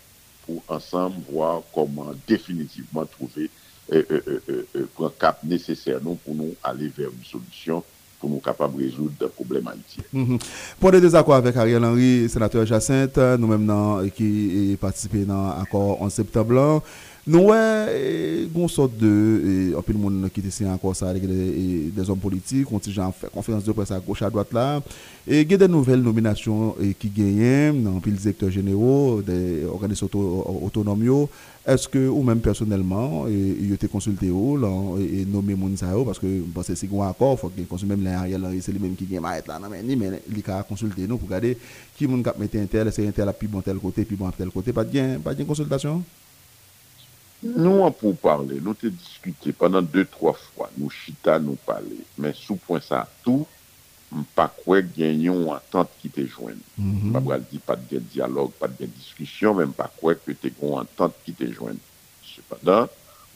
Mm-hmm. 0.50 0.60
pour 0.66 0.74
ensemble 0.76 1.16
voir 1.30 1.62
comment 1.74 2.12
définitivement 2.26 3.04
trouver 3.06 3.50
euh, 3.92 4.02
euh, 4.10 4.40
euh, 4.76 5.04
un 5.04 5.10
cap 5.18 5.42
nécessaire 5.44 5.98
non, 6.02 6.14
pour 6.14 6.34
nous 6.34 6.54
aller 6.62 6.88
vers 6.96 7.08
une 7.08 7.24
solution 7.24 7.82
pour 8.20 8.28
nous 8.30 8.38
capables 8.38 8.76
de 8.76 8.84
résoudre 8.84 9.12
le 9.18 9.28
problème 9.28 9.66
haïtien. 9.66 10.04
Mm 10.12 10.34
-hmm. 10.36 10.40
Pour 10.78 10.90
des 10.92 11.00
désaccords 11.00 11.36
avec 11.36 11.56
Ariel 11.56 11.82
Henry, 11.84 12.28
sénateur 12.28 12.66
Jacinthe, 12.66 13.16
nous-mêmes 13.38 14.10
qui 14.14 14.76
participons 14.78 15.24
dans 15.26 15.48
l'accord 15.58 16.02
en 16.02 16.10
septembre, 16.10 16.82
nous 17.26 17.52
avons 17.52 18.62
une 18.62 18.68
sorte 18.68 18.96
de. 18.96 19.76
Peu 19.84 19.92
de 19.92 19.98
monde 19.98 20.28
qui 20.32 20.40
était 20.40 20.66
encore 20.66 20.96
ça 20.96 21.10
avec 21.10 21.26
des, 21.26 22.10
hommes 22.10 22.18
politiques, 22.18 22.66
contingent 22.66 23.12
fait 23.12 23.30
conférence 23.30 23.64
de 23.64 23.72
presse 23.72 23.90
à 23.90 24.00
gauche, 24.00 24.22
à 24.22 24.30
droite. 24.30 24.48
Et 25.26 25.42
il 25.42 25.50
y 25.50 25.54
a 25.54 25.58
des 25.58 25.68
nouvelles 25.68 26.00
nominations 26.00 26.74
qui 26.98 27.08
gagnent 27.08 27.82
dans 27.82 28.00
les 28.04 28.16
secteurs 28.18 28.50
généraux, 28.50 29.20
des 29.22 29.64
organisations 29.64 30.08
autonomes. 30.64 31.28
Est-ce 31.66 31.88
que, 31.88 32.08
ou 32.08 32.22
même 32.22 32.40
personnellement, 32.40 33.26
il 33.28 33.70
a 33.70 33.74
été 33.74 33.86
consulté 33.86 34.26
et 34.26 34.30
nommé 34.30 35.54
parce 36.04 36.18
que 36.18 36.26
parce 36.54 36.68
que 36.68 36.74
c'est 36.74 36.88
un 36.92 37.08
accord, 37.08 37.34
il 37.34 37.38
faut 37.38 37.48
qu'il 37.48 37.66
consulte 37.66 37.90
même 37.90 38.02
l'Ariel, 38.02 38.42
c'est 38.62 38.72
lui-même 38.72 38.94
qui 38.94 39.04
gagne 39.04 39.22
là, 39.22 39.60
mais 39.70 39.82
il 39.84 40.50
a 40.50 40.62
consulté 40.62 41.06
nous 41.06 41.18
pour 41.18 41.28
regarder 41.28 41.56
qui 41.96 42.06
cap 42.22 42.38
mettre 42.38 42.56
un 42.56 42.66
tel, 42.66 42.90
c'est 42.92 43.06
un 43.06 43.10
tel 43.10 43.28
à 43.28 43.32
côté, 43.32 44.04
puis 44.04 44.16
bon 44.16 44.30
tel 44.30 44.48
côté, 44.48 44.72
pas 44.72 44.84
de 44.84 45.18
pas 45.18 45.34
de 47.42 47.84
en 47.84 47.90
pour 47.90 48.16
parler, 48.16 48.60
nous 48.60 48.70
avons 48.82 48.94
discuté 48.96 49.52
pendant 49.52 49.80
deux, 49.80 50.04
trois 50.04 50.34
fois, 50.34 50.70
nous 50.76 50.90
chita, 50.90 51.38
nous 51.38 51.56
parler, 51.56 52.04
mais 52.18 52.32
sous 52.34 52.56
point 52.56 52.80
ça, 52.80 53.08
tout, 53.22 53.46
pas 54.34 54.52
quoi 54.64 54.82
gagnons 54.82 55.52
entente 55.52 55.90
qui 56.00 56.10
te 56.10 56.24
joigne. 56.26 56.58
Mm 56.76 57.12
-hmm. 57.12 57.24
Pas 57.24 57.38
dit 57.38 57.58
pas 57.58 57.76
de 57.76 57.98
dialogue, 57.98 58.52
pas 58.52 58.68
de 58.68 58.86
discussion, 58.86 59.54
même 59.54 59.72
pas 59.72 59.90
quoi 60.00 60.14
que 60.14 60.32
tu 60.32 60.52
une 60.62 60.74
entente 60.74 61.14
qui 61.24 61.32
te 61.32 61.50
joigne. 61.50 61.78
Cependant, 62.22 62.88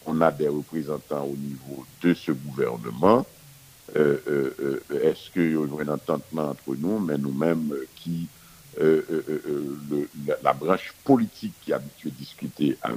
on 0.07 0.20
a 0.20 0.31
des 0.31 0.49
représentants 0.49 1.24
au 1.24 1.37
niveau 1.37 1.85
de 2.03 2.14
ce 2.14 2.33
gouvernement. 2.33 3.24
Euh, 3.97 4.18
euh, 4.29 4.81
euh, 4.91 5.09
Est-ce 5.09 5.31
qu'il 5.33 5.53
y 5.53 5.57
a 5.57 5.64
une 5.83 5.91
entente 5.91 6.24
entre 6.37 6.74
nous, 6.76 6.99
mais 6.99 7.16
nous-mêmes 7.18 7.72
qui, 7.97 8.26
le, 8.79 10.09
la, 10.26 10.37
la, 10.43 10.53
branche 10.53 10.93
politique 11.05 11.55
qui 11.62 11.72
a 11.72 11.76
habitué 11.76 12.11
à 12.83 12.89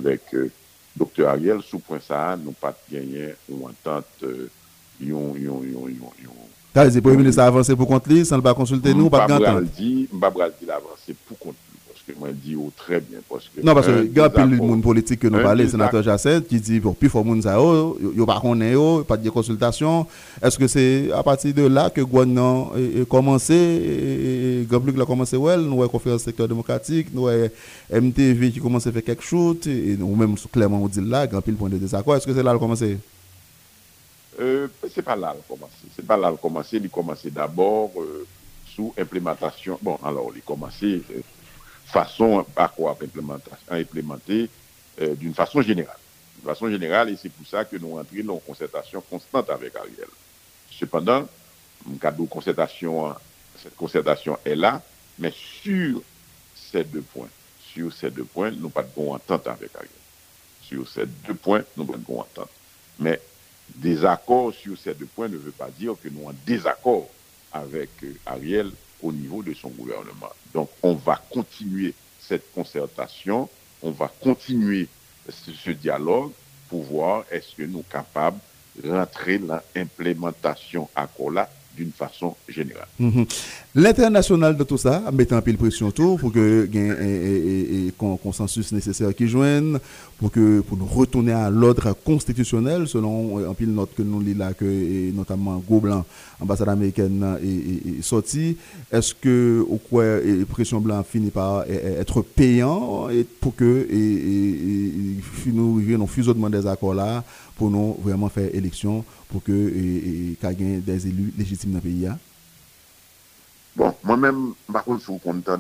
Dokter 0.98 1.30
Ariel, 1.30 1.62
sou 1.66 1.82
pwen 1.84 2.02
sa, 2.02 2.34
nou 2.42 2.56
pat 2.58 2.78
genyen 2.90 3.36
ou 3.52 3.70
antante 3.70 4.32
yon, 4.98 5.36
yon, 5.38 5.62
yon, 5.68 5.92
yon, 5.94 6.16
yon. 6.26 6.44
Ta, 6.74 6.88
se 6.90 7.02
pou 7.02 7.14
yon 7.14 7.22
minister 7.22 7.46
avanse 7.46 7.76
pou 7.78 7.90
kont 7.90 8.10
li, 8.10 8.24
san 8.26 8.42
l 8.42 8.46
pa 8.46 8.56
konsulte 8.58 8.96
nou, 8.98 9.12
pat 9.14 9.30
gantan? 9.30 9.62
Mbabral 9.62 9.72
di, 9.78 9.92
mbabral 10.12 10.56
di 10.58 10.70
l 10.70 10.74
avanse 10.74 11.18
pou 11.28 11.38
kont 11.38 11.58
li. 11.58 11.67
Que 12.08 12.14
moi, 12.18 12.30
dit 12.34 12.56
très 12.76 13.00
bien. 13.02 13.20
Parce 13.30 13.46
que 13.54 13.62
Non, 13.62 13.74
parce 13.74 13.88
que 13.88 13.92
a 14.20 14.30
plus 14.30 14.44
de 14.44 14.48
désaccord- 14.50 14.68
monde 14.68 14.82
politique 14.82 15.20
que 15.20 15.28
nous 15.28 15.38
un 15.38 15.44
parlons, 15.44 15.68
sénateur 15.70 16.02
Jacette, 16.02 16.48
qui 16.48 16.60
dit, 16.60 16.80
bon, 16.80 16.94
plus 16.94 17.10
fort 17.10 17.24
monde 17.26 17.44
ça, 17.44 17.56
yo, 17.56 17.98
yo 18.16 18.26
pas 18.26 18.40
connaît, 18.40 18.72
yo, 18.72 19.04
pas 19.04 19.18
de 19.18 19.30
consultation. 19.30 20.08
Est-ce 20.42 20.58
que 20.58 20.68
c'est 20.68 21.12
à 21.12 21.22
partir 21.22 21.54
de 21.54 21.64
là 21.68 21.90
que 21.90 22.02
Gouanan 22.02 22.72
a 22.76 23.06
commencé, 23.06 24.66
Grand 24.70 24.80
Bleu 24.80 25.02
a 25.02 25.06
commencé, 25.06 25.38
ouais, 25.38 25.58
nous 25.58 25.82
avons 25.82 25.88
conférence 25.90 26.24
secteur 26.24 26.48
démocratique, 26.48 27.08
nous 27.14 27.28
avons 27.28 27.50
MTV 27.92 28.52
qui 28.52 28.60
commence 28.60 28.88
à 28.88 28.92
faire 28.92 29.04
quelque 29.04 29.24
chose, 29.24 29.58
et 29.68 29.96
nous 29.98 30.16
même 30.16 30.36
clairement 30.52 30.82
on 30.82 30.88
dit 30.88 31.02
là, 31.02 31.28
grand 31.28 31.42
pile 31.42 31.56
point 31.56 31.70
de 31.70 31.78
désaccord. 31.78 32.16
Est-ce 32.16 32.26
que 32.26 32.34
c'est 32.34 32.44
là 32.44 32.54
le 32.54 32.60
commencé? 32.60 32.98
Euh, 34.40 34.68
c'est 34.94 35.02
pas 35.02 35.16
là 35.16 35.34
le 35.36 35.42
commencer. 35.48 35.74
C'est 35.96 36.06
pas 36.06 36.16
là 36.16 36.30
le 36.30 36.38
commencer. 36.38 36.78
Il 36.78 36.90
commençait 36.90 37.32
d'abord 37.32 37.90
euh, 37.98 38.26
sous 38.76 38.94
implémentation. 38.98 39.80
Bon, 39.82 39.98
alors, 40.04 40.32
il 40.36 40.44
commençait 40.44 41.02
euh, 41.12 41.22
façon 41.88 42.46
à 42.56 42.68
quoi 42.68 42.98
implémenter 43.70 44.50
euh, 45.02 45.16
d'une 45.16 45.34
façon 45.34 45.62
générale. 45.62 45.98
D'une 46.36 46.50
façon 46.50 46.70
générale, 46.70 47.10
et 47.10 47.16
c'est 47.16 47.30
pour 47.30 47.48
ça 47.48 47.66
que 47.66 47.78
nous 47.78 47.96
rentrons 47.96 48.30
en 48.30 48.38
concertation 48.38 49.02
constante 49.02 49.50
avec 49.50 49.76
Ariel. 49.76 50.08
Cependant, 50.70 51.28
cadre 52.02 52.24
de 52.24 52.28
concertation, 52.28 53.16
cette 53.62 53.76
concertation 53.76 54.38
est 54.46 54.56
là, 54.56 54.82
mais 55.18 55.32
sur 55.32 56.02
ces 56.56 56.84
deux 56.84 57.02
points, 57.02 57.30
sur 57.74 57.94
ces 57.94 58.12
deux 58.12 58.26
points, 58.26 58.52
nous 58.52 58.70
pas 58.70 58.84
de 58.84 58.90
bon 58.96 59.14
entente 59.14 59.48
avec 59.48 59.74
Ariel. 59.76 59.90
Sur 60.62 60.88
ces 60.88 61.06
deux 61.06 61.36
points, 61.36 61.64
nous 61.78 61.86
pas 61.86 61.98
de 61.98 62.04
bon 62.04 62.20
entente. 62.20 62.50
Mais 63.00 63.22
désaccord 63.76 64.54
sur 64.54 64.78
ces 64.78 64.94
deux 64.94 65.06
points 65.06 65.28
ne 65.30 65.38
veut 65.38 65.52
pas 65.52 65.70
dire 65.70 65.94
que 66.02 66.10
nous 66.10 66.28
en 66.28 66.34
désaccord 66.46 67.10
avec 67.54 67.90
euh, 68.04 68.14
Ariel 68.26 68.72
au 69.02 69.12
niveau 69.12 69.44
de 69.44 69.54
son 69.54 69.70
gouvernement. 69.70 70.32
Donc, 70.54 70.70
on 70.82 70.94
va 70.96 71.22
continuer 71.30 71.94
cette 72.20 72.52
concertation, 72.54 73.50
on 73.82 73.92
va 73.92 74.12
continuer 74.22 74.88
ce, 75.30 75.72
dialogue 75.72 76.32
pour 76.70 76.84
voir 76.84 77.26
est-ce 77.32 77.56
que 77.56 77.64
nous 77.64 77.80
sommes 77.80 77.84
capables 77.92 78.40
rentrer 78.86 79.40
dans 79.40 79.60
l'implémentation 79.76 80.90
accord 80.96 81.32
là 81.32 81.50
d'une 81.78 81.92
façon 81.92 82.36
générale. 82.50 82.88
Mhm. 83.00 83.26
L'international 83.76 84.58
de 84.58 84.64
tout 84.64 84.78
ça, 84.78 85.04
mettant 85.14 85.36
un 85.38 85.42
peu 85.42 85.52
de 85.52 85.58
pression 85.58 85.92
tout 85.92 86.18
pour 86.18 86.32
que 86.32 86.68
un- 86.74 86.90
un- 86.90 88.10
un- 88.10 88.14
un 88.14 88.18
consensus 88.18 88.72
nécessaire 88.72 89.14
qui 89.16 89.28
joigne, 89.28 89.78
pour 90.18 90.32
que 90.32 90.62
pour 90.62 90.78
nous 90.78 90.86
retourner 90.88 91.32
à 91.34 91.50
l'ordre 91.52 91.94
constitutionnel, 92.04 92.88
selon 92.88 93.38
un 93.50 93.54
pile 93.54 93.72
note 93.72 93.92
que 93.96 94.02
nous 94.02 94.20
lisons 94.20 94.40
là, 94.40 94.54
que 94.54 95.12
notamment 95.12 95.62
Gobelin, 95.70 96.04
ambassade 96.42 96.70
américaine, 96.70 97.24
est, 97.44 98.02
sorti. 98.02 98.58
Est-ce 98.92 99.14
que 99.14 99.64
au 99.70 99.78
quoi 99.78 100.06
et 100.26 100.44
pression 100.46 100.80
blanc 100.82 101.04
finit 101.04 101.30
par 101.30 101.64
être 101.70 102.22
payant 102.24 103.10
et 103.10 103.24
pour 103.24 103.56
que 103.56 103.88
et, 103.90 103.96
et, 103.96 104.50
et- 104.88 105.52
nous 105.54 105.80
fusionnement 106.08 106.50
des 106.50 106.66
accords 106.66 106.94
là 106.96 107.24
pour 107.58 107.72
nous 107.72 107.96
vraiment 108.02 108.30
faire 108.30 108.54
élection 108.54 109.04
pour 109.30 109.44
que 109.44 109.52
et, 109.52 110.32
et, 110.32 110.36
qu 110.36 110.82
des 110.82 111.08
élus 111.08 111.34
légitimes 111.38 111.72
dans 111.72 111.78
le 111.78 111.82
pays. 111.82 112.10
Bon, 113.76 113.94
moi-même, 114.04 114.54
par 114.72 114.84
contre, 114.84 115.02
si 115.02 115.08
vous 115.08 115.18
comptez, 115.18 115.52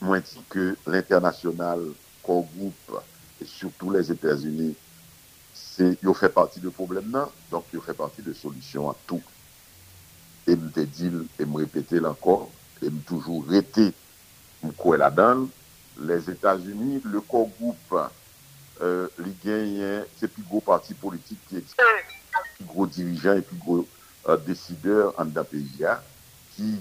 moi 0.00 0.20
dit 0.20 0.40
que 0.48 0.76
l'international, 0.86 1.80
corps 2.22 2.46
groupe, 2.56 3.00
et 3.40 3.44
surtout 3.44 3.90
les 3.90 4.10
États-Unis, 4.10 4.74
c'est, 5.54 5.98
ils 6.02 6.14
fait 6.14 6.28
partie 6.28 6.60
du 6.60 6.70
problème 6.70 7.08
non? 7.10 7.28
donc 7.50 7.64
ils 7.72 7.80
fait 7.80 7.94
partie 7.94 8.22
de 8.22 8.32
solution 8.32 8.90
à 8.90 8.96
tout. 9.06 9.22
Et 10.46 10.54
me 10.56 10.68
dit, 10.68 11.10
et 11.38 11.44
me 11.44 11.56
répéter 11.56 12.04
encore, 12.04 12.50
et 12.82 12.90
me 12.90 13.00
toujours 13.00 13.44
répéter, 13.46 13.92
me 14.62 14.70
quoi 14.72 14.96
là-dedans, 14.96 15.48
les 16.00 16.30
États-Unis, 16.30 17.00
le 17.04 17.20
corps 17.20 17.48
groupe, 17.58 17.94
euh, 18.82 19.06
li 19.22 19.32
genyen, 19.42 20.04
se 20.18 20.28
pi 20.30 20.44
gro 20.48 20.60
parti 20.64 20.96
politik 20.98 21.40
ki 21.48 21.60
eksiste, 21.62 21.86
pi 22.58 22.66
gro 22.68 22.86
dirijan, 22.90 23.42
pi 23.46 23.58
gro 23.62 23.80
euh, 23.82 24.36
desideur 24.46 25.14
an 25.20 25.32
da 25.34 25.44
peyi 25.46 25.82
ya, 25.82 25.96
ki 26.56 26.74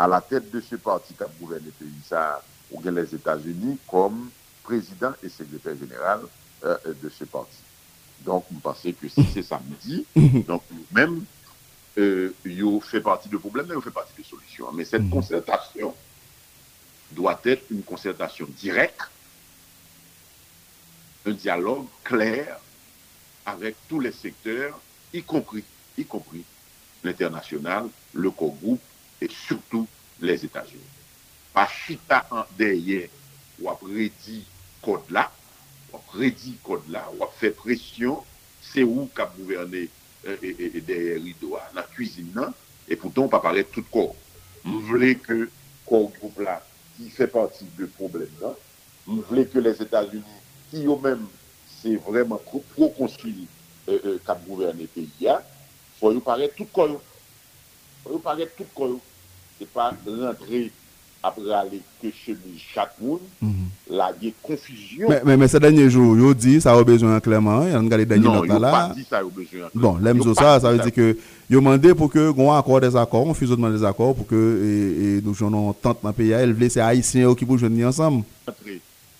a 0.00 0.08
la 0.10 0.20
tèt 0.24 0.50
de 0.52 0.62
se 0.64 0.78
parti 0.80 1.16
kap 1.18 1.32
gouverne 1.40 1.72
peyi 1.78 2.04
sa 2.08 2.40
ou 2.70 2.82
gen 2.84 2.94
les 2.98 3.14
Etats-Unis 3.16 3.80
kom 3.90 4.28
prezident 4.66 5.16
et 5.22 5.28
sekretèr 5.28 5.76
general 5.80 6.22
euh, 6.64 6.76
de 7.02 7.08
se 7.08 7.24
parti. 7.24 7.58
Donk 8.24 8.48
mou 8.52 8.60
pase 8.64 8.92
ke 8.96 9.08
si 9.10 9.24
se 9.32 9.44
samdi, 9.46 10.04
donk 10.48 10.66
mou 10.70 10.84
euh, 10.84 10.94
mèm, 10.96 11.20
yo 12.44 12.78
fè 12.84 13.00
parti 13.04 13.32
de 13.32 13.40
probleme, 13.40 13.74
yo 13.74 13.82
fè 13.84 13.92
parti 13.94 14.14
de 14.16 14.26
solusyon. 14.26 14.76
Men 14.76 14.88
set 14.88 15.08
konsertasyon 15.12 15.90
mm-hmm. 15.90 17.16
doit 17.16 17.40
être 17.44 17.64
une 17.70 17.82
concertation 17.82 18.46
directe 18.60 19.08
un 21.26 21.32
dialogue 21.32 21.86
clair 22.04 22.58
avec 23.46 23.76
tous 23.88 24.00
les 24.00 24.12
secteurs, 24.12 24.78
y 25.12 25.22
compris, 25.22 25.64
y 25.98 26.04
compris 26.04 26.44
l'international, 27.02 27.88
le 28.12 28.30
co-groupe 28.30 28.80
et 29.20 29.28
surtout 29.28 29.86
les 30.20 30.44
États-Unis. 30.44 30.80
Pa 31.52 31.66
chita 31.66 32.22
an 32.30 32.46
deye 32.54 33.08
wap 33.58 33.80
redi 33.82 34.44
kod 34.84 35.08
la, 35.10 35.24
wap 35.90 36.12
redi 36.14 36.54
kod 36.62 36.84
euh, 36.86 36.92
la, 36.94 37.02
wap 37.18 37.32
fe 37.40 37.50
presyon, 37.56 38.20
se 38.62 38.84
ou 38.86 39.08
kap 39.16 39.32
gouverne 39.34 39.88
e, 39.88 40.36
e, 40.36 40.52
e 40.78 40.82
deye 40.86 41.16
rido 41.18 41.56
a 41.58 41.64
nan 41.74 41.88
kuisine 41.96 42.30
nan, 42.36 42.54
e 42.86 42.94
pouton 43.00 43.30
pa 43.32 43.40
pare 43.42 43.64
tout 43.66 43.88
kor. 43.90 44.12
M 44.62 44.78
vle 44.92 45.16
ke 45.18 45.40
kor 45.88 46.06
group 46.20 46.38
la 46.46 46.60
ki 46.94 47.10
fe 47.16 47.26
pati 47.32 47.66
de 47.80 47.90
problem 47.98 48.30
la, 48.38 48.52
non? 48.52 48.66
m 49.10 49.24
vle 49.26 49.48
ke 49.50 49.58
les 49.64 49.82
Etats-Unis 49.82 50.38
qui 50.70 50.84
eux-mêmes, 50.86 51.26
c'est 51.82 51.96
vraiment 51.96 52.40
construit 52.96 53.46
euh, 53.88 53.98
euh, 54.04 54.18
qu'a 54.24 54.38
gouverné 54.46 54.82
le 54.82 54.86
pays, 54.88 55.28
hein, 55.28 55.38
faut 55.98 56.12
y 56.12 56.20
paraître 56.20 56.54
tout 56.56 56.66
corps. 56.72 57.00
Faut 58.04 58.16
y 58.16 58.20
paraître 58.20 58.52
tout 58.56 58.64
corps. 58.74 58.98
C'est 59.58 59.68
pas 59.68 59.92
rentrer 60.06 60.70
après 61.22 61.52
aller 61.52 61.80
que 62.00 62.08
chez 62.10 62.34
chaque 62.74 62.98
monde, 63.00 63.20
Mhm. 63.42 63.52
là, 63.90 64.10
il 64.22 64.28
y 64.28 64.30
a 64.30 64.34
confusion. 64.42 65.06
Mais, 65.08 65.20
mais, 65.24 65.36
mais 65.36 65.48
ces 65.48 65.60
derniers 65.60 65.90
jours, 65.90 66.16
yo 66.16 66.32
dit, 66.32 66.60
ça 66.62 66.72
a 66.72 66.82
besoin 66.82 67.20
clairement, 67.20 67.62
il 67.66 67.72
y 67.72 67.74
a 67.74 67.96
des 67.98 68.06
derniers 68.06 68.24
notes 68.24 68.46
il 68.48 68.54
là. 68.54 68.92
dit 68.96 69.04
ça, 69.08 69.20
il 69.22 69.26
a 69.26 69.30
besoin. 69.30 69.68
Bon, 69.74 69.98
l'aime 69.98 70.16
Yo 70.18 70.34
ça, 70.34 70.58
ça 70.60 70.72
veut 70.72 70.78
dire 70.78 70.92
que 70.92 71.18
yo 71.50 71.60
demandé 71.60 71.94
pour 71.94 72.10
que 72.10 72.32
on 72.36 72.52
accord 72.52 72.80
des 72.80 72.96
accords, 72.96 73.26
on 73.26 73.34
fusionnement 73.34 73.68
des 73.70 73.84
accords 73.84 74.14
pour 74.14 74.26
que 74.26 74.34
et, 74.34 75.18
et 75.18 75.22
nous 75.22 75.34
joignons 75.34 75.74
tente 75.74 75.98
dans 76.02 76.08
le 76.08 76.14
pays, 76.14 76.30
elle 76.30 76.54
voulait 76.54 76.70
c'est 76.70 76.80
haïtiens 76.80 77.34
qui 77.34 77.44
pour 77.44 77.58
joindre 77.58 77.86
ensemble. 77.86 78.24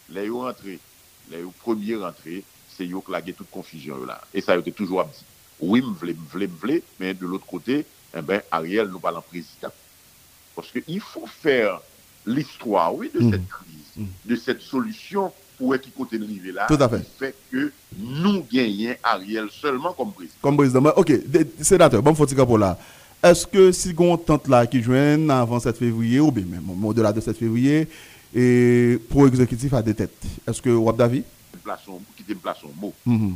les 0.08 0.24
yo 0.26 0.40
rentré, 0.40 0.78
les 1.30 1.40
yo 1.40 1.52
premier 1.60 1.96
rentré, 1.96 2.42
c'est 2.76 2.86
yo 2.86 3.00
qui 3.00 3.12
lagué 3.12 3.32
toute 3.32 3.50
confusion 3.50 4.04
là. 4.04 4.20
Et 4.34 4.40
ça 4.40 4.52
a 4.52 4.58
été 4.58 4.72
toujours 4.72 5.04
dit. 5.04 5.24
Oui, 5.60 5.82
me 5.82 5.92
vle, 5.94 6.14
me 6.14 6.28
vle, 6.32 6.48
me 6.48 6.56
vle, 6.60 6.82
mais 6.98 7.14
de 7.14 7.26
l'autre 7.26 7.46
côté, 7.46 7.84
eh 8.16 8.22
ben, 8.22 8.40
Ariel 8.50 8.88
nous 8.88 8.98
parle 8.98 9.18
en 9.18 9.22
président. 9.22 9.68
Parce 10.56 10.70
qu'il 10.72 11.00
faut 11.00 11.26
faire 11.26 11.80
l'histoire, 12.26 12.94
oui, 12.94 13.10
de 13.14 13.20
Mhm. 13.20 13.30
cette 13.30 13.48
crise, 13.48 14.06
de 14.24 14.36
cette 14.36 14.60
solution 14.62 15.32
pour 15.58 15.74
être 15.74 15.82
qui 15.82 15.90
côté 15.90 16.18
de 16.18 16.52
là. 16.52 16.66
Tout 16.66 16.82
à 16.82 16.88
fait. 16.88 17.00
Qui 17.00 17.18
fait 17.18 17.34
que 17.50 17.72
nous 17.98 18.42
gagnons 18.50 18.94
Ariel 19.02 19.48
seulement 19.50 19.92
comme 19.92 20.12
président. 20.12 20.36
Comme 20.40 20.56
président, 20.56 20.80
mais, 20.80 20.90
ok, 20.96 21.12
sénateur, 21.60 22.02
bon, 22.02 22.14
faut 22.14 22.26
pour 22.26 22.58
là. 22.58 22.78
Est-ce 23.22 23.46
que 23.46 23.70
si 23.70 23.94
on 23.98 24.16
tente 24.16 24.48
là 24.48 24.66
qui 24.66 24.82
joignent 24.82 25.28
avant 25.30 25.60
7 25.60 25.76
février, 25.76 26.20
ou 26.20 26.32
bien 26.32 26.44
même 26.46 26.84
au-delà 26.84 27.12
de 27.12 27.20
7 27.20 27.36
février, 27.36 27.86
et 28.34 28.98
pour 29.08 29.26
exécutif 29.26 29.72
à 29.74 29.82
des 29.82 29.94
têtes. 29.94 30.22
Est-ce 30.46 30.62
que 30.62 30.70
Wab 30.70 30.96
David 30.96 31.24
Qui 32.16 32.22
te 32.24 32.32
place 32.34 32.58
son 32.60 32.72
mot. 32.80 32.94
Mm 33.06 33.16
-hmm. 33.16 33.34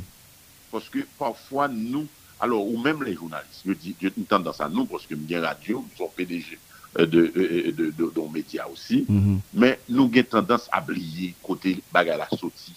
Parce 0.70 0.88
que 0.88 1.00
parfois, 1.18 1.68
nous, 1.68 2.06
alors, 2.40 2.66
ou 2.66 2.76
même 2.78 3.02
les 3.02 3.14
journalistes, 3.14 3.62
je 3.66 3.72
dis, 3.72 3.94
j'ai 4.00 4.12
une 4.16 4.24
tendance 4.26 4.60
à 4.60 4.68
nous, 4.68 4.86
parce 4.86 5.06
que 5.06 5.14
bien 5.14 5.40
radio, 5.40 5.84
nous 5.86 5.96
sommes 5.96 6.14
PDG 6.16 6.58
euh, 6.98 7.06
de, 7.06 7.20
euh, 7.20 7.32
euh, 7.36 7.72
de, 7.72 7.84
de, 7.90 8.10
de, 8.10 8.10
de 8.14 8.32
médias 8.32 8.66
aussi, 8.72 9.04
mm 9.08 9.20
-hmm. 9.20 9.38
mais 9.60 9.78
nous 9.88 10.10
avons 10.12 10.22
tendance 10.36 10.66
à 10.70 10.78
oublier 10.82 11.34
côté 11.42 11.70
bagala 11.92 12.26
sorti. 12.40 12.72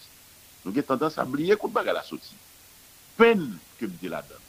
Nous 0.64 0.72
avons 0.72 0.88
tendance 0.92 1.18
à 1.18 1.24
oublier 1.26 1.56
côté 1.56 1.74
bagala 1.74 2.04
sorti. 2.04 2.36
Peine 3.18 3.58
que 3.80 3.86
me 3.86 3.96
dit 4.02 4.10
la 4.10 4.22
donne. 4.30 4.48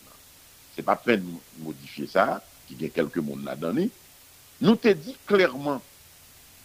C'est 0.75 0.85
pas 0.85 0.97
peine 0.97 1.25
de 1.25 1.65
modifier 1.65 2.07
ça, 2.07 2.25
qui 2.67 2.75
y 2.81 2.85
a 2.85 2.89
quelques 2.89 3.19
monde 3.29 3.45
là-dedans. 3.45 3.89
Nous 4.61 4.77
te 4.77 4.89
dit 5.05 5.17
clairement 5.27 5.81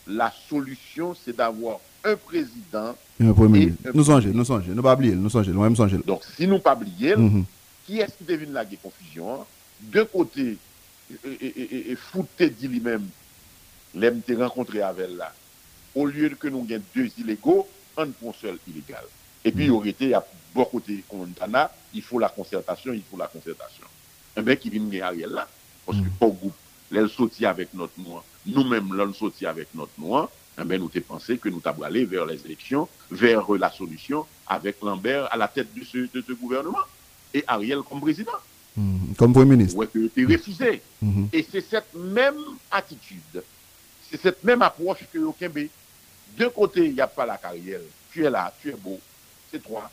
la 0.08 0.32
solution, 0.50 1.16
c'est 1.16 1.36
d'avoir 1.36 1.80
un 2.04 2.16
président 2.16 2.96
et 3.20 3.26
un 3.26 3.34
premier 3.34 3.60
ministre. 3.68 3.90
Nous 3.94 4.04
songez, 4.04 4.32
nous 4.32 4.46
songez, 4.46 4.72
nous 4.72 4.82
pas 4.84 4.94
oublier, 4.96 5.16
nous 5.16 5.30
songez, 5.30 5.52
nous 5.52 5.62
même 5.62 5.76
songez. 5.76 5.98
Donc, 6.06 6.22
si 6.36 6.48
nous 6.48 6.60
pas 6.60 6.76
oublier, 6.76 7.16
mm 7.16 7.30
-hmm. 7.30 7.44
qui 7.86 8.00
est-ce 8.00 8.18
qui 8.18 8.26
devine 8.26 8.54
la 8.54 8.66
confusion 8.66 9.46
De 9.82 10.04
côté, 10.04 10.58
et, 11.26 11.48
et, 11.48 11.62
et, 11.76 11.92
et 11.92 11.96
fouté 11.96 12.50
dit 12.50 12.68
lui-même, 12.68 13.06
l'aime 13.96 14.22
te 14.22 14.34
rencontré 14.34 14.82
avec 14.82 15.10
là. 15.18 15.34
Au 15.96 16.06
lieu 16.06 16.30
que 16.42 16.48
nous 16.48 16.66
ayons 16.70 16.82
deux 16.96 17.10
illégaux, 17.18 17.68
un 17.98 18.10
pour 18.20 18.34
seul 18.36 18.58
illégal. 18.68 19.06
Et 19.46 19.52
puis, 19.52 19.66
mm-hmm. 19.66 19.68
il 19.68 19.72
aurait 19.72 19.90
été 19.90 20.14
à 20.14 20.22
bon 20.56 20.66
côté 20.66 21.04
Montana, 21.14 21.72
il 21.94 22.02
faut 22.02 22.20
la 22.20 22.30
concertation, 22.30 22.92
il 22.94 23.04
faut 23.10 23.18
la 23.18 23.28
concertation. 23.28 23.88
Un 24.36 24.42
mec 24.42 24.60
qui 24.62 24.70
vient 24.70 24.82
de 24.82 25.02
Ariel 25.02 25.30
là, 25.30 25.48
parce 25.86 26.00
que 26.00 26.04
mm-hmm. 26.04 26.20
pour 26.20 26.34
groupe, 26.40 26.56
l'elle 26.92 27.10
sortit 27.10 27.46
avec 27.46 27.74
notre 27.74 27.98
moi. 28.08 28.24
Nous-mêmes, 28.46 28.94
l'on 28.94 29.14
sortit 29.14 29.46
avec 29.46 29.68
notre 29.74 29.92
noir, 29.98 30.30
eh 30.60 30.64
ben, 30.64 30.80
nous 30.80 30.90
t'ai 30.90 31.02
pensé 31.02 31.38
que 31.38 31.50
nous 31.50 31.60
t'avons 31.60 31.84
allé 31.84 32.06
vers 32.06 32.26
les 32.26 32.44
élections, 32.46 32.88
vers 33.10 33.50
la 33.54 33.72
solution 33.72 34.26
avec 34.48 34.82
Lambert 34.82 35.28
à 35.32 35.38
la 35.38 35.48
tête 35.48 35.74
de 35.74 35.84
ce, 35.84 35.98
de 35.98 36.24
ce 36.26 36.34
gouvernement 36.34 36.78
et 37.34 37.44
Ariel 37.48 37.80
comme 37.88 38.02
président. 38.02 38.32
Mhm. 38.76 39.16
Comme 39.18 39.34
Premier 39.34 39.56
ministre. 39.56 39.78
Ouais, 39.78 39.88
que 39.88 40.08
tu 40.08 40.26
refusé. 40.26 40.82
Mhm. 41.02 41.30
Et 41.32 41.46
c'est 41.50 41.62
cette 41.62 41.94
même 41.96 42.38
attitude, 42.72 43.44
c'est 44.10 44.22
cette 44.22 44.44
même 44.44 44.62
approche 44.62 45.00
que 45.12 45.20
au 45.20 45.32
Québec. 45.32 45.70
D'un 46.38 46.50
côté, 46.50 46.86
il 46.86 46.94
n'y 46.94 47.02
a 47.02 47.08
pas 47.08 47.28
la 47.28 47.38
carrière. 47.38 47.80
Tu 48.12 48.26
es 48.26 48.30
là, 48.30 48.52
tu 48.60 48.70
es 48.70 48.76
beau. 48.76 49.00
C'est 49.52 49.62
toi. 49.62 49.90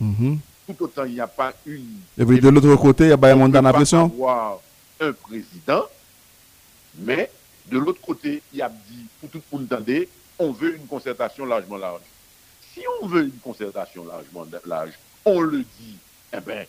Mhm. 0.00 0.38
Tout 0.66 0.84
autant, 0.84 1.04
il 1.04 1.14
n'y 1.14 1.20
a 1.20 1.28
pas 1.28 1.52
une. 1.64 2.00
Et 2.18 2.24
puis 2.24 2.40
de 2.40 2.48
l'autre 2.48 2.74
côté, 2.74 3.04
il 3.04 3.10
y 3.10 3.12
a 3.12 3.16
dans 3.16 3.48
la 3.48 3.62
pas 3.62 3.72
pression. 3.72 4.04
avoir 4.06 4.58
un 5.00 5.12
président, 5.12 5.84
mais 6.98 7.30
de 7.70 7.78
l'autre 7.78 8.00
côté, 8.00 8.42
il 8.52 8.62
a 8.62 8.68
dit, 8.68 9.06
pour 9.20 9.30
tout 9.30 9.42
le 9.52 9.58
monde 9.58 10.06
on 10.38 10.52
veut 10.52 10.76
une 10.76 10.86
concertation 10.86 11.46
largement 11.46 11.78
large. 11.78 12.02
Si 12.74 12.82
on 13.00 13.06
veut 13.06 13.24
une 13.24 13.38
concertation 13.42 14.04
largement 14.04 14.46
large, 14.66 14.92
on 15.24 15.40
le 15.40 15.58
dit, 15.58 15.96
eh 16.36 16.40
bien, 16.40 16.64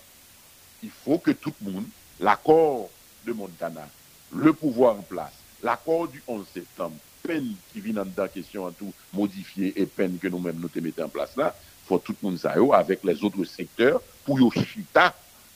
il 0.82 0.90
faut 0.90 1.18
que 1.18 1.32
tout 1.32 1.54
le 1.66 1.72
monde, 1.72 1.86
l'accord 2.20 2.90
de 3.26 3.34
Montana, 3.34 3.88
le 4.34 4.54
pouvoir 4.54 4.96
en 4.96 5.02
place, 5.02 5.34
l'accord 5.62 6.08
du 6.08 6.24
11 6.28 6.46
septembre, 6.54 6.96
peine 7.24 7.56
qui 7.74 7.82
vient 7.82 7.94
dans 8.06 8.24
la 8.24 8.30
question 8.30 8.66
en 8.66 8.72
tout 8.72 8.94
modifier 9.14 9.80
et 9.80 9.86
peine 9.86 10.18
que 10.18 10.28
nous-mêmes 10.28 10.60
nous 10.60 10.70
te 10.70 10.80
mettons 10.80 11.06
en 11.06 11.10
place 11.10 11.36
là, 11.36 11.54
faut 11.86 11.98
tout 11.98 12.16
le 12.22 12.30
monde 12.30 12.40
ça 12.40 12.54
avec 12.74 13.04
les 13.04 13.24
autres 13.24 13.44
secteurs 13.46 14.02
pour 14.26 14.40
yo 14.40 14.52
chita, 14.52 15.14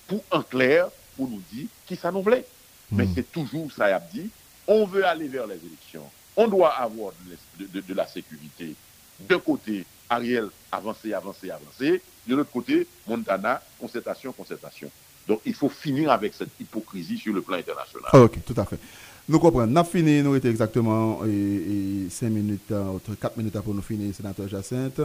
pour 0.07 0.23
en 0.31 0.41
clair, 0.41 0.87
pour 1.15 1.29
nous 1.29 1.41
dire 1.51 1.67
qui 1.85 1.95
ça 1.95 2.11
nous 2.11 2.21
voulait. 2.21 2.45
Mais 2.91 3.05
Mm. 3.05 3.11
c'est 3.15 3.31
toujours 3.31 3.71
ça 3.71 3.89
y 3.89 3.93
a 3.93 3.99
dit, 3.99 4.29
on 4.71 4.85
veut 4.85 5.05
aller 5.05 5.27
vers 5.27 5.47
les 5.47 5.55
élections, 5.57 6.09
on 6.35 6.47
doit 6.47 6.73
avoir 6.75 7.11
de, 7.25 7.65
de- 7.65 7.71
de- 7.81 7.87
de 7.87 7.93
la 7.93 8.07
sécurité. 8.07 8.73
D'un 9.19 9.39
côté, 9.39 9.85
Ariel, 10.09 10.47
avancer, 10.71 11.13
avancer, 11.13 11.51
avancer. 11.51 12.01
De 12.27 12.35
l'autre 12.35 12.51
côté, 12.51 12.87
Montana, 13.07 13.61
concertation, 13.79 14.31
concertation. 14.31 14.89
Donc 15.27 15.41
il 15.45 15.53
faut 15.53 15.69
finir 15.69 16.11
avec 16.11 16.33
cette 16.33 16.49
hypocrisie 16.59 17.17
sur 17.17 17.33
le 17.33 17.41
plan 17.41 17.57
international. 17.57 18.09
Ah, 18.13 18.19
ok, 18.21 18.43
tout 18.45 18.55
à 18.57 18.65
fait. 18.65 18.79
Nous 19.29 19.39
comprenons. 19.39 19.71
Nous 19.71 19.77
avons 19.77 19.87
fini, 19.89 20.21
nous 20.23 20.35
étions 20.35 20.49
exactement 20.49 21.19
5 21.21 22.29
minutes, 22.29 22.71
euh, 22.71 22.95
entre 22.95 23.13
4 23.19 23.37
minutes 23.37 23.53
pour 23.61 23.73
nous 23.73 23.81
finir, 23.81 24.13
sénateur 24.15 24.47
Jacinthe. 24.47 24.99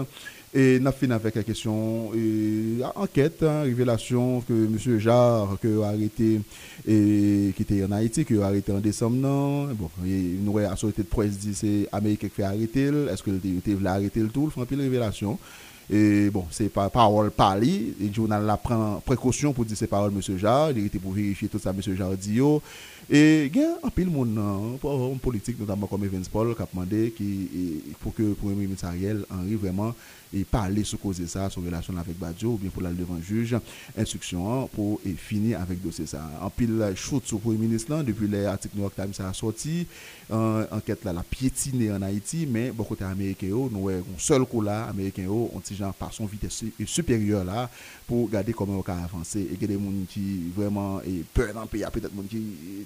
Et 0.55 0.81
nous 0.81 0.87
avons 0.87 0.97
fini 0.97 1.13
avec 1.13 1.35
la 1.35 1.43
question 1.43 2.11
euh, 2.17 2.81
enquête, 2.95 3.43
hein, 3.43 3.63
révélation 3.63 4.41
que 4.41 4.53
M. 4.55 4.99
Jarre, 4.99 5.59
que 5.61 5.83
a 5.83 5.89
arrêté, 5.89 6.41
et, 6.89 7.53
qui 7.55 7.63
était 7.63 7.85
en 7.85 7.93
Haïti, 7.93 8.25
qui 8.25 8.39
a 8.39 8.47
arrêté 8.47 8.73
en 8.73 8.81
décembre. 8.81 9.17
Non? 9.17 9.67
Bon, 9.75 9.91
et 10.07 10.09
nous 10.43 10.59
avons 10.59 10.71
la 10.71 10.77
société 10.77 11.03
de 11.03 11.09
presse 11.09 11.37
dit 11.37 11.55
c'est 11.55 11.87
Américain 11.93 12.29
qui 12.29 12.35
fait 12.35 12.43
arrêter. 12.43 12.87
Est-ce 13.11 13.23
que 13.23 13.31
le 13.31 13.39
voulu 13.39 13.87
arrêter 13.87 14.21
le 14.21 14.29
tout? 14.29 14.47
Il 14.47 14.51
faut 14.51 14.63
un 14.63 14.67
peu 14.67 14.77
de 14.77 14.83
révélation? 14.83 15.39
Et 15.89 16.31
bon, 16.31 16.45
c'est 16.51 16.69
pas 16.69 16.91
parole 16.91 17.31
parlée. 17.31 17.95
Et 18.01 18.09
le 18.09 18.13
journal 18.13 18.45
là 18.45 18.57
prend 18.57 19.01
précaution 19.05 19.53
pour 19.53 19.65
dire 19.65 19.77
ces 19.77 19.87
paroles, 19.87 20.13
M. 20.13 20.39
Jarre. 20.39 20.73
Il 20.73 20.87
était 20.87 20.99
pour 20.99 21.13
vérifier 21.13 21.49
tout 21.49 21.59
ça, 21.59 21.71
M. 21.71 21.95
Jarre 21.97 22.17
dit. 22.17 22.41
Et 23.09 23.47
il 23.47 23.57
y 23.57 23.63
a 23.63 23.77
un 23.85 23.89
pile 23.91 24.11
monde 24.11 24.37
pour 24.81 24.91
homme 24.91 25.19
politique, 25.19 25.61
notamment 25.61 25.87
comme 25.87 26.05
Evans 26.05 26.25
Paul, 26.31 26.57
qui 26.57 26.63
a 26.63 26.67
demandé 26.73 27.15
pour 28.01 28.13
que 28.15 28.23
le 28.23 28.35
Premier 28.35 28.57
ministre 28.57 28.87
Ariel 28.87 29.25
Henry 29.31 29.55
vraiment 29.55 29.95
et 30.35 30.43
parler 30.43 30.83
sur 30.83 30.99
cause 30.99 31.21
de 31.21 31.27
ça, 31.27 31.49
sur 31.49 31.63
relation 31.63 31.97
avec 31.97 32.19
Badjo, 32.19 32.55
ou 32.55 32.57
bien 32.57 32.69
pour 32.69 32.85
aller 32.85 32.97
devant 32.97 33.21
juge, 33.21 33.57
instruction 33.97 34.65
hein, 34.65 34.69
pour 34.75 35.01
et 35.07 35.13
finir 35.13 35.61
avec 35.61 35.81
dossier 35.81 36.05
ça. 36.05 36.21
En 36.43 36.51
pile 36.51 36.93
shoot 36.97 37.25
sur 37.25 37.37
le 37.37 37.43
Premier 37.43 37.59
ministre 37.59 37.93
là, 37.93 38.03
depuis 38.03 38.27
les 38.27 38.45
articles 38.45 38.75
New 38.77 38.83
York 38.83 38.95
Times 38.97 39.15
ça 39.15 39.29
a 39.29 39.33
sorti, 39.33 39.87
enquête 40.29 41.05
là, 41.05 41.13
la 41.13 41.23
piétinée 41.23 41.93
en 41.93 42.03
Haïti, 42.03 42.45
mais 42.51 42.73
bon 42.73 42.83
côté 42.83 43.05
américain, 43.05 43.47
yo, 43.47 43.71
nous 43.73 43.89
un 43.89 44.03
seul 44.19 44.45
coup 44.45 44.63
là, 44.63 44.87
américain, 44.87 45.23
yo, 45.23 45.49
on 45.55 45.61
par 45.99 46.13
son 46.13 46.27
vitesse 46.27 46.53
su- 46.53 46.87
supérieure 46.87 47.45
là, 47.45 47.71
pour 48.07 48.27
regarder 48.27 48.53
comment 48.53 48.79
on 48.79 48.83
peut 48.83 48.93
avancer. 48.93 49.41
Et 49.41 49.55
il 49.55 49.61
y 49.61 49.65
a 49.65 49.69
des 49.69 49.75
gens 49.75 49.81
qui 50.09 50.51
vraiment 50.55 51.01
et 51.03 51.25
peur 51.35 51.53
dans 51.55 51.63
le 51.63 51.67
pays, 51.67 51.85
peut-être 51.93 52.11
des 52.11 52.17
gens 52.17 52.29
qui 52.29 52.43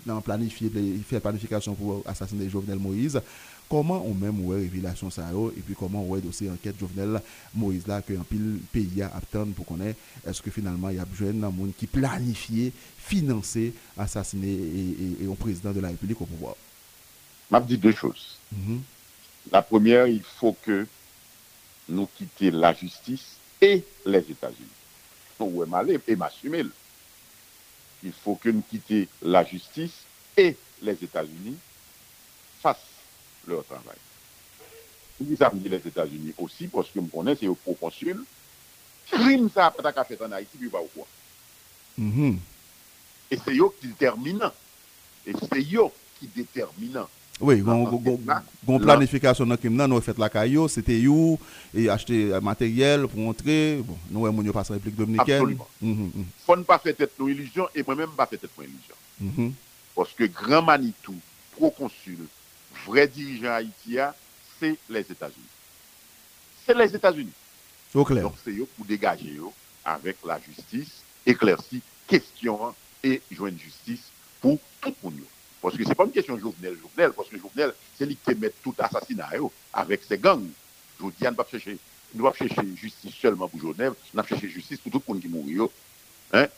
dans 0.07 0.20
planifier, 0.20 0.70
faire 1.09 1.20
planification 1.20 1.74
pour 1.74 2.03
assassiner 2.07 2.49
Jovenel 2.49 2.78
Moïse. 2.78 3.20
Comment 3.68 4.05
on 4.05 4.14
même 4.14 4.45
ouais 4.47 4.57
révélation 4.62 5.11
ça 5.11 5.30
yo, 5.30 5.53
et 5.57 5.61
puis 5.61 5.76
comment 5.78 6.05
ouais 6.05 6.20
dossier 6.20 6.51
enquête 6.51 6.74
Jovenel 6.80 7.22
Moïse 7.55 7.86
là 7.86 8.03
que 8.03 8.12
un 8.12 8.24
pile 8.28 8.59
pays 8.72 9.01
a 9.01 9.12
attendre 9.16 9.53
pour 9.53 9.64
connaître 9.64 9.99
est-ce 10.26 10.43
que 10.43 10.51
finalement 10.51 10.88
il 10.88 10.97
y 10.97 10.99
a 10.99 11.05
besoin 11.05 11.32
d'un 11.32 11.51
monde 11.51 11.70
qui 11.78 11.86
planifie, 11.86 12.72
financer, 12.99 13.72
assassiner 13.97 14.49
et, 14.49 15.22
et, 15.22 15.24
et 15.24 15.30
un 15.30 15.36
président 15.36 15.70
de 15.72 15.78
la 15.78 15.88
République 15.88 16.20
au 16.20 16.26
pouvoir? 16.26 16.57
m'a 17.49 17.61
dit 17.61 17.78
deux 17.78 17.93
choses. 17.93 18.38
Mhm. 18.53 18.80
La 19.53 19.62
première, 19.62 20.07
il 20.09 20.22
faut 20.22 20.57
que 20.64 20.86
E 21.91 21.93
e 21.93 21.97
nous 21.97 22.09
quitter 22.16 22.51
la 22.51 22.72
justice 22.72 23.36
et 23.61 23.84
les 24.07 24.30
États-Unis. 24.30 24.68
Donc, 25.38 25.51
où 25.53 25.64
est 25.64 26.09
et 26.09 26.16
m'assumer. 26.16 26.64
Il 28.03 28.12
faut 28.12 28.36
que 28.36 28.49
nous 28.49 28.62
quittions 28.62 29.07
la 29.22 29.45
justice 29.45 30.05
et 30.36 30.57
les 30.80 30.93
États-Unis 31.05 31.57
fassent 32.62 32.78
leur 33.47 33.64
travail. 33.64 33.97
Nous 35.20 35.43
avons 35.43 35.59
dit 35.59 35.68
les 35.68 35.86
États-Unis 35.86 36.32
aussi, 36.38 36.68
parce 36.68 36.88
que 36.88 36.99
nous 36.99 37.09
connaissons, 37.09 37.41
c'est 37.41 37.49
au 37.49 37.55
proconsul. 37.55 38.24
Crime, 39.11 39.51
ça 39.53 39.62
n'a 39.62 39.93
pas 39.93 40.05
fait 40.05 40.22
en 40.22 40.32
Haïti, 40.32 40.57
puis 40.57 40.68
va 40.68 40.78
au 40.80 40.88
quoi. 40.95 41.07
Mm 41.99 42.11
-hmm. 42.11 42.38
Et 43.30 43.38
c'est 43.45 43.57
eux 43.57 43.70
qui 43.78 43.88
déterminent. 43.88 44.53
Et 45.26 45.32
c'est 45.32 45.74
eux 45.74 45.91
qui 46.18 46.26
déterminent 46.28 47.09
Oui, 47.41 47.62
gon 47.64 48.82
planifikasyon 48.82 49.49
nan 49.49 49.59
kim 49.61 49.72
nan 49.76 49.88
nou 49.88 50.01
e 50.01 50.05
fet 50.05 50.18
lakay 50.20 50.53
yo, 50.59 50.66
sete 50.68 50.93
yo, 51.01 51.38
e 51.72 51.86
achete 51.88 52.36
materyel 52.45 53.07
pou 53.09 53.22
montre, 53.24 53.55
bon, 53.86 53.97
nou 54.12 54.28
e 54.28 54.32
moun 54.34 54.51
yo 54.51 54.53
pasan 54.53 54.76
replik 54.76 54.99
dominiken. 54.99 55.41
Absolument. 55.41 55.70
Mm 55.80 55.95
-hmm. 55.97 56.26
Fon 56.45 56.64
pa 56.68 56.78
fet 56.78 57.01
et 57.01 57.18
nou 57.18 57.32
ilijyon, 57.32 57.72
e 57.72 57.82
mwen 57.86 58.03
men 58.03 58.12
pa 58.16 58.26
fet 58.26 58.45
et 58.45 58.53
mwen 58.57 58.68
ilijyon. 58.68 58.99
Mm 59.20 59.32
-hmm. 59.36 59.53
Poske 59.95 60.28
Gran 60.28 60.64
Manitou, 60.64 61.16
prokonsul, 61.57 62.28
vre 62.86 63.07
dirijan 63.07 63.53
Haitia, 63.53 64.14
se 64.61 64.76
les 64.88 65.11
Etats-Unis. 65.11 65.57
Se 66.66 66.74
les 66.74 66.95
Etats-Unis. 66.95 67.38
Ou 67.95 68.05
kler. 68.05 68.22
Donk 68.22 68.38
se 68.45 68.53
yo 68.53 68.68
pou 68.76 68.84
degaje 68.86 69.32
yo, 69.34 69.53
avek 69.82 70.16
la 70.24 70.38
justis, 70.45 71.01
eklersi, 71.24 71.80
kestyon, 72.07 72.74
e 73.03 73.20
jwen 73.32 73.57
justis 73.57 74.01
pou 74.41 74.61
tout 74.80 74.95
moun 75.03 75.16
yo. 75.16 75.28
Poske 75.61 75.84
se 75.84 75.96
pa 75.96 76.06
m 76.08 76.12
kesyon 76.14 76.40
jouvnel, 76.40 76.78
jouvnel, 76.80 77.12
poske 77.16 77.36
jouvnel, 77.36 77.74
se 77.98 78.08
li 78.08 78.16
ke 78.16 78.34
met 78.40 78.54
tout 78.64 78.76
asasina 78.80 79.28
yo, 79.36 79.50
avek 79.76 80.06
se 80.08 80.16
gang. 80.20 80.46
Joudi 81.00 81.28
an 81.28 81.36
wap 81.36 81.52
cheche, 81.52 81.76
nou 82.14 82.28
wap 82.28 82.38
cheche 82.40 82.64
justice 82.80 83.12
selman 83.20 83.48
pou 83.48 83.61
jouvnel, 83.61 83.96
nan 84.16 84.26
cheche 84.28 84.48
justice 84.48 84.80
pou 84.80 84.92
tout 84.94 85.04
koun 85.04 85.20
ki 85.20 85.28
moun 85.32 85.48
yo. 85.52 85.68
Hein? 86.32 86.48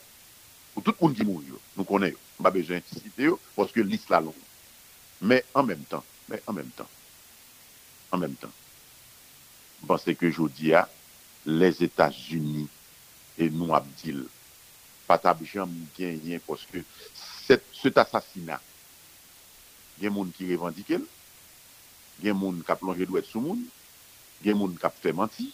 Pou 0.73 0.83
tout 0.85 0.95
koun 0.99 1.15
ki 1.15 1.27
moun 1.27 1.43
yo, 1.51 1.59
nou 1.75 1.87
konen 1.87 2.15
yo. 2.15 2.21
Mba 2.39 2.51
bejen 2.55 2.81
site 2.89 3.27
yo, 3.27 3.37
poske 3.57 3.83
lis 3.85 4.07
la 4.11 4.19
lon. 4.23 4.35
Men 5.23 5.43
an 5.55 5.67
menm 5.67 5.83
tan, 5.89 6.03
men 6.27 6.41
an 6.47 6.57
menm 6.57 6.71
tan, 6.75 6.89
an 8.11 8.23
menm 8.23 8.33
tan, 8.41 8.51
mpense 9.83 10.15
ke 10.19 10.31
joudi 10.31 10.73
a, 10.73 10.83
ah, 10.83 10.89
les 11.47 11.83
Etats-Unis, 11.85 12.71
e 13.39 13.47
nou 13.51 13.75
ap 13.75 13.87
dil, 14.01 14.25
patab 15.07 15.41
jan 15.47 15.69
mou 15.69 15.87
gen 15.95 16.19
yen, 16.23 16.43
poske 16.43 16.83
set 17.43 17.99
asasina, 17.99 18.59
gen 20.01 20.13
moun 20.15 20.31
ki 20.35 20.49
revandike 20.51 20.99
l, 20.99 21.05
gen 22.23 22.37
moun 22.39 22.61
ka 22.65 22.77
plonje 22.79 23.07
dwet 23.09 23.27
sou 23.29 23.43
moun, 23.43 23.61
gen 24.43 24.57
moun 24.59 24.75
ka 24.79 24.91
pte 24.93 25.13
manti, 25.15 25.49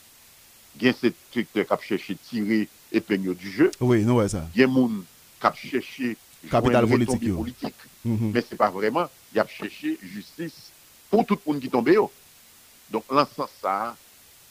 gen 0.79 0.95
se 0.97 1.11
trikte 1.33 1.65
kap 1.67 1.83
chèche 1.85 2.15
tire 2.29 2.65
epenyo 2.95 3.35
du 3.37 3.51
jè, 3.51 3.69
oui, 3.81 4.03
nou, 4.05 4.21
ouais, 4.21 4.31
gen 4.55 4.71
moun 4.73 5.03
kap 5.41 5.57
chèche 5.59 6.15
kapital 6.47 6.87
politik 6.87 7.23
yo. 7.23 7.45
Mm 8.03 8.15
-hmm. 8.15 8.31
Men 8.31 8.43
se 8.47 8.55
pa 8.55 8.69
vreman, 8.69 9.09
yap 9.35 9.49
chèche 9.51 9.97
justice 10.01 10.71
pou 11.09 11.23
tout 11.23 11.39
moun 11.45 11.59
ki 11.59 11.69
tombe 11.69 11.93
yo. 11.93 12.09
Donk 12.89 13.11
lansan 13.11 13.49
sa, 13.61 13.95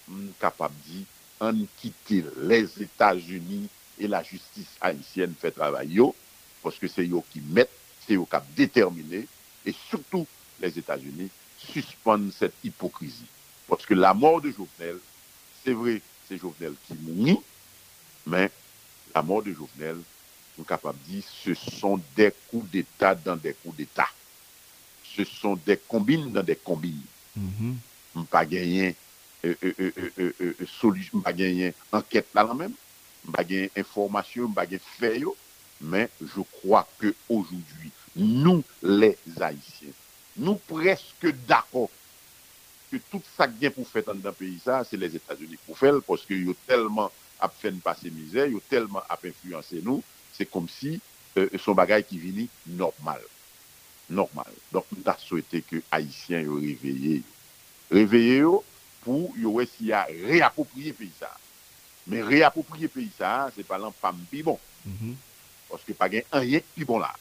m 0.08 0.28
kapap 0.40 0.72
di, 0.84 1.06
an 1.40 1.66
kite 1.80 2.24
les 2.44 2.68
Etats-Unis 2.80 3.68
e 3.98 4.04
et 4.04 4.08
la 4.08 4.22
justice 4.22 4.76
haïtienne 4.80 5.34
fè 5.40 5.50
travay 5.50 5.88
yo, 5.96 6.14
poske 6.62 6.88
se 6.88 7.02
yo 7.02 7.24
ki 7.32 7.40
met, 7.50 7.70
se 8.06 8.14
yo 8.14 8.26
kap 8.26 8.44
determine, 8.56 9.24
et 9.68 9.74
surtout 9.90 10.26
les 10.60 10.78
États-Unis, 10.78 11.28
suspendent 11.58 12.32
cette 12.32 12.54
hypocrisie. 12.64 13.26
Parce 13.68 13.84
que 13.84 13.94
la 13.94 14.14
mort 14.14 14.40
de 14.40 14.50
Jovenel, 14.50 14.96
c'est 15.62 15.72
vrai, 15.74 16.00
c'est 16.26 16.38
Jovenel 16.38 16.72
qui 16.86 16.94
mourit, 16.94 17.38
mais 18.26 18.50
la 19.14 19.22
mort 19.22 19.42
de 19.42 19.52
Jovenel, 19.52 19.98
nous 20.56 20.64
capables 20.64 20.98
de 21.06 21.12
dire, 21.12 21.22
ce 21.44 21.52
sont 21.54 22.00
des 22.16 22.32
coups 22.48 22.68
d'État 22.70 23.14
dans 23.14 23.36
des 23.36 23.52
coups 23.52 23.76
d'État. 23.76 24.08
Ce 25.16 25.24
sont 25.24 25.56
des 25.66 25.76
combines 25.76 26.32
dans 26.32 26.42
des 26.42 26.56
combines. 26.56 27.02
Mm 27.36 27.74
-hmm. 28.14 28.24
Pas 28.26 28.44
gagné 28.46 28.96
euh, 29.44 29.54
euh, 29.62 29.92
euh, 30.40 30.54
solution, 30.80 31.20
pas 31.20 31.32
gagné 31.32 31.72
enquête 31.92 32.28
là-même, 32.34 32.74
pas 33.32 33.44
gagné 33.44 33.70
information, 33.76 34.50
pas 34.50 34.66
gagné 34.66 34.80
fait. 34.98 35.22
Mais 35.80 36.08
je 36.20 36.40
crois 36.40 36.88
qu'aujourd'hui, 37.00 37.90
nous 38.16 38.62
les 38.82 39.16
Haïtiens, 39.40 39.88
nous 40.36 40.54
presque 40.56 41.26
d'accord 41.46 41.90
que 42.90 42.96
tout 43.10 43.22
ça 43.36 43.46
qui 43.46 43.64
est 43.66 43.70
pour 43.70 43.86
faire 43.86 44.02
dans 44.04 44.14
le 44.14 44.32
pays, 44.32 44.58
ça, 44.64 44.82
c'est 44.84 44.96
les 44.96 45.14
États-Unis 45.14 45.58
pour 45.66 45.76
faire, 45.78 45.94
parce 46.06 46.24
qu'ils 46.24 46.48
ont 46.48 46.54
tellement 46.66 47.10
à 47.40 47.48
faire 47.48 47.72
passer 47.84 48.10
misère, 48.10 48.46
ils 48.46 48.56
ont 48.56 48.62
tellement 48.68 49.02
à 49.08 49.18
influencer 49.22 49.80
nous, 49.84 50.02
c'est 50.32 50.46
comme 50.46 50.68
si 50.68 51.00
euh, 51.36 51.48
son 51.58 51.74
bagage 51.74 52.04
qui 52.08 52.18
vini 52.18 52.48
normal. 52.66 53.20
Normal. 54.10 54.46
Donc, 54.72 54.86
nous 54.96 55.02
avons 55.04 55.18
souhaité 55.18 55.60
que 55.62 55.82
Haïtiens 55.90 56.44
soient 56.44 56.60
réveillés. 56.60 57.22
Réveillés 57.90 58.44
pour 59.02 59.32
qu'ils 59.34 59.92
a 59.92 60.04
réapproprié 60.04 60.88
le 60.88 60.92
pays. 60.94 61.10
Mais 62.06 62.22
réapproprier 62.22 62.84
le 62.84 62.88
pays, 62.88 63.10
ce 63.18 63.56
n'est 63.58 63.64
pas 63.64 63.78
l'an 63.78 63.92
bon. 64.02 64.58
Mm 64.86 64.92
-hmm. 64.92 65.14
Parce 65.68 65.82
que 65.82 65.92
pas 65.92 66.08
un 66.32 66.40
rien 66.40 66.60
plus 66.74 66.84
bon 66.84 66.98
là. 66.98 67.12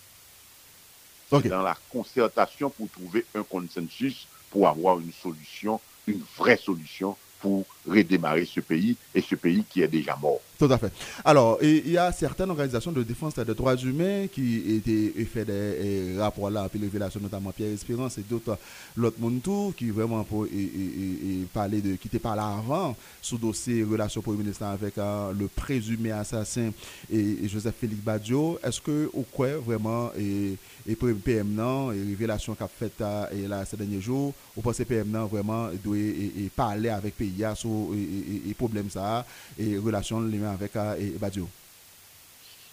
Ok. 1.32 1.48
Dans 1.48 1.62
la 1.62 1.78
concertation 1.90 2.70
pour 2.70 2.90
trouver 2.90 3.26
un 3.36 3.44
consensus 3.44 4.28
pour 4.50 4.68
avoir 4.68 5.00
une 5.00 5.12
solution, 5.12 5.80
une 6.08 6.24
vraie 6.38 6.58
solution 6.58 7.18
pour 7.42 7.66
redémarrer 7.86 8.46
ce 8.46 8.62
pays 8.62 8.96
et 9.14 9.22
ce 9.22 9.36
pays 9.36 9.64
qui 9.64 9.82
est 9.82 9.88
déjà 9.88 10.16
mort. 10.16 10.42
Tout 10.60 10.66
à 10.66 10.78
fait. 10.80 10.92
Alors, 11.24 11.60
il 11.62 11.88
y 11.92 11.98
a 12.00 12.12
certaines 12.12 12.50
organisations 12.50 12.92
de 12.92 13.04
défense 13.04 13.36
des 13.36 13.54
droits 13.54 13.76
humains 13.76 14.26
qui 14.26 14.78
étaient 14.78 15.14
fait 15.26 15.46
des 15.46 16.16
rapports 16.18 16.50
là, 16.50 16.68
puis 16.68 16.80
révélations, 16.82 17.20
notamment 17.22 17.52
Pierre 17.52 17.74
Espérance 17.74 18.18
et 18.18 18.24
d'autres, 18.28 18.58
l'autre 18.96 19.20
monde 19.20 19.40
tout, 19.44 19.72
qui 19.78 19.92
vraiment 19.92 20.24
pour 20.24 20.46
et, 20.46 20.50
et- 20.50 21.42
et 21.42 21.46
parler 21.54 21.80
de, 21.80 21.96
qui 21.96 22.08
était 22.08 22.18
parlé 22.18 22.42
avant, 22.42 22.96
sous 23.22 23.38
dossier 23.38 23.84
relation 23.84 24.20
pour 24.22 24.34
le 24.34 24.40
ministre 24.40 24.64
avec 24.64 24.98
euh, 24.98 25.32
le 25.38 25.48
présumé 25.48 26.12
assassin 26.12 26.72
et, 27.12 27.20
et 27.44 27.48
Joseph 27.48 27.76
Félix 27.80 28.02
Badio. 28.02 28.58
Est-ce 28.64 28.82
que, 28.82 29.12
au 29.14 29.22
quoi 29.32 29.58
vraiment, 29.58 30.10
et, 30.18 30.56
et 30.88 30.96
pour 30.96 31.10
PM 31.24 31.54
non, 31.54 31.92
et 31.92 32.02
révélation 32.02 32.56
qu'a 32.56 32.68
fait 32.68 32.94
euh, 33.02 33.48
là 33.48 33.66
ces 33.66 33.76
derniers 33.76 34.00
jours, 34.00 34.34
vous 34.56 34.62
pensez 34.62 34.86
PM 34.86 35.10
non 35.10 35.26
vraiment 35.26 35.70
doit 35.84 35.98
et, 35.98 36.50
parler 36.56 36.90
avec 36.90 37.16
PIA 37.16 37.56
sur 37.56 37.70
et, 37.94 37.98
et, 37.98 38.50
et 38.50 38.54
problème 38.54 38.90
ça 38.90 39.26
et 39.60 39.78
relation 39.78 40.20
mains 40.22 40.54
avec 40.54 40.76
euh, 40.78 40.96
et 40.98 41.10
Badio? 41.10 41.50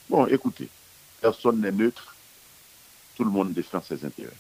Bon, 0.09 0.27
écoutez, 0.27 0.69
personne 1.21 1.61
n'est 1.61 1.73
neutre, 1.73 2.15
tout 3.17 3.25
le 3.25 3.31
monde 3.31 3.53
défend 3.53 3.83
ses 3.83 4.05
intérêts. 4.05 4.31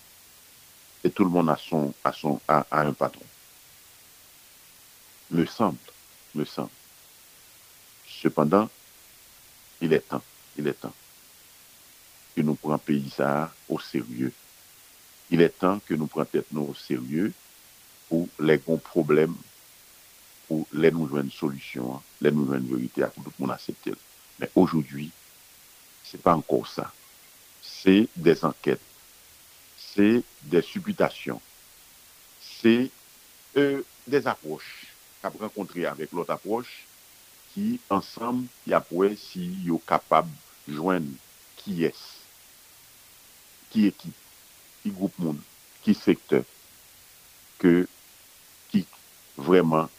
Et 1.02 1.10
tout 1.10 1.24
le 1.24 1.30
monde 1.30 1.50
a, 1.50 1.56
son, 1.56 1.92
a, 2.02 2.12
son, 2.12 2.40
a 2.46 2.64
un 2.70 2.92
patron. 2.92 3.24
Me 5.30 5.44
semble, 5.44 5.76
me 6.34 6.44
semble. 6.44 6.70
Cependant, 8.06 8.70
il 9.80 9.92
est 9.92 10.08
temps, 10.08 10.22
il 10.56 10.66
est 10.66 10.74
temps 10.74 10.94
que 12.34 12.42
nous 12.42 12.54
prenions 12.54 12.78
pays 12.78 13.10
ça 13.10 13.52
au 13.68 13.78
sérieux. 13.78 14.32
Il 15.30 15.40
est 15.40 15.58
temps 15.58 15.80
que 15.86 15.94
nous 15.94 16.06
prenions 16.06 16.26
tête 16.26 16.46
nous 16.52 16.62
au 16.62 16.74
sérieux 16.74 17.32
pour 18.08 18.28
les 18.38 18.58
grands 18.58 18.78
problèmes, 18.78 19.36
pour 20.48 20.66
les 20.72 20.90
nous 20.90 21.08
joindre 21.08 21.26
une 21.26 21.30
solution, 21.30 22.02
les 22.20 22.30
nous 22.30 22.52
une 22.52 22.66
vérité 22.68 23.02
à 23.02 23.08
tout 23.08 23.22
le 23.24 23.30
monde 23.38 23.52
accepter. 23.52 23.92
Mais 24.38 24.50
aujourd'hui, 24.54 25.10
c'est 26.04 26.20
pas 26.20 26.34
encore 26.34 26.66
ça. 26.66 26.92
C'est 27.62 28.08
des 28.16 28.44
enquêtes, 28.44 28.80
c'est 29.76 30.22
des 30.42 30.60
supputations, 30.62 31.40
c'est 32.40 32.90
euh, 33.56 33.82
des 34.06 34.26
approches 34.26 34.86
qu'a 35.22 35.30
rencontré 35.30 35.86
avec 35.86 36.12
l'autre 36.12 36.32
approche 36.32 36.84
qui, 37.54 37.80
ensemble, 37.88 38.46
y 38.66 38.74
a 38.74 38.80
pour 38.80 39.04
si 39.16 39.54
yo 39.64 39.78
capable 39.86 40.30
de 40.66 40.74
joindre 40.74 41.06
qui 41.56 41.84
est, 41.84 41.94
ki 43.74 43.88
ekip, 43.90 44.14
ki 44.82 44.94
goup 44.94 45.18
moun, 45.18 45.40
ki 45.82 45.94
sektor, 45.98 46.46
ke 47.58 47.84
ki 48.70 48.84
vreman 49.36 49.90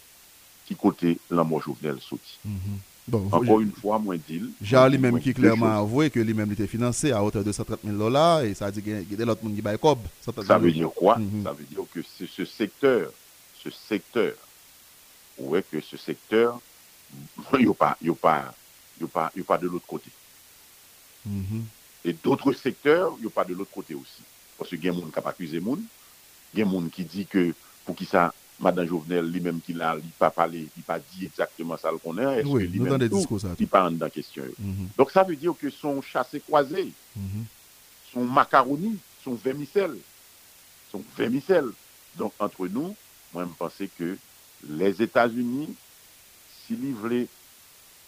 ki 0.66 0.78
kote 0.80 1.16
la 1.30 1.44
mò 1.44 1.60
jounel 1.60 2.00
soti. 2.02 2.40
Mm 2.46 2.60
-hmm. 2.60 2.78
bon, 3.08 3.28
Ankon 3.32 3.66
yon 3.66 3.74
fwa 3.82 4.00
mwen 4.00 4.24
dil. 4.28 4.48
Jan 4.62 4.90
li 4.92 4.98
menm 4.98 5.20
ki 5.22 5.36
klerman 5.38 5.76
avwe 5.82 6.10
ke 6.10 6.24
li 6.24 6.34
menm 6.34 6.50
li 6.50 6.58
te 6.58 6.68
finanse 6.68 7.12
a 7.14 7.22
ote 7.22 7.44
230 7.44 7.84
000 7.84 7.98
lola 8.00 8.26
e 8.48 8.54
sa 8.56 8.72
di 8.72 8.82
gede 8.82 9.28
lot 9.28 9.44
moun 9.44 9.56
ki 9.56 9.62
bay 9.62 9.78
kob. 9.78 10.08
Sa 10.24 10.58
ve 10.58 10.72
diyo 10.72 10.90
kwa? 10.96 11.20
Sa 11.44 11.54
ve 11.54 11.68
diyo 11.70 11.86
ke 11.94 12.02
se 12.02 12.46
sektor, 12.46 13.12
se 13.62 13.72
sektor, 13.72 14.32
ouwe 15.38 15.62
ke 15.62 15.84
se 15.84 15.98
sektor, 15.98 16.58
yo 17.60 17.74
pa, 17.74 17.96
yo 18.02 18.16
pa, 18.16 18.54
yo 19.02 19.08
pa, 19.08 19.32
yo 19.36 19.44
pa 19.44 19.58
de 19.58 19.68
l'ot 19.68 19.86
kote. 19.88 20.10
Mm-hmm. 21.26 21.75
Et 22.06 22.14
d'autres 22.14 22.53
secteurs, 22.53 23.14
il 23.18 23.22
n'y 23.22 23.28
a 23.28 23.32
pas 23.32 23.43
de 23.43 23.53
l'autre 23.53 23.72
côté 23.74 23.93
aussi. 23.95 24.22
Parce 24.58 24.70
que 24.70 24.76
il 24.76 24.86
y 24.86 24.88
a 24.88 24.91
des 24.93 24.99
gens 25.01 25.08
qui 25.08 25.20
ont 25.20 25.26
accusé 25.26 25.60
moun, 25.60 25.84
il 26.53 26.60
y 26.60 26.62
a 26.62 26.66
des 26.66 26.72
gens 26.72 26.88
qui 26.88 27.03
dit 27.03 27.26
que 27.26 27.53
pour 27.84 27.95
qui 27.95 28.06
ça, 28.06 28.34
Madame 28.60 28.88
Jovenel, 28.88 29.26
lui-même 29.30 29.60
qui 29.60 29.74
l'a, 29.74 29.97
il 30.01 30.10
pas 30.12 30.30
parlé, 30.30 30.68
il 30.78 30.84
pas 30.84 30.99
dit 30.99 31.26
exactement 31.26 31.76
ça 31.78 31.91
le 31.91 31.97
qu'on 31.97 32.18
est, 32.18 32.43
Oui, 32.45 32.72
que 32.72 32.78
nous 32.78 32.88
dans 32.88 32.97
des 32.97 33.10
discours 33.10 33.41
ça. 33.41 33.49
il 33.60 33.68
pas 33.68 33.91
question. 34.14 34.43
Mhm. 34.60 34.88
Donc 34.97 35.12
ça 35.12 35.24
veut 35.24 35.36
dire 35.36 35.53
que 35.60 35.70
son 35.70 36.01
chassé 36.01 36.39
croisé, 36.39 36.91
Mhm. 37.16 37.45
son 38.14 38.24
macaroni, 38.24 38.97
son 39.24 39.34
vermicelle. 39.34 39.97
Son 40.91 41.03
vermicelle. 41.18 41.70
Donc, 42.16 42.32
entre 42.39 42.68
nous, 42.68 42.95
moi, 43.34 43.45
je 43.45 43.58
pense 43.58 43.74
que 43.97 44.18
les 44.70 45.01
États-Unis, 45.01 45.76
s'ils 46.66 46.93
voulaient 46.93 47.28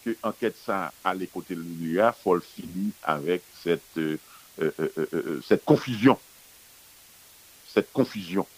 ke 0.04 0.14
anket 0.26 0.56
sa 0.60 0.88
ale 1.06 1.28
kote 1.32 1.56
l'UNIA 1.56 2.12
fol 2.16 2.42
fini 2.44 2.90
avèk 3.08 3.44
set 3.60 3.84
euh, 3.98 4.16
euh, 4.60 4.72
euh, 4.98 5.40
set 5.46 5.64
konfizyon. 5.68 6.18
Set 7.68 7.90
konfizyon. 7.96 8.48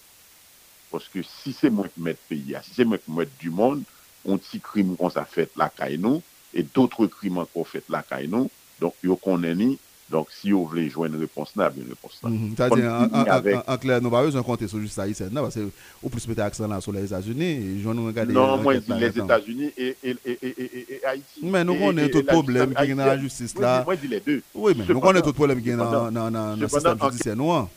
Poske 0.91 1.23
si 1.27 1.55
se 1.55 1.71
mwen 1.71 1.91
ki 1.93 2.05
mèd 2.07 2.23
peyi 2.29 2.57
a, 2.59 2.65
si 2.67 2.75
se 2.77 2.87
mwen 2.87 3.03
ki 3.03 3.15
mèd 3.15 3.35
du 3.43 3.53
moun, 3.55 3.85
on 4.29 4.41
ti 4.43 4.61
krim 4.65 4.97
kon 5.01 5.13
sa 5.13 5.25
fèt 5.29 5.55
la 5.61 5.71
kay 5.73 5.97
nou, 6.01 6.23
et 6.53 6.67
doutre 6.75 7.07
krim 7.13 7.39
an 7.41 7.49
kon 7.55 7.69
fèt 7.69 7.89
la 7.93 8.03
kay 8.07 8.27
nou, 8.31 8.51
donk 8.81 8.97
yo 9.07 9.17
konen 9.21 9.59
ni 9.61 9.71
Donk 10.11 10.33
si 10.35 10.51
yo 10.51 10.65
vle 10.67 10.89
jwen 10.91 11.15
repons 11.21 11.53
nan, 11.55 11.71
bi 11.71 11.85
repons 11.87 12.17
nan. 12.25 12.39
Tade, 12.59 12.83
an 12.83 13.79
kler, 13.79 14.01
nou 14.03 14.11
ba 14.11 14.25
yo 14.27 14.33
zon 14.35 14.43
konte 14.47 14.67
sou 14.67 14.83
jist 14.83 14.99
sa 14.99 15.07
yi 15.07 15.15
sen 15.15 15.31
nan, 15.31 15.45
parce 15.47 15.63
ou 16.03 16.11
plus 16.11 16.27
mette 16.27 16.43
aksan 16.43 16.67
nan 16.73 16.83
sou 16.83 16.91
les 16.97 17.07
Etats-Unis, 17.07 17.79
joun 17.85 17.95
nou 17.95 18.11
regade... 18.11 18.35
Non, 18.35 18.57
euh, 18.57 18.65
mwen 18.65 18.83
di 18.83 18.99
les 18.99 19.15
Etats-Unis 19.23 19.71
et 19.79 21.07
Haïti. 21.07 21.45
Men, 21.47 21.63
nou 21.69 21.79
konen 21.79 22.11
tout 22.11 22.27
problem 22.27 22.75
gen 22.75 22.99
nan 22.99 23.13
la 23.13 23.17
justice 23.23 23.55
la. 23.63 23.77
Mwen 23.87 24.03
di 24.03 24.11
les 24.11 24.25
deux. 24.27 24.43
Oui, 24.51 24.75
men, 24.75 24.91
nou 24.91 25.05
konen 25.05 25.23
tout 25.23 25.39
problem 25.39 25.63
gen 25.63 25.79
nan 25.79 26.67
sistem 26.67 26.99
judisyen 27.07 27.39
nou 27.39 27.55
an. 27.55 27.71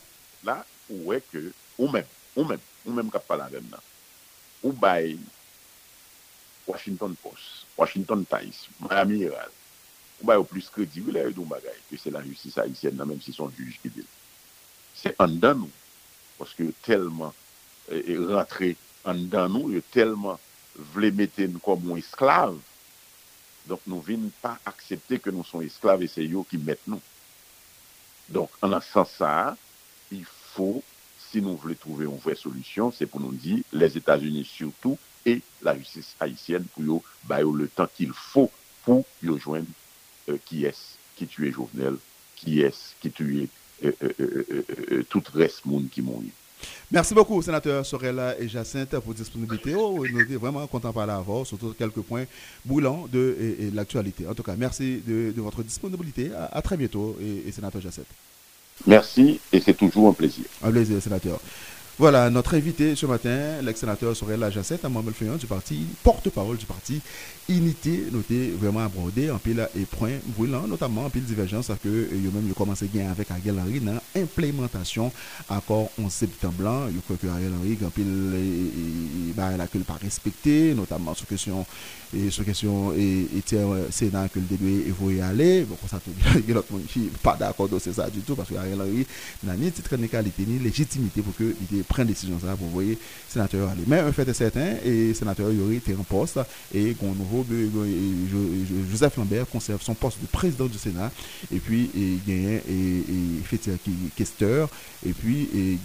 La, 0.44 0.58
ou 0.90 1.14
e 1.14 1.22
ke, 1.30 1.46
ou 1.78 1.86
men, 1.92 2.08
ou 2.34 2.50
men, 2.50 2.62
ou 2.82 2.98
men 2.98 3.14
kap 3.14 3.30
palan 3.30 3.52
gen 3.54 3.70
nan. 3.70 3.90
Ou 4.64 4.74
bay 4.74 5.14
Washington 6.66 7.14
Post, 7.22 7.68
Washington 7.78 8.26
Times, 8.26 8.66
Miami 8.82 9.22
Herald, 9.22 9.54
ou 10.20 10.28
ba 10.28 10.36
yo 10.38 10.44
plus 10.48 10.68
kredi 10.72 11.02
wile 11.04 11.24
yon 11.30 11.48
bagay, 11.50 11.76
ke 11.90 11.98
se 12.00 12.12
la 12.14 12.22
justis 12.24 12.58
haisyen 12.60 12.96
nan 12.98 13.10
menm 13.10 13.22
si 13.22 13.34
son 13.34 13.52
juj 13.54 13.78
ki 13.82 13.92
dil. 13.96 14.08
Se 14.94 15.14
an 15.22 15.38
dan 15.42 15.62
nou, 15.64 15.72
poske 16.38 16.68
yo 16.68 16.74
telman 16.86 17.34
e, 17.90 18.00
e 18.00 18.18
rentre 18.30 18.74
an 19.10 19.24
dan 19.32 19.52
nou, 19.54 19.72
yo 19.74 19.82
telman 19.94 20.40
vle 20.94 21.10
mette 21.14 21.48
nou 21.50 21.62
kom 21.64 21.90
ou 21.90 22.00
esklave, 22.00 22.60
donk 23.68 23.84
nou 23.88 24.04
vin 24.04 24.28
pa 24.42 24.56
aksepte 24.68 25.18
ke 25.22 25.32
nou 25.32 25.46
son 25.48 25.64
esklave 25.64 26.08
e 26.08 26.12
se 26.12 26.24
yo 26.26 26.44
ki 26.48 26.60
mette 26.60 26.90
nou. 26.90 27.02
Donk, 28.32 28.52
an 28.64 28.76
an 28.76 28.84
san 28.84 29.08
sa, 29.08 29.32
il 30.14 30.24
fò, 30.24 30.70
si 31.20 31.42
nou 31.44 31.58
vle 31.60 31.74
trouve 31.80 32.06
yon 32.06 32.20
vre 32.22 32.36
solusyon, 32.38 32.94
se 32.94 33.08
pou 33.10 33.20
nou 33.20 33.34
di, 33.34 33.62
les 33.74 33.98
Etats-Unis 33.98 34.46
surtout, 34.48 34.98
et 35.26 35.42
la 35.62 35.76
justice 35.76 36.14
haïtienne 36.20 36.66
pou 36.74 36.84
yo, 36.84 37.00
ba 37.28 37.40
yo 37.42 37.54
le 37.56 37.68
tan 37.72 37.88
ki 37.90 38.08
il 38.08 38.14
fò 38.16 38.46
pou 38.84 39.04
yo 39.24 39.38
jwen 39.40 39.66
euh, 40.28 40.36
qui 40.44 40.64
est 40.64 40.76
qui 41.16 41.26
tuait 41.26 41.52
Jovenel, 41.52 41.94
qui 42.36 42.60
est 42.62 42.74
qui 43.00 43.10
tuait 43.10 43.48
euh, 43.84 43.92
euh, 44.20 45.04
tout 45.08 45.22
reste 45.32 45.64
monde 45.64 45.88
qui 45.90 46.02
mourit. 46.02 46.32
Merci 46.90 47.12
beaucoup, 47.14 47.42
sénateur 47.42 47.84
Sorella 47.84 48.38
et 48.38 48.48
Jacinthe, 48.48 48.98
pour 49.00 49.12
disponibilité. 49.12 49.74
Oh, 49.74 50.04
nous 50.10 50.20
sommes 50.20 50.36
vraiment 50.36 50.66
contents 50.66 50.92
par 50.92 51.06
l'avant, 51.06 51.44
surtout 51.44 51.74
quelques 51.76 52.00
points 52.00 52.24
brûlants 52.64 53.06
de 53.12 53.36
l'actualité. 53.74 54.26
En 54.26 54.34
tout 54.34 54.42
cas, 54.42 54.54
merci 54.56 55.02
de, 55.06 55.32
de 55.36 55.40
votre 55.42 55.62
disponibilité. 55.62 56.32
À, 56.32 56.46
à 56.56 56.62
très 56.62 56.76
bientôt, 56.76 57.18
et, 57.20 57.48
et 57.48 57.52
sénateur 57.52 57.82
Jacinthe. 57.82 58.06
Merci 58.86 59.40
et 59.52 59.60
c'est 59.60 59.74
toujours 59.74 60.08
un 60.08 60.12
plaisir. 60.14 60.44
Un 60.62 60.70
plaisir, 60.70 61.00
sénateur. 61.02 61.38
Voilà, 61.96 62.28
notre 62.28 62.54
invité 62.56 62.96
ce 62.96 63.06
matin, 63.06 63.62
l'ex-sénateur 63.62 64.16
Sorella 64.16 64.50
Jacette, 64.50 64.82
membre 64.82 65.12
Féon 65.12 65.36
du 65.36 65.46
parti, 65.46 65.86
porte-parole 66.02 66.56
du 66.56 66.66
parti 66.66 67.00
Unité, 67.46 68.06
noté 68.10 68.52
vraiment 68.58 68.80
abordé 68.80 69.30
en 69.30 69.36
pile 69.38 69.68
et 69.78 69.84
points 69.84 70.16
brûlants, 70.34 70.66
notamment 70.66 71.04
en 71.04 71.10
pile 71.10 71.24
divergence, 71.24 71.66
que 71.82 71.88
euh, 71.88 72.08
yo 72.24 72.30
même 72.30 72.48
yo 72.48 72.54
commencé 72.54 72.88
gagner 72.92 73.10
avec 73.10 73.30
Ariel 73.30 73.56
Henry 73.60 73.80
dans 73.80 74.00
implémentation 74.16 75.12
accord 75.50 75.90
11 75.98 76.10
septembre. 76.10 76.88
Je 76.94 77.00
crois 77.00 77.16
que 77.20 77.26
Ariel 77.26 77.52
Henry, 77.60 77.76
il 77.78 79.34
la 79.36 79.66
que 79.66 79.76
pas 79.78 79.98
respecté, 80.00 80.72
notamment 80.74 81.12
sur 81.14 81.26
question 81.26 81.66
et 82.16 82.30
sur 82.30 82.46
question 82.46 82.94
et, 82.94 83.28
et 83.36 83.42
Sénat 83.90 84.30
que 84.30 84.38
le 84.38 84.46
début 84.46 84.84
et 85.10 85.20
aller. 85.20 85.64
Bon, 85.64 85.76
ça 85.86 86.00
tout 86.02 86.12
l'autre 86.48 86.72
monde 86.72 86.82
pas 87.22 87.36
d'accord 87.36 87.68
c'est 87.78 87.92
ça 87.92 88.08
du 88.08 88.20
tout 88.20 88.34
parce 88.34 88.48
que 88.48 88.54
Ariel 88.54 88.80
Henry 88.80 89.06
n'a 89.42 89.54
ni 89.54 89.70
titre 89.70 89.96
ni 89.98 90.08
qualité 90.08 90.46
ni 90.48 90.58
légitimité 90.58 91.20
pour 91.20 91.36
que 91.36 91.54
il 91.70 91.83
prenne 91.84 92.06
décision 92.06 92.38
ça 92.40 92.56
pour 92.56 92.68
voyez 92.68 92.98
sénateur 93.28 93.68
aller. 93.68 93.82
Mais 93.86 93.98
un 93.98 94.12
fait 94.12 94.28
est 94.28 94.34
certain 94.34 94.74
et 94.84 95.14
sénateur 95.14 95.50
Yori 95.52 95.76
était 95.76 95.94
en 95.94 96.02
poste 96.02 96.38
et 96.72 96.94
qu'on 96.94 97.12
nouveau 97.14 97.44
Joseph 98.90 99.16
Lambert 99.16 99.48
conserve 99.48 99.82
son 99.82 99.94
poste 99.94 100.20
de 100.20 100.26
président 100.26 100.66
du 100.66 100.78
Sénat 100.78 101.10
et 101.52 101.58
puis 101.58 101.90
fait 103.44 103.70
qui 103.84 103.92
questeur 104.16 104.68
et 105.06 105.12
puis 105.12 105.48
et 105.54 105.78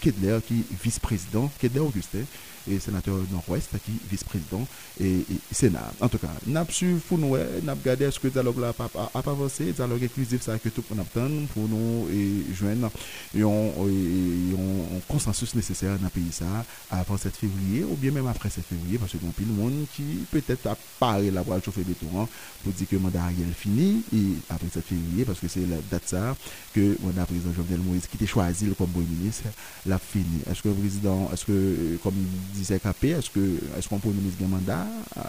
Kedler 0.00 0.38
qui 0.46 0.64
vice-président 0.82 1.50
Kedler 1.60 1.80
Augustin 1.80 2.24
et 2.70 2.78
sénateur 2.78 3.16
Nord-Ouest 3.30 3.70
qui 3.84 3.92
vice-président 4.10 4.66
et, 5.00 5.24
Sénat. 5.52 5.92
En 6.00 6.08
tout 6.08 6.18
cas, 6.18 6.28
n'a 6.46 6.64
su 6.68 6.96
pour 7.08 7.18
nous, 7.18 7.36
n'a 7.62 7.74
regardé 7.74 8.10
ce 8.10 8.18
que 8.18 8.26
le 8.26 8.32
dialogue 8.32 8.58
là 8.60 8.68
a 8.68 9.22
pas 9.22 9.30
avancé, 9.30 9.72
dialogue 9.72 10.04
inclusif 10.04 10.42
ça 10.42 10.58
que 10.58 10.68
tout 10.68 10.84
le 10.90 10.96
monde 10.96 11.46
pour 11.48 11.68
nous 11.68 12.08
et 12.12 12.54
joindre 12.54 12.90
un 13.36 15.00
consensus 15.08 15.54
nécessaire 15.54 15.96
dans 15.98 16.04
le 16.04 16.10
pays 16.10 16.32
ça 16.32 16.64
avant 16.90 17.16
7 17.16 17.34
février 17.34 17.84
ou 17.84 17.94
bien 17.96 18.10
même 18.10 18.26
après 18.26 18.50
7 18.50 18.64
février 18.64 18.98
parce 18.98 19.12
que 19.12 19.16
y 19.16 19.20
a 19.20 19.32
de 19.38 19.52
monde 19.52 19.86
qui 19.94 20.02
peut-être 20.30 20.66
a 20.66 20.76
parlé 20.98 21.30
la 21.30 21.42
voie 21.42 21.60
chauffer 21.60 21.82
béton 21.82 22.28
pour 22.62 22.72
dire 22.72 22.88
que 22.88 22.96
le 22.96 23.02
mandat 23.02 23.22
Ariel 23.24 23.52
fini 23.56 24.02
et 24.14 24.36
après 24.50 24.68
7 24.72 24.84
février 24.84 25.24
parce 25.24 25.40
que 25.40 25.48
c'est 25.48 25.66
la 25.66 25.76
date 25.90 26.02
ça 26.06 26.36
que 26.74 26.80
le 26.80 26.98
mandat 27.02 27.24
président 27.26 27.52
Jovenel 27.52 27.80
Moïse 27.80 28.06
qui 28.06 28.16
était 28.16 28.26
choisi 28.26 28.66
comme 28.76 28.88
premier 28.88 29.06
ministre 29.06 29.44
l'a 29.86 29.98
fini. 29.98 30.24
Est-ce 30.50 30.62
que 30.62 30.68
le 30.68 30.74
président, 30.74 31.30
est-ce 31.32 31.44
que 31.44 31.98
comme 32.02 32.14
disait 32.58 32.78
Capé, 32.78 33.10
est-ce 33.10 33.30
que 33.30 33.58
est-ce 33.76 33.88
qu'on 33.88 33.98
peut 33.98 34.08
ministre 34.10 34.42
un 34.44 34.48
mandat? 34.48 34.86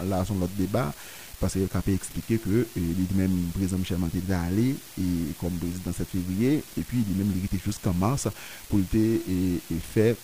Là, 0.08 0.24
c'est 0.26 0.34
l'autre 0.34 0.52
débat. 0.56 0.92
Parce 1.40 1.54
que 1.54 1.60
Capé 1.60 1.94
expliqué 1.94 2.36
que 2.36 2.66
lui-même, 2.76 3.30
le 3.30 3.52
président 3.54 3.78
Michel 3.78 3.96
Manté 3.96 4.18
est 4.18 4.32
allé 4.32 4.76
et, 4.98 5.02
comme 5.40 5.52
président 5.52 5.90
7 5.90 6.06
février, 6.06 6.62
et 6.78 6.82
puis 6.82 6.98
lui-même, 6.98 7.32
il 7.34 7.44
était 7.46 7.62
jusqu'en 7.64 7.94
mars 7.94 8.28
pour 8.68 8.78
et, 8.94 9.60
faire 9.80 10.14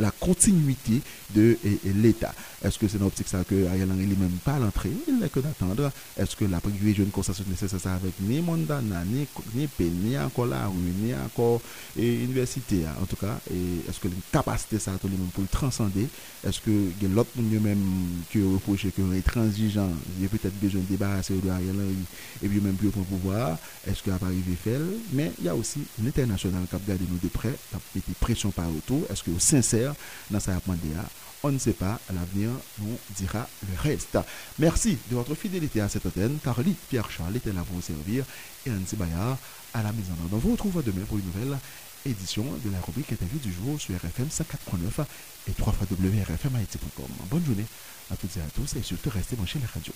la 0.00 0.10
continuité 0.10 1.00
de 1.34 1.56
l'État. 1.96 2.34
Est-ce 2.62 2.78
que 2.78 2.88
c'est 2.88 2.98
dans 2.98 3.04
l'optique 3.04 3.28
ça 3.28 3.42
que 3.44 3.66
Ariel 3.68 3.90
Henry 3.90 4.04
lui-même 4.06 4.36
pas 4.44 4.58
l'entrée 4.58 4.90
Il 5.08 5.18
n'est 5.18 5.28
que 5.28 5.40
d'attendre. 5.40 5.90
Est-ce 6.16 6.36
que 6.36 6.44
la 6.44 6.60
privé 6.60 6.92
une 6.98 7.10
consensus 7.10 7.46
nécessaire 7.46 7.80
ça 7.80 7.94
avec 7.94 8.12
ni 8.20 8.40
Mondana, 8.40 9.04
ni, 9.04 9.26
ni 9.54 9.68
ni 9.80 10.18
encore 10.18 10.46
la 10.46 10.66
rue, 10.66 10.74
ni 11.02 11.14
encore 11.14 11.60
l'université 11.96 12.84
En 13.00 13.06
tout 13.06 13.16
cas, 13.16 13.38
est-ce 13.88 13.98
que 14.00 14.08
capacité 14.32 14.78
ça 14.78 14.92
tout 15.00 15.08
même 15.08 15.18
pour 15.32 15.42
le 15.42 15.48
transcender 15.48 16.06
Est-ce 16.46 16.60
que 16.60 16.70
l'autre 17.06 17.30
monde 17.36 17.62
même 17.62 17.78
qui 18.30 18.42
reproche 18.42 18.86
que 18.90 19.20
transigeant, 19.20 19.90
il 20.18 20.24
y 20.24 20.26
a 20.26 20.28
peut-être 20.28 20.58
besoin 20.60 20.80
de 20.80 20.86
débarrasser 20.86 21.34
de 21.34 21.48
Ariel 21.48 21.74
Henry 21.74 21.96
et 22.42 22.48
puis 22.48 22.60
même 22.60 22.74
plus 22.74 22.88
pour 22.88 23.04
pouvoir 23.04 23.58
Est-ce 23.86 24.02
qu'il 24.02 24.12
a 24.12 24.18
pas 24.18 24.26
arrivé 24.26 24.54
faire 24.62 24.80
Mais 25.12 25.32
il 25.38 25.44
y 25.46 25.48
a 25.48 25.54
aussi 25.54 25.80
l'international 26.02 26.62
qui 26.68 26.76
a 26.76 26.78
gardé 26.86 27.04
nous 27.10 27.18
de 27.18 27.28
près, 27.28 27.54
qui 27.70 27.76
a 27.76 27.98
été 27.98 28.12
pression 28.18 28.50
par 28.50 28.68
autour. 28.68 29.02
Est-ce 29.10 29.22
que 29.22 29.30
sincère 29.38 29.89
dans 30.30 30.40
sa 30.40 30.52
On 31.42 31.50
ne 31.50 31.58
sait 31.58 31.72
pas, 31.72 31.98
l'avenir 32.12 32.50
nous 32.78 32.98
dira 33.16 33.48
le 33.62 33.80
reste. 33.80 34.18
Merci 34.58 34.98
de 35.10 35.16
votre 35.16 35.34
fidélité 35.34 35.80
à 35.80 35.88
cette 35.88 36.06
antenne. 36.06 36.38
Carly 36.42 36.74
Pierre-Charles 36.88 37.36
était 37.36 37.52
là 37.52 37.62
pour 37.62 37.76
vous 37.76 37.82
servir 37.82 38.24
et 38.66 38.70
Anne 38.70 38.84
Bayard 38.94 39.38
à 39.74 39.82
la 39.82 39.92
maison. 39.92 40.14
Donc, 40.30 40.32
on 40.32 40.38
vous 40.38 40.52
retrouve 40.52 40.82
demain 40.82 41.04
pour 41.06 41.18
une 41.18 41.26
nouvelle 41.26 41.58
édition 42.06 42.44
de 42.64 42.70
la 42.70 42.80
rubrique 42.80 43.12
interview 43.12 43.38
du 43.38 43.52
jour 43.52 43.80
sur 43.80 43.94
RFM 43.94 44.28
104.9 44.28 45.04
et 45.48 45.52
3 45.52 45.74
wrfmhaiti.com. 45.90 47.06
Bonne 47.30 47.44
journée 47.44 47.66
à 48.10 48.16
toutes 48.16 48.36
et 48.36 48.40
à 48.40 48.50
tous 48.54 48.76
et 48.76 48.82
surtout 48.82 49.10
restez 49.10 49.36
branchés 49.36 49.60
la 49.60 49.68
radio. 49.68 49.92